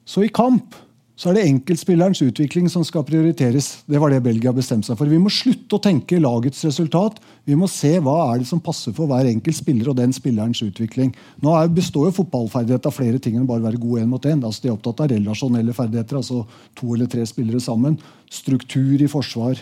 så 0.09 0.23
i 0.25 0.31
kamp 0.33 0.77
så 1.19 1.33
er 1.33 1.35
det 1.35 1.49
enkeltspillerens 1.49 2.21
utvikling 2.23 2.69
som 2.71 2.85
skal 2.87 3.03
prioriteres. 3.07 3.81
Det 3.91 3.99
var 3.99 4.13
det 4.13 4.21
Belgia 4.23 4.53
bestemte 4.55 4.87
seg 4.87 5.01
for. 5.01 5.11
Vi 5.11 5.19
må 5.19 5.33
slutte 5.35 5.75
å 5.75 5.83
tenke 5.83 6.21
lagets 6.23 6.63
resultat. 6.63 7.17
Vi 7.43 7.57
må 7.59 7.67
se 7.71 7.91
hva 7.99 8.15
er 8.29 8.39
det 8.39 8.47
som 8.47 8.61
passer 8.63 8.95
for 8.95 9.11
hver 9.11 9.27
enkelt 9.27 9.59
spiller 9.59 9.91
og 9.91 9.97
den 9.99 10.15
spillerens 10.15 10.63
utvikling. 10.63 11.11
Nå 11.43 11.57
består 11.75 12.07
jo 12.07 12.15
fotballferdighet 12.21 12.87
av 12.87 12.95
flere 12.95 13.19
ting 13.19 13.35
enn 13.35 13.49
bare 13.51 13.65
å 13.65 13.67
være 13.67 13.83
god 13.83 14.05
én 14.05 14.13
mot 14.13 14.31
én. 14.31 14.45
Altså, 14.47 14.63
de 14.63 14.71
er 14.71 14.77
opptatt 14.77 15.03
av 15.03 15.11
relasjonelle 15.11 15.75
ferdigheter, 15.75 16.21
altså 16.23 16.45
to 16.79 16.95
eller 16.95 17.11
tre 17.11 17.27
spillere 17.27 17.63
sammen. 17.67 17.99
Struktur 18.31 19.03
i 19.03 19.11
forsvar, 19.11 19.59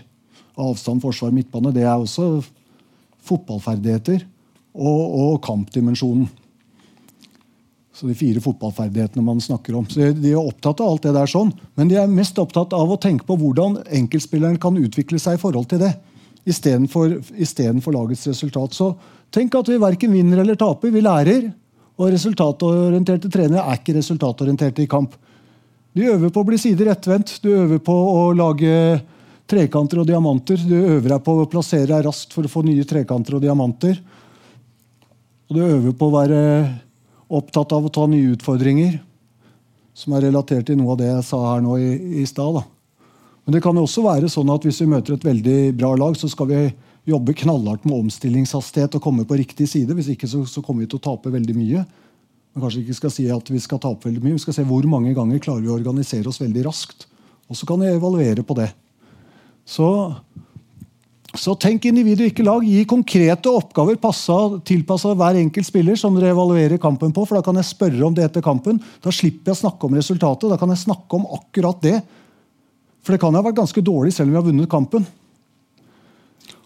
avstand, 0.60 1.00
forsvar, 1.08 1.32
midtbane. 1.32 1.72
Det 1.72 1.88
er 1.88 1.96
også 1.96 2.34
fotballferdigheter. 3.32 4.28
Og, 4.76 5.04
og 5.24 5.38
kampdimensjonen. 5.46 6.28
Så 7.96 8.04
de 8.04 8.14
fire 8.14 8.42
fotballferdighetene 8.44 9.24
man 9.24 9.40
snakker 9.40 9.76
om. 9.78 9.86
Så 9.88 10.10
De 10.12 10.34
er 10.34 10.36
opptatt 10.36 10.82
av 10.84 10.90
alt 10.92 11.06
det 11.06 11.14
der 11.16 11.30
sånn, 11.30 11.52
men 11.80 11.88
de 11.88 11.96
er 11.96 12.10
mest 12.12 12.36
opptatt 12.38 12.74
av 12.76 12.90
å 12.92 12.98
tenke 13.00 13.24
på 13.24 13.38
hvordan 13.40 13.78
enkeltspilleren 14.02 14.58
kan 14.60 14.76
utvikle 14.76 15.20
seg 15.22 15.38
i 15.38 15.40
forhold 15.40 15.70
til 15.70 15.80
det. 15.80 15.94
Istedenfor 16.46 17.94
lagets 17.96 18.26
resultat. 18.28 18.76
Så 18.76 18.92
tenk 19.32 19.56
at 19.56 19.70
vi 19.72 19.80
verken 19.80 20.12
vinner 20.12 20.44
eller 20.44 20.60
taper. 20.60 20.92
Vi 20.92 21.02
lærer. 21.02 21.48
Og 21.96 22.12
resultatorienterte 22.12 23.30
trenere 23.32 23.64
er 23.64 23.80
ikke 23.80 23.96
resultatorienterte 23.96 24.84
i 24.84 24.90
kamp. 24.90 25.16
De 25.96 26.04
øver 26.12 26.28
på 26.28 26.42
å 26.44 26.48
bli 26.50 26.58
sider 26.60 26.90
rettvendt. 26.90 27.38
Du 27.40 27.48
øver 27.54 27.80
på 27.80 27.94
å 27.96 28.28
lage 28.36 29.00
trekanter 29.48 30.02
og 30.02 30.10
diamanter. 30.10 30.60
Du 30.60 30.76
øver 30.76 31.14
deg 31.14 31.22
på 31.24 31.38
å 31.40 31.48
plassere 31.48 31.88
deg 31.88 32.04
raskt 32.04 32.36
for 32.36 32.44
å 32.44 32.52
få 32.52 32.60
nye 32.66 32.84
trekanter 32.84 33.38
og 33.38 33.46
diamanter. 33.46 33.96
Og 35.48 35.56
du 35.56 35.64
øver 35.64 35.96
på 35.96 36.10
å 36.10 36.16
være 36.18 36.40
opptatt 37.28 37.74
av 37.74 37.86
å 37.86 37.92
ta 37.92 38.06
nye 38.10 38.34
utfordringer, 38.36 38.98
som 39.96 40.14
er 40.16 40.26
relatert 40.28 40.66
til 40.68 40.78
noe 40.78 40.94
av 40.94 41.00
det 41.00 41.10
jeg 41.10 41.26
sa 41.26 41.40
her 41.48 41.62
nå 41.64 41.78
i, 41.80 41.92
i 42.22 42.26
stad. 42.28 42.60
Men 43.46 43.56
det 43.56 43.62
kan 43.64 43.78
jo 43.78 43.86
også 43.86 44.04
være 44.04 44.30
sånn 44.30 44.50
at 44.52 44.66
hvis 44.66 44.82
vi 44.82 44.90
møter 44.90 45.16
et 45.16 45.24
veldig 45.26 45.58
bra 45.78 45.92
lag, 45.98 46.16
så 46.18 46.28
skal 46.30 46.50
vi 46.50 46.60
jobbe 47.06 47.36
knallhardt 47.38 47.86
med 47.86 48.00
omstillingshastighet 48.00 48.98
og 48.98 49.04
komme 49.04 49.26
på 49.28 49.38
riktig 49.38 49.68
side. 49.70 49.94
Hvis 49.94 50.10
ikke 50.12 50.28
så, 50.30 50.42
så 50.50 50.62
kommer 50.64 50.82
vi 50.82 50.90
til 50.90 50.98
å 50.98 51.06
tape 51.06 51.30
veldig 51.30 51.54
mye. 51.54 51.84
Men 52.52 52.64
kanskje 52.64 52.82
ikke 52.82 52.98
skal 52.98 53.12
si 53.14 53.28
at 53.30 53.52
vi 53.52 53.60
skal 53.62 53.80
tape 53.82 54.08
veldig 54.08 54.24
mye. 54.24 54.34
Vi 54.34 54.42
skal 54.42 54.56
se 54.58 54.66
hvor 54.66 54.86
mange 54.90 55.14
ganger 55.14 55.42
klarer 55.44 55.62
vi 55.62 55.70
å 55.70 55.78
organisere 55.78 56.30
oss 56.32 56.42
veldig 56.42 56.66
raskt. 56.66 57.06
Og 57.46 57.58
så 57.58 57.68
kan 57.68 57.78
vi 57.78 57.92
evaluere 57.92 58.42
på 58.46 58.56
det. 58.58 58.72
Så 59.66 59.86
så 61.40 61.54
tenk 61.60 61.84
individ 61.88 62.20
og 62.22 62.30
ikke 62.30 62.44
lag. 62.46 62.64
Gi 62.64 62.84
konkrete 62.88 63.50
oppgaver 63.52 63.98
tilpassa 63.98 65.12
hver 65.16 65.38
enkelt 65.40 65.68
spiller, 65.68 65.98
som 65.98 66.16
dere 66.16 66.32
evaluerer 66.34 66.80
kampen 66.82 67.12
på. 67.12 67.24
for 67.26 67.36
Da 67.36 67.42
kan 67.42 67.56
jeg 67.56 67.68
spørre 67.68 68.02
om 68.06 68.14
det 68.14 68.24
etter 68.24 68.44
kampen. 68.44 68.80
Da 69.02 69.10
slipper 69.10 69.52
jeg 69.52 69.56
å 69.56 69.62
snakke 69.64 69.86
om 69.86 69.94
resultatet. 69.94 70.50
Da 70.50 70.58
kan 70.60 70.72
jeg 70.72 70.84
snakke 70.84 71.18
om 71.18 71.28
akkurat 71.38 71.80
det. 71.82 72.00
For 73.02 73.14
det 73.14 73.20
kan 73.22 73.34
ha 73.34 73.42
vært 73.42 73.60
ganske 73.60 73.82
dårlig 73.82 74.12
selv 74.12 74.28
om 74.28 74.34
vi 74.34 74.40
har 74.40 74.48
vunnet 74.48 74.70
kampen. 74.70 75.06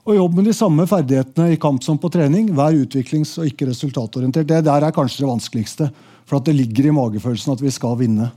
Og 0.09 0.17
jobb 0.17 0.39
med 0.39 0.49
de 0.49 0.57
samme 0.57 0.87
ferdighetene 0.89 1.53
i 1.53 1.61
kamp 1.61 1.85
som 1.85 1.99
på 2.01 2.11
trening. 2.11 2.49
Vær 2.57 2.73
utviklings- 2.73 3.37
og 3.39 3.51
ikke 3.51 3.69
resultatorientert. 3.69 4.49
Det 4.49 4.65
der 4.65 4.87
er 4.87 4.97
kanskje 4.97 5.25
det 5.25 5.33
vanskeligste. 5.33 5.91
For 6.25 6.41
det 6.41 6.57
ligger 6.57 6.89
i 6.89 6.97
magefølelsen 6.97 7.53
at 7.53 7.61
vi 7.61 7.71
skal 7.71 7.99
vinne. 8.01 8.31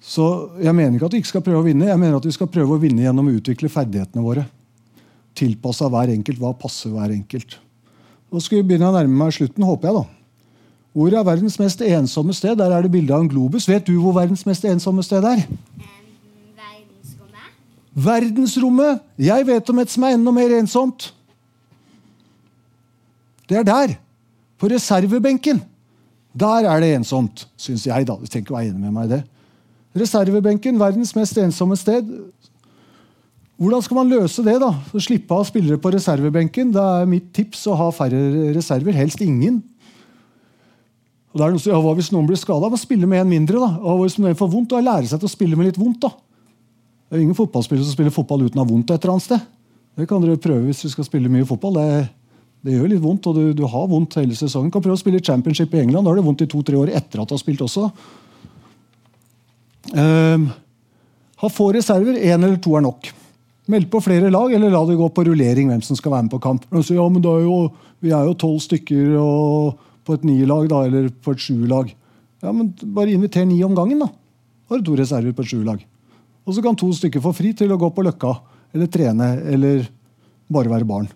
Så 0.00 0.50
jeg 0.62 0.74
mener 0.74 0.96
ikke 0.96 1.06
at 1.06 1.14
vi 1.16 1.22
ikke 1.22 1.34
skal 1.34 1.46
prøve 1.46 1.64
å 1.64 1.66
vinne, 1.66 1.88
jeg 1.88 1.98
mener 1.98 2.16
at 2.20 2.26
vi 2.26 2.34
skal 2.34 2.46
prøve 2.46 2.76
å 2.76 2.78
vinne 2.78 3.02
gjennom 3.02 3.26
å 3.26 3.40
utvikle 3.40 3.70
ferdighetene 3.72 4.22
våre 4.22 4.44
tilpassa 5.36 5.88
hver 5.92 6.12
enkelt. 6.14 6.40
Hva 6.42 6.52
passer 6.56 6.92
hver 6.94 7.12
enkelt? 7.14 7.58
Nå 8.32 8.42
skal 8.42 8.60
vi 8.60 8.68
begynne 8.70 8.90
å 8.90 8.94
nærme 8.96 9.16
meg 9.16 9.34
slutten, 9.36 9.64
håper 9.66 9.90
jeg. 9.90 10.00
da. 10.00 10.16
Hvor 10.96 11.12
er 11.12 11.26
verdens 11.28 11.58
mest 11.60 11.82
ensomme 11.84 12.34
sted? 12.34 12.56
Der 12.56 12.72
er 12.72 12.82
det 12.82 12.90
bilde 12.92 13.12
av 13.12 13.20
en 13.20 13.28
globus. 13.28 13.68
Vet 13.68 13.86
du 13.86 13.98
hvor 14.00 14.16
verdens 14.16 14.46
mest 14.48 14.64
ensomme 14.64 15.04
sted 15.04 15.24
er? 15.28 15.44
verdensrommet. 16.56 17.52
Verdensrommet! 17.92 19.04
Jeg 19.20 19.46
vet 19.46 19.70
om 19.70 19.82
et 19.82 19.92
som 19.92 20.06
er 20.08 20.16
enda 20.16 20.32
mer 20.32 20.56
ensomt. 20.56 21.10
Det 23.46 23.60
er 23.60 23.68
der. 23.68 23.96
På 24.56 24.70
reservebenken. 24.72 25.60
Der 26.36 26.68
er 26.68 26.80
det 26.80 26.94
ensomt, 26.96 27.46
syns 27.56 27.86
jeg. 27.86 28.06
da. 28.08 28.16
Du 28.16 28.26
tenker 28.26 28.54
å 28.54 28.58
være 28.58 28.72
enig 28.72 28.80
med 28.80 28.96
meg 28.96 29.10
i 29.10 29.14
det. 29.14 29.22
Reservebenken, 29.96 30.80
verdens 30.80 31.14
mest 31.16 31.38
ensomme 31.40 31.76
sted. 31.76 32.08
Hvordan 33.56 33.84
skal 33.84 33.96
man 33.96 34.10
løse 34.12 34.44
det? 34.44 34.58
da? 34.60 34.68
Slippe 35.00 35.32
av 35.32 35.46
spillere 35.48 35.80
på 35.80 35.92
reservebenken. 35.94 36.74
Det 36.74 36.82
er 36.82 37.08
mitt 37.08 37.30
tips 37.36 37.64
å 37.70 37.76
ha 37.78 37.88
færre 37.94 38.52
reserver. 38.52 38.92
Helst 38.92 39.22
ingen. 39.24 39.62
Og 41.32 41.40
det 41.40 41.46
er 41.46 41.54
noe 41.54 41.62
som, 41.62 41.72
ja, 41.72 41.80
Hva 41.80 41.94
hvis 41.96 42.12
noen 42.12 42.28
blir 42.28 42.40
skada? 42.40 42.68
Spille 42.80 43.08
med 43.08 43.24
en 43.24 43.32
mindre. 43.32 43.60
da. 43.60 43.80
Og 43.80 44.04
hvis 44.04 44.18
noen 44.20 44.36
får 44.36 44.52
vondt, 44.52 44.70
da 44.74 44.84
Lære 44.84 45.08
seg 45.08 45.22
til 45.22 45.28
å 45.28 45.32
spille 45.32 45.56
med 45.56 45.70
litt 45.70 45.80
vondt. 45.80 46.04
da. 46.04 46.12
Det 47.08 47.16
er 47.16 47.24
ingen 47.24 47.38
fotballspillere 47.38 47.84
som 47.86 47.96
spiller 47.96 48.12
fotball 48.12 48.44
uten 48.44 48.60
å 48.60 48.64
ha 48.64 48.68
vondt 48.68 48.90
et 48.90 49.00
eller 49.00 49.16
annet 49.16 49.28
sted. 49.28 49.40
Det 49.96 50.08
kan 50.08 50.20
dere 50.20 50.36
prøve 50.36 50.66
hvis 50.66 50.82
du 50.84 50.88
skal 50.92 51.06
spille 51.06 51.32
mye 51.32 51.46
fotball. 51.48 51.78
Det, 51.80 52.08
det 52.66 52.76
gjør 52.76 52.90
litt 52.92 53.04
vondt, 53.04 53.28
og 53.30 53.36
du, 53.36 53.44
du, 53.56 53.64
har 53.64 53.88
vondt 53.88 54.18
hele 54.20 54.36
sesongen. 54.36 54.72
Kan 54.74 54.84
prøve 54.84 54.98
å 54.98 55.00
spille 55.00 55.22
championship 55.24 55.72
i 55.72 55.80
England. 55.80 56.04
Da 56.04 56.12
har 56.12 56.20
du 56.20 56.26
vondt 56.26 56.44
i 56.44 56.48
to-tre 56.50 56.76
år 56.76 56.92
etter 56.92 57.22
at 57.22 57.30
du 57.30 57.36
har 57.36 57.40
spilt 57.40 57.62
også. 57.64 57.88
Um, 59.96 60.50
ha 61.40 61.52
få 61.52 61.70
reserver. 61.76 62.18
Én 62.20 62.42
eller 62.42 62.58
to 62.60 62.76
er 62.76 62.84
nok. 62.84 63.12
Meld 63.66 63.88
på 63.90 64.00
flere 64.04 64.30
lag, 64.30 64.52
eller 64.54 64.70
la 64.70 64.84
det 64.86 64.98
gå 64.98 65.08
på 65.10 65.24
rullering 65.26 65.72
hvem 65.72 65.82
som 65.82 65.98
skal 65.98 66.12
være 66.12 66.28
med 66.28 66.34
på 66.36 66.42
kamp. 66.44 66.66
Så, 66.78 66.94
ja, 66.94 67.06
men 67.10 67.24
er 67.24 67.42
jo, 67.42 67.72
Vi 68.00 68.12
er 68.12 68.26
jo 68.28 68.36
tolv 68.38 68.60
stykker 68.60 69.16
på 70.06 70.14
et 70.14 70.24
lag 70.46 70.68
da, 70.68 70.84
eller 70.86 71.08
på 71.08 71.32
et 71.32 71.42
sjuerlag. 71.42 71.90
Ja, 72.44 72.52
men 72.52 72.74
bare 72.94 73.10
inviter 73.10 73.44
ni 73.44 73.62
om 73.64 73.74
gangen, 73.74 73.98
da. 73.98 74.10
Har 74.68 74.78
du 74.78 74.84
to 74.84 74.96
reserver 74.96 75.32
på 75.32 75.42
et 75.42 75.50
sjuerlag. 75.50 75.84
Og 76.46 76.54
så 76.54 76.62
kan 76.62 76.76
to 76.78 76.92
stykker 76.94 77.22
få 77.22 77.32
fri 77.34 77.52
til 77.56 77.72
å 77.72 77.78
gå 77.80 77.90
på 77.90 78.04
Løkka 78.06 78.34
eller 78.74 78.90
trene 78.92 79.32
eller 79.50 79.86
bare 80.52 80.70
være 80.70 80.86
barn. 80.86 81.08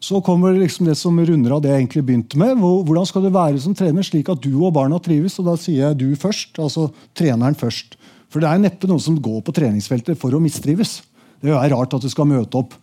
Så 0.00 0.22
kommer 0.24 0.56
liksom 0.56 0.86
det 0.88 0.96
som 0.96 1.18
runder 1.18 1.52
av 1.52 1.60
det 1.62 1.74
jeg 1.74 1.82
egentlig 1.82 2.04
begynte 2.08 2.38
med. 2.40 2.56
Hvordan 2.60 3.08
skal 3.08 3.26
du 3.26 3.30
være 3.34 3.60
som 3.60 3.74
trener 3.76 4.06
slik 4.06 4.30
at 4.32 4.40
du 4.40 4.54
og 4.62 4.72
barna 4.76 5.00
trives? 5.02 5.36
Og 5.42 5.50
da 5.50 5.56
sier 5.60 5.90
jeg 5.90 5.98
du 6.00 6.08
først, 6.16 6.56
altså 6.62 6.88
treneren 7.16 7.58
først. 7.58 7.98
For 8.30 8.42
det 8.42 8.50
er 8.50 8.62
neppe 8.62 8.88
noen 8.88 9.02
som 9.02 9.18
går 9.18 9.42
på 9.46 9.54
treningsfeltet 9.54 10.18
for 10.18 10.34
å 10.34 10.42
mistrives. 10.42 11.00
Det 11.42 11.50
er 11.50 11.72
rart 11.72 11.96
at 11.96 12.04
du 12.04 12.10
skal 12.12 12.28
møte 12.30 12.60
opp 12.60 12.76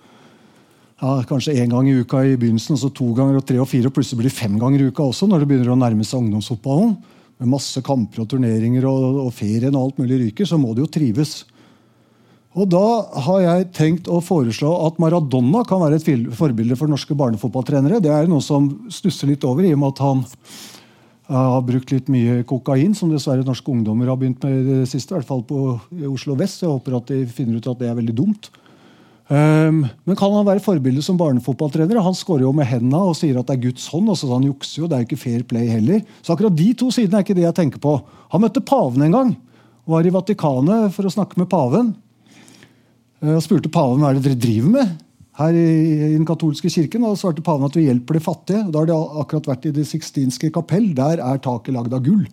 ja, 0.98 1.20
kanskje 1.30 1.54
én 1.62 1.70
gang 1.70 1.88
i 1.88 2.00
uka 2.02 2.24
i 2.26 2.38
begynnelsen, 2.40 2.74
og 2.74 2.82
så 2.82 2.90
to 2.94 3.12
ganger 3.16 3.38
og 3.38 3.46
tre 3.46 3.60
og 3.62 3.70
fire, 3.70 3.88
og 3.90 3.94
plutselig 3.94 4.24
blir 4.24 4.32
det 4.32 4.38
fem 4.38 4.56
ganger 4.60 4.82
i 4.82 4.88
uka 4.90 5.06
også 5.06 5.30
når 5.30 5.44
det 5.44 5.50
begynner 5.52 5.76
å 5.76 5.78
nærme 5.80 6.08
seg 6.08 6.24
ungdomsfotballen. 6.24 6.96
Med 7.38 7.52
masse 7.52 7.84
kamper 7.86 8.24
og 8.24 8.32
turneringer 8.32 8.88
og, 8.90 9.20
og 9.28 9.30
ferien 9.36 9.76
og 9.78 9.84
alt 9.84 10.02
mulig 10.02 10.18
ryker, 10.24 10.50
så 10.50 10.58
må 10.58 10.74
det 10.74 10.88
jo 10.88 10.94
trives. 10.98 11.44
Og 12.58 12.66
Da 12.74 12.86
har 13.28 13.44
jeg 13.44 13.68
tenkt 13.78 14.08
å 14.10 14.18
foreslå 14.26 14.72
at 14.88 14.98
Maradona 14.98 15.62
kan 15.70 15.84
være 15.84 16.00
et 16.00 16.34
forbilde 16.34 16.78
for 16.80 16.90
norske 16.90 17.14
barnefotballtrenere. 17.18 18.02
Det 18.02 18.10
er 18.10 18.26
noe 18.30 18.42
som 18.42 18.72
stusser 18.90 19.30
litt 19.30 19.46
over, 19.46 19.62
i 19.62 19.76
og 19.76 19.84
med 19.84 19.94
at 19.94 20.02
han 20.02 20.24
har 21.28 21.66
brukt 21.68 21.92
litt 21.92 22.08
mye 22.12 22.40
kokain, 22.48 22.94
som 22.96 23.12
dessverre 23.12 23.46
norske 23.46 23.72
ungdommer 23.72 24.08
har 24.08 24.20
begynt 24.20 24.44
med 24.46 24.62
i 24.62 24.64
det 24.68 24.88
siste. 24.92 25.12
I 25.12 25.18
hvert 25.18 25.28
fall 25.28 25.44
på 25.48 25.60
Oslo 26.08 26.38
vest. 26.40 26.62
Jeg 26.64 26.72
håper 26.72 26.96
at 27.00 27.12
de 27.12 27.26
finner 27.28 27.60
ut 27.60 27.68
at 27.68 27.82
det 27.82 27.90
er 27.90 27.98
veldig 27.98 28.16
dumt. 28.16 28.50
Um, 29.28 29.82
men 30.08 30.16
kan 30.16 30.32
han 30.32 30.48
være 30.48 30.64
forbilde 30.64 31.04
som 31.04 31.18
barnefotballtrener? 31.20 32.00
Han 32.00 32.16
skårer 32.16 32.46
jo 32.46 32.54
med 32.56 32.70
hendene 32.70 33.02
og 33.10 33.18
sier 33.20 33.36
at 33.36 33.50
det 33.50 33.58
er 33.58 33.66
Guds 33.66 33.90
hånd. 33.92 34.08
Altså 34.14 34.30
han 34.32 34.48
jukser 34.48 34.86
jo, 34.86 34.88
Det 34.88 34.96
er 34.96 35.08
ikke 35.08 35.20
fair 35.20 35.44
play 35.44 35.68
heller. 35.68 36.00
Så 36.22 36.32
akkurat 36.32 36.56
de 36.56 36.70
to 36.80 36.88
sidene 36.96 37.20
er 37.20 37.28
ikke 37.28 37.36
det 37.36 37.44
jeg 37.44 37.58
tenker 37.60 37.84
på. 37.84 37.98
Han 38.32 38.46
møtte 38.46 38.64
paven 38.64 39.04
en 39.04 39.18
gang. 39.18 39.34
Var 39.88 40.08
i 40.08 40.16
Vatikanet 40.16 40.96
for 40.96 41.08
å 41.08 41.12
snakke 41.12 41.40
med 41.42 41.52
paven. 41.52 41.92
Uh, 43.20 43.36
og 43.36 43.44
spurte 43.44 43.72
paven 43.74 44.00
hva 44.00 44.14
er 44.14 44.22
det 44.22 44.30
dere 44.30 44.40
driver 44.48 44.74
med 44.80 44.96
her 45.38 45.56
i, 45.58 46.14
den 46.16 46.26
katolske 46.28 46.72
kirken. 46.74 47.06
Og 47.08 47.18
svarte 47.20 47.46
paven 47.46 47.68
at 47.68 47.78
vi 47.78 47.88
hjelper 47.88 48.18
de 48.18 48.24
fattige. 48.24 48.66
Da 48.74 48.84
har 48.84 48.90
de 48.90 48.98
akkurat 49.24 49.50
vært 49.54 49.70
i 49.70 49.74
Det 49.76 49.88
sixtinske 49.88 50.52
kapell. 50.54 50.94
Der 50.98 51.22
er 51.24 51.42
taket 51.44 51.76
lagd 51.76 51.94
av 51.94 52.06
gull. 52.06 52.26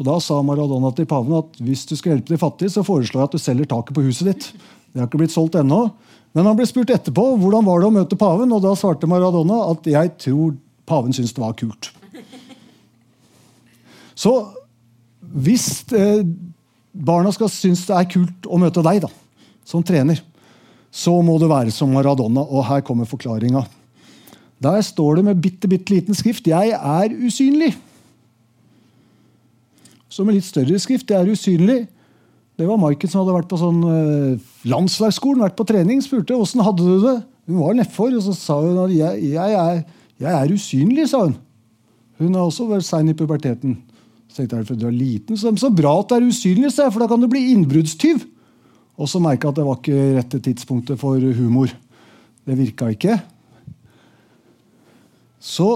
Og 0.00 0.06
Da 0.08 0.16
sa 0.24 0.40
Maradona 0.40 0.94
til 0.96 1.08
paven 1.08 1.36
at 1.36 1.58
hvis 1.60 1.84
du 1.84 1.96
skal 1.96 2.14
hjelpe 2.14 2.32
de 2.32 2.40
fattige, 2.40 2.72
så 2.72 2.84
foreslår 2.86 3.20
jeg 3.20 3.28
at 3.28 3.36
du 3.36 3.42
selger 3.42 3.68
taket 3.68 3.96
på 3.96 4.04
huset 4.06 4.30
ditt. 4.32 4.46
Det 4.90 5.02
har 5.02 5.10
ikke 5.10 5.20
blitt 5.20 5.34
solgt 5.34 5.58
ennå. 5.60 5.90
Men 6.32 6.46
han 6.46 6.56
ble 6.56 6.64
spurt 6.68 6.92
etterpå 6.94 7.24
hvordan 7.42 7.66
var 7.66 7.82
det 7.82 7.88
å 7.90 7.94
møte 7.94 8.18
paven, 8.18 8.52
og 8.54 8.62
da 8.64 8.72
svarte 8.78 9.08
Maradona 9.10 9.64
at 9.72 9.86
jeg 9.90 10.14
tror 10.22 10.54
paven 10.88 11.12
syntes 11.12 11.34
det 11.36 11.42
var 11.42 11.56
kult. 11.58 11.90
Så 14.20 14.32
hvis 15.20 15.66
eh, 15.96 16.24
barna 16.92 17.32
skal 17.34 17.50
synes 17.52 17.84
det 17.88 17.96
er 17.96 18.08
kult 18.10 18.48
å 18.48 18.58
møte 18.60 18.84
deg 18.84 19.02
da, 19.04 19.10
som 19.66 19.84
trener, 19.86 20.22
så 20.90 21.14
må 21.22 21.38
det 21.38 21.50
være 21.50 21.74
som 21.74 21.92
Maradona. 21.94 22.42
Og 22.42 22.66
her 22.66 22.82
kommer 22.86 23.08
forklaringa. 23.08 23.62
Der 24.60 24.82
står 24.84 25.20
det 25.20 25.24
med 25.24 25.40
bitte, 25.40 25.68
bitte 25.68 25.94
liten 25.94 26.14
skrift 26.14 26.44
'Jeg 26.46 26.74
er 26.74 27.08
usynlig'. 27.08 27.76
Så 30.10 30.24
med 30.24 30.34
litt 30.34 30.44
større 30.44 30.78
skrift 30.78 31.06
'Jeg 31.06 31.20
er 31.20 31.32
usynlig'. 31.32 31.86
Det 32.58 32.68
var 32.68 32.76
Maiken 32.76 33.08
som 33.08 33.22
hadde 33.22 33.38
vært 33.38 33.48
på 33.48 33.56
sånn 33.56 33.80
eh, 33.88 34.40
landslagsskolen, 34.68 35.40
vært 35.40 35.56
på 35.56 35.64
trening. 35.64 36.02
Spurte 36.02 36.36
åssen 36.36 36.60
hadde 36.60 36.84
du 36.84 37.00
det. 37.00 37.22
Hun 37.48 37.62
var 37.62 37.72
nedfor, 37.72 38.12
og 38.12 38.22
så 38.22 38.34
sa 38.36 38.60
hun 38.60 38.76
at 38.84 38.92
jeg, 38.92 39.32
jeg, 39.32 39.54
er, 39.56 39.84
jeg 40.20 40.34
er 40.36 40.52
usynlig, 40.52 41.08
sa 41.08 41.22
hun. 41.24 41.38
Hun 42.20 42.34
har 42.34 42.42
også 42.44 42.68
vært 42.68 42.84
sein 42.84 43.08
i 43.08 43.16
puberteten. 43.16 43.78
Så 44.28 44.42
tenkte 44.42 44.60
jeg, 44.60 44.66
for 44.68 44.74
du 44.76 44.86
er 44.86 44.94
liten, 44.94 45.38
så, 45.40 45.50
så 45.56 45.72
bra 45.72 45.94
at 46.02 46.12
du 46.12 46.18
er 46.18 46.28
usynlig, 46.28 46.68
sa 46.70 46.84
jeg, 46.84 46.92
for 46.92 47.00
da 47.00 47.08
kan 47.08 47.22
du 47.22 47.30
bli 47.32 47.46
innbruddstyv. 47.54 48.26
Og 49.00 49.08
så 49.08 49.20
merka 49.22 49.48
jeg 49.48 49.54
at 49.54 49.58
det 49.60 49.66
var 49.66 49.78
ikke 49.80 50.08
rette 50.18 50.40
tidspunktet 50.44 51.00
for 51.00 51.20
humor. 51.40 51.72
Det 52.44 52.56
virka 52.58 52.90
ikke. 52.92 53.16
Så 55.40 55.66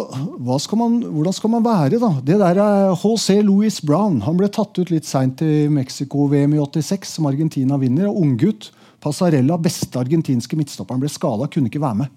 skal 0.61 0.77
man, 0.77 0.99
hvordan 1.09 1.33
skal 1.33 1.53
man 1.55 1.65
være, 1.65 1.97
da? 1.97 2.11
Det 2.21 2.37
der 2.37 2.59
er 2.61 2.97
HC 3.01 3.41
Louis 3.47 3.81
Brown. 3.81 4.21
Han 4.27 4.37
ble 4.37 4.51
tatt 4.53 4.77
ut 4.77 4.93
litt 4.93 5.09
seint 5.09 5.41
i 5.41 5.71
Mexico-VM 5.73 6.53
i 6.53 6.61
86, 6.61 7.15
som 7.17 7.31
Argentina 7.31 7.79
vinner. 7.81 8.11
og 8.11 8.21
Unggutt. 8.21 8.69
Passarella, 9.01 9.57
beste 9.61 10.01
argentinske 10.01 10.57
midtstopperen, 10.57 11.01
ble 11.01 11.11
skada, 11.13 11.49
kunne 11.49 11.69
ikke 11.69 11.81
være 11.81 11.99
med. 12.05 12.13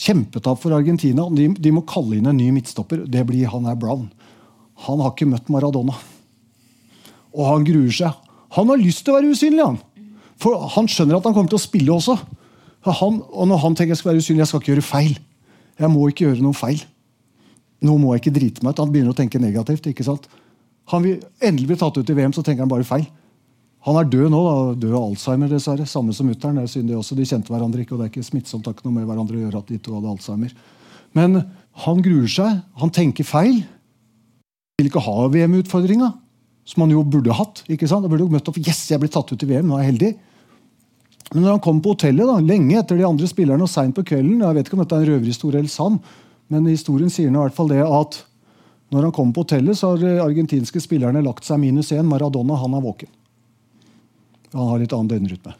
Kjempetap 0.00 0.58
for 0.62 0.74
Argentina. 0.74 1.26
De, 1.34 1.48
de, 1.54 1.72
må 1.74 1.82
kalle 1.86 2.18
inn 2.18 2.30
en 2.30 2.38
ny 2.38 2.50
midtstopper. 2.54 3.04
Det 3.10 3.22
blir 3.26 3.50
han 3.50 3.66
her 3.66 3.78
Brown. 3.78 4.08
Han 4.86 5.02
har 5.02 5.14
ikke 5.14 5.30
møtt 5.30 5.50
Maradona. 5.52 5.94
Og 7.34 7.46
han 7.46 7.66
gruer 7.66 7.94
seg. 7.94 8.29
Han 8.56 8.70
har 8.72 8.80
lyst 8.80 9.04
til 9.06 9.14
å 9.14 9.18
være 9.18 9.32
usynlig, 9.34 9.64
han. 9.64 9.78
For 10.40 10.68
han 10.74 10.88
skjønner 10.90 11.18
at 11.18 11.26
han 11.28 11.36
kommer 11.36 11.52
til 11.52 11.60
å 11.60 11.62
spille 11.62 11.94
også. 11.94 12.16
Han, 12.86 13.20
og 13.28 13.50
når 13.50 13.60
han 13.64 13.76
tenker 13.76 13.94
jeg 13.94 14.00
skal 14.00 14.12
være 14.12 14.24
usynlig, 14.24 14.42
jeg 14.42 14.50
skal 14.50 14.62
ikke 14.62 14.72
gjøre 14.72 14.86
feil. 14.86 15.14
Jeg 15.80 15.92
må 15.92 16.08
ikke 16.08 16.26
gjøre 16.26 16.44
noe 16.44 16.56
feil. 16.56 16.80
Nå 17.84 17.96
må 18.00 18.14
jeg 18.14 18.24
ikke 18.24 18.36
drite 18.36 18.64
meg 18.64 18.74
ut. 18.74 18.82
Han 18.82 18.92
begynner 18.92 19.14
å 19.14 19.18
tenke 19.18 19.40
negativt. 19.40 19.86
ikke 19.88 20.04
sant? 20.06 20.28
Han 20.92 21.04
vil 21.04 21.20
endelig 21.38 21.70
bli 21.70 21.78
tatt 21.80 21.96
ut 21.96 22.10
i 22.10 22.16
VM, 22.16 22.34
så 22.34 22.44
tenker 22.44 22.64
han 22.64 22.72
bare 22.72 22.88
feil. 22.88 23.06
Han 23.88 23.96
er 23.96 24.08
død 24.12 24.28
nå. 24.32 24.40
da, 24.44 24.54
Død 24.80 24.96
av 24.96 25.06
Alzheimer, 25.06 25.48
dessverre. 25.48 25.86
Samme 25.88 26.12
som 26.16 26.28
mutter'n. 26.28 26.60
De, 26.60 26.96
også. 26.96 27.16
de 27.16 27.28
kjente 27.28 27.52
hverandre 27.52 27.84
ikke, 27.84 27.96
og 27.96 28.02
det 28.02 28.08
er 28.08 28.12
ikke 28.12 28.26
smittsomt. 28.26 28.66
Det 28.66 28.84
noe 28.84 28.96
med 28.96 29.08
hverandre 29.08 29.38
å 29.38 29.44
gjøre 29.44 29.62
at 29.62 29.70
de 29.72 29.78
to 29.80 29.96
hadde 29.96 30.12
Alzheimer. 30.12 30.56
Men 31.16 31.44
han 31.84 32.02
gruer 32.04 32.28
seg. 32.28 32.60
Han 32.82 32.92
tenker 32.92 33.28
feil. 33.28 33.62
Vil 34.80 34.90
ikke 34.90 35.04
ha 35.04 35.28
VM-utfordringa, 35.32 36.12
som 36.68 36.84
han 36.84 36.94
jo 36.94 37.02
burde 37.02 37.34
hatt. 37.34 37.62
ikke 37.68 37.88
sant? 37.88 38.04
Han 38.04 38.12
burde 38.12 38.26
jo 38.26 38.34
møtt 38.34 38.48
opp. 38.50 38.58
Yes, 38.60 38.84
jeg 38.90 39.00
ble 39.02 39.10
tatt 39.12 39.32
ut 39.32 39.42
i 39.44 39.48
VM, 39.48 39.68
nå 39.68 39.78
er 39.78 39.84
jeg 39.84 39.92
heldig. 39.92 40.10
Men 41.30 41.44
når 41.44 41.54
han 41.54 41.62
kom 41.62 41.78
på 41.82 41.94
hotellet, 41.94 42.26
da, 42.26 42.40
lenge 42.42 42.78
etter 42.80 42.98
de 42.98 43.06
andre 43.06 43.28
spillerne 43.30 43.62
og 43.62 43.70
seint 43.70 43.94
på 43.94 44.02
kvelden 44.02 44.40
Jeg 44.42 44.56
vet 44.56 44.66
ikke 44.66 44.74
om 44.74 44.82
dette 44.82 44.96
er 44.96 45.04
en 45.04 45.12
røverhistorie 45.12 45.60
eller 45.62 45.70
sann, 45.70 46.00
men 46.50 46.66
historien 46.66 47.12
sier 47.12 47.30
i 47.30 47.36
hvert 47.36 47.54
fall 47.54 47.70
det 47.70 47.84
at 47.86 48.18
når 48.90 49.06
han 49.06 49.14
kom 49.14 49.30
på 49.30 49.44
hotellet, 49.44 49.78
så 49.78 49.92
har 49.94 50.24
argentinske 50.24 50.80
spillerne 50.82 51.22
lagt 51.22 51.46
seg 51.46 51.60
minus 51.62 51.92
én. 51.94 52.08
Maradona 52.10 52.56
han 52.58 52.74
er 52.74 52.82
våken. 52.82 53.10
Han 54.56 54.72
har 54.72 54.80
litt 54.82 54.94
annen 54.96 55.12
døgnrytme. 55.12 55.54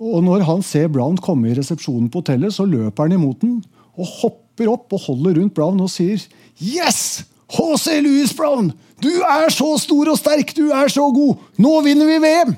Og 0.00 0.22
når 0.24 0.46
han 0.46 0.62
ser 0.64 0.86
Brown 0.88 1.18
komme 1.20 1.50
i 1.50 1.56
resepsjonen 1.58 2.06
på 2.12 2.22
hotellet, 2.22 2.54
så 2.54 2.64
løper 2.68 3.08
han 3.08 3.16
imot 3.18 3.42
den 3.42 3.58
og 3.98 4.06
hopper 4.22 4.70
opp 4.70 4.94
og 4.94 5.02
holder 5.08 5.40
rundt 5.40 5.56
Brown 5.56 5.82
og 5.82 5.90
sier 5.92 6.22
Yes! 6.62 7.26
H.C. 7.50 7.98
Louis 8.04 8.30
Brown! 8.38 8.70
Du 9.00 9.10
er 9.24 9.48
så 9.52 9.70
stor 9.80 10.12
og 10.12 10.18
sterk! 10.20 10.52
Du 10.56 10.68
er 10.74 10.90
så 10.92 11.06
god! 11.14 11.40
Nå 11.60 11.72
vinner 11.86 12.08
vi 12.08 12.18
VM! 12.22 12.52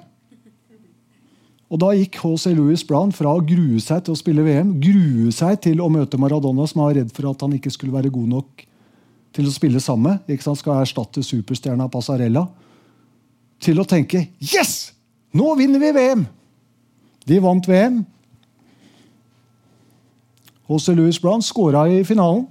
Og 1.72 1.80
Da 1.80 1.94
gikk 1.96 2.18
H.C. 2.20 2.50
Louis 2.52 2.82
Brown 2.84 3.14
fra 3.16 3.30
å 3.32 3.44
grue 3.48 3.80
seg 3.80 4.02
til 4.04 4.12
å 4.12 4.18
spille 4.18 4.44
VM, 4.44 4.74
grue 4.82 5.32
seg 5.32 5.56
til 5.64 5.80
å 5.80 5.88
møte 5.88 6.20
Maradona, 6.20 6.66
som 6.68 6.82
var 6.82 6.98
redd 6.98 7.14
for 7.16 7.30
at 7.30 7.40
han 7.46 7.54
ikke 7.56 7.72
skulle 7.72 7.94
være 7.94 8.12
god 8.12 8.28
nok 8.34 8.64
til 9.32 9.48
å 9.48 9.54
spille 9.54 9.80
sammen. 9.80 10.18
Ikke 10.28 10.44
sant? 10.44 10.60
Skal 10.60 10.82
erstatte 10.82 11.24
superstjerna 11.24 11.88
Passarella. 11.92 12.44
Til 13.62 13.80
å 13.80 13.88
tenke 13.88 14.26
Yes! 14.42 14.92
Nå 15.32 15.54
vinner 15.56 15.80
vi 15.80 15.94
VM! 15.96 16.26
De 17.24 17.38
vant 17.40 17.68
VM. 17.70 18.02
H.C. 20.68 20.92
Louis 20.98 21.16
Brown 21.22 21.40
skåra 21.44 21.86
i 21.88 22.02
finalen. 22.04 22.44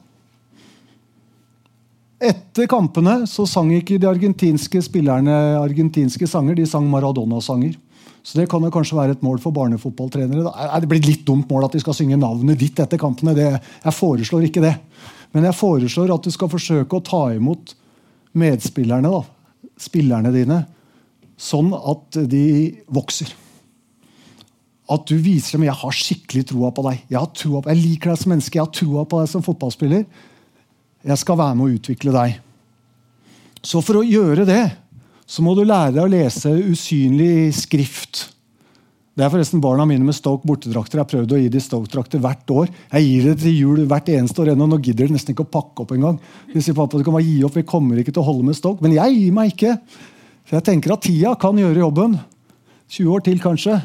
Etter 2.21 2.67
kampene 2.69 3.23
så 3.25 3.47
sang 3.49 3.71
ikke 3.73 3.97
de 3.97 4.05
argentinske 4.05 4.83
spillerne 4.85 5.33
argentinske 5.57 6.27
sanger, 6.29 6.59
de 6.59 6.67
sang 6.69 6.85
Maradona-sanger. 6.89 7.73
Så 8.21 8.37
det 8.37 8.45
kan 8.51 8.61
jo 8.61 8.69
kanskje 8.69 8.97
være 8.99 9.15
et 9.15 9.23
mål 9.25 9.39
for 9.41 9.55
barnefotballtrenere. 9.55 10.51
Det 10.83 10.89
blir 10.89 11.01
litt 11.01 11.23
dumt 11.25 11.49
mål 11.49 11.65
at 11.65 11.73
de 11.73 11.81
skal 11.81 11.97
synge 11.97 12.19
navnet 12.21 12.59
ditt 12.61 12.77
etter 12.83 13.01
kampene. 13.01 13.33
Det, 13.33 13.47
jeg 13.57 13.97
foreslår 13.97 14.45
ikke 14.45 14.61
det. 14.61 14.75
Men 15.33 15.47
jeg 15.49 15.57
foreslår 15.57 16.13
at 16.13 16.27
du 16.27 16.33
skal 16.33 16.51
forsøke 16.51 16.99
å 16.99 17.05
ta 17.05 17.23
imot 17.33 17.73
medspillerne, 18.37 19.09
da, 19.09 19.71
spillerne 19.81 20.31
dine, 20.35 20.59
sånn 21.41 21.73
at 21.73 22.21
de 22.29 22.45
vokser. 22.93 23.33
At 24.91 25.07
du 25.09 25.15
viser 25.23 25.57
dem 25.57 25.65
jeg 25.65 25.79
har 25.81 25.97
skikkelig 26.03 26.45
troa 26.51 26.69
på 26.75 26.85
deg. 26.85 27.01
Jeg, 27.07 27.17
har 27.17 27.31
troa 27.33 27.63
på, 27.63 27.71
jeg 27.71 27.81
liker 27.81 28.13
deg 28.13 28.21
som 28.21 28.35
menneske, 28.35 28.59
jeg 28.59 28.67
har 28.67 28.75
troa 28.75 29.07
på 29.09 29.23
deg 29.23 29.33
som 29.33 29.45
fotballspiller. 29.45 30.05
Jeg 31.01 31.17
skal 31.21 31.39
være 31.39 31.57
med 31.57 31.65
å 31.65 31.77
utvikle 31.77 32.13
deg. 32.13 32.37
Så 33.65 33.81
for 33.85 34.01
å 34.01 34.05
gjøre 34.05 34.45
det 34.47 34.63
så 35.31 35.43
må 35.45 35.53
du 35.55 35.63
lære 35.63 35.95
deg 35.95 36.03
å 36.03 36.11
lese 36.11 36.51
usynlig 36.51 37.53
skrift. 37.55 38.25
Det 39.15 39.25
er 39.25 39.31
forresten 39.31 39.61
barna 39.63 39.83
mine 39.87 40.05
med 40.07 40.15
Stoke 40.15 40.47
bortedrakter. 40.47 40.97
Jeg 40.97 41.03
har 41.03 41.09
prøvd 41.11 41.33
å 41.35 41.39
gi 41.39 41.49
dem 41.51 41.63
Stoke-drakter 41.63 42.21
hvert 42.23 42.51
år. 42.55 42.69
Jeg 42.93 43.07
gir 43.07 43.27
det 43.27 43.35
til 43.43 43.57
jul 43.57 43.81
hvert 43.87 44.07
eneste 44.11 44.43
år 44.43 44.53
ennå. 44.53 44.67
Nå 44.71 44.79
gidder 44.83 45.07
de 45.07 45.15
nesten 45.15 45.35
ikke 45.35 45.45
å 45.45 45.51
pakke 45.51 45.83
opp 45.83 45.91
engang. 45.95 46.17
De 46.51 46.63
sier 46.63 46.75
pappa, 46.75 46.99
du 46.99 47.05
kan 47.07 47.15
bare 47.15 47.27
gi 47.27 47.41
opp, 47.47 47.57
vi 47.59 47.65
kommer 47.67 47.99
ikke 47.99 48.13
til 48.15 48.23
å 48.23 48.27
holde 48.27 48.47
med 48.47 48.57
Stoke. 48.57 48.83
Men 48.83 48.95
jeg 48.95 49.17
gir 49.17 49.35
meg 49.35 49.51
ikke. 49.51 49.75
For 50.47 50.57
jeg 50.57 50.67
tenker 50.67 50.95
at 50.95 51.03
tida 51.05 51.35
kan 51.39 51.59
gjøre 51.59 51.83
jobben. 51.83 52.17
20 52.91 53.11
år 53.15 53.23
til, 53.27 53.39
kanskje. 53.43 53.77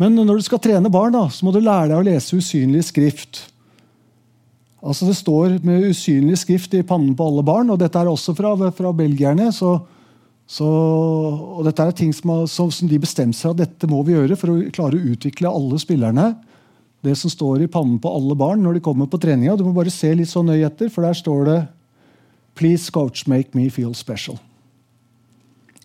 Men 0.00 0.16
når 0.18 0.40
du 0.40 0.46
skal 0.46 0.62
trene 0.62 0.90
barn, 0.94 1.14
da, 1.14 1.26
så 1.30 1.46
må 1.46 1.54
du 1.54 1.60
lære 1.60 1.90
deg 1.92 1.98
å 1.98 2.06
lese 2.06 2.38
usynlig 2.38 2.86
skrift. 2.86 3.44
Altså 4.80 5.06
Det 5.06 5.16
står 5.18 5.58
med 5.66 5.90
usynlig 5.90 6.38
skrift 6.40 6.74
i 6.74 6.84
pannen 6.86 7.14
på 7.16 7.26
alle 7.26 7.44
barn, 7.44 7.70
og 7.70 7.80
dette 7.80 8.00
er 8.00 8.08
også 8.08 8.34
fra, 8.36 8.54
fra 8.72 8.92
belgierne. 8.96 9.52
så 9.52 9.78
så, 10.50 10.66
og 10.66 11.62
dette 11.62 11.84
er 11.84 11.92
ting 11.94 12.10
som, 12.10 12.32
som, 12.50 12.72
som 12.74 12.88
de 12.90 12.98
bestemte 12.98 13.38
seg 13.38 13.52
at 13.52 13.60
dette 13.60 13.86
må 13.86 14.00
vi 14.02 14.16
gjøre 14.16 14.34
for 14.38 14.50
å 14.50 14.70
klare 14.74 14.98
å 14.98 15.12
utvikle 15.12 15.46
alle 15.46 15.78
spillerne. 15.78 16.24
Det 17.06 17.14
som 17.16 17.30
står 17.30 17.62
i 17.62 17.68
pannen 17.70 18.00
på 18.02 18.10
alle 18.10 18.34
barn 18.34 18.64
når 18.64 18.76
de 18.76 18.82
kommer 18.82 19.06
på 19.06 19.20
treninga. 19.22 19.54
Du 19.54 19.62
må 19.62 19.70
bare 19.76 19.92
se 19.94 20.10
litt 20.10 20.28
så 20.32 20.42
nøye 20.42 20.66
etter, 20.66 20.90
for 20.90 21.06
der 21.06 21.14
står 21.14 21.46
det 21.46 21.60
Please 22.58 22.90
coach, 22.90 23.28
make 23.30 23.54
me 23.54 23.68
feel 23.70 23.94
special. 23.94 24.40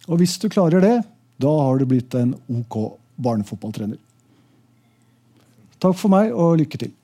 Og 0.10 0.18
hvis 0.24 0.34
du 0.42 0.50
klarer 0.50 0.82
det, 0.82 0.96
da 1.38 1.54
har 1.62 1.78
du 1.78 1.86
blitt 1.86 2.18
en 2.18 2.34
OK 2.50 2.80
barnefotballtrener. 3.22 4.02
Takk 5.78 5.94
for 6.02 6.10
meg, 6.10 6.34
og 6.34 6.58
lykke 6.64 6.82
til. 6.82 6.96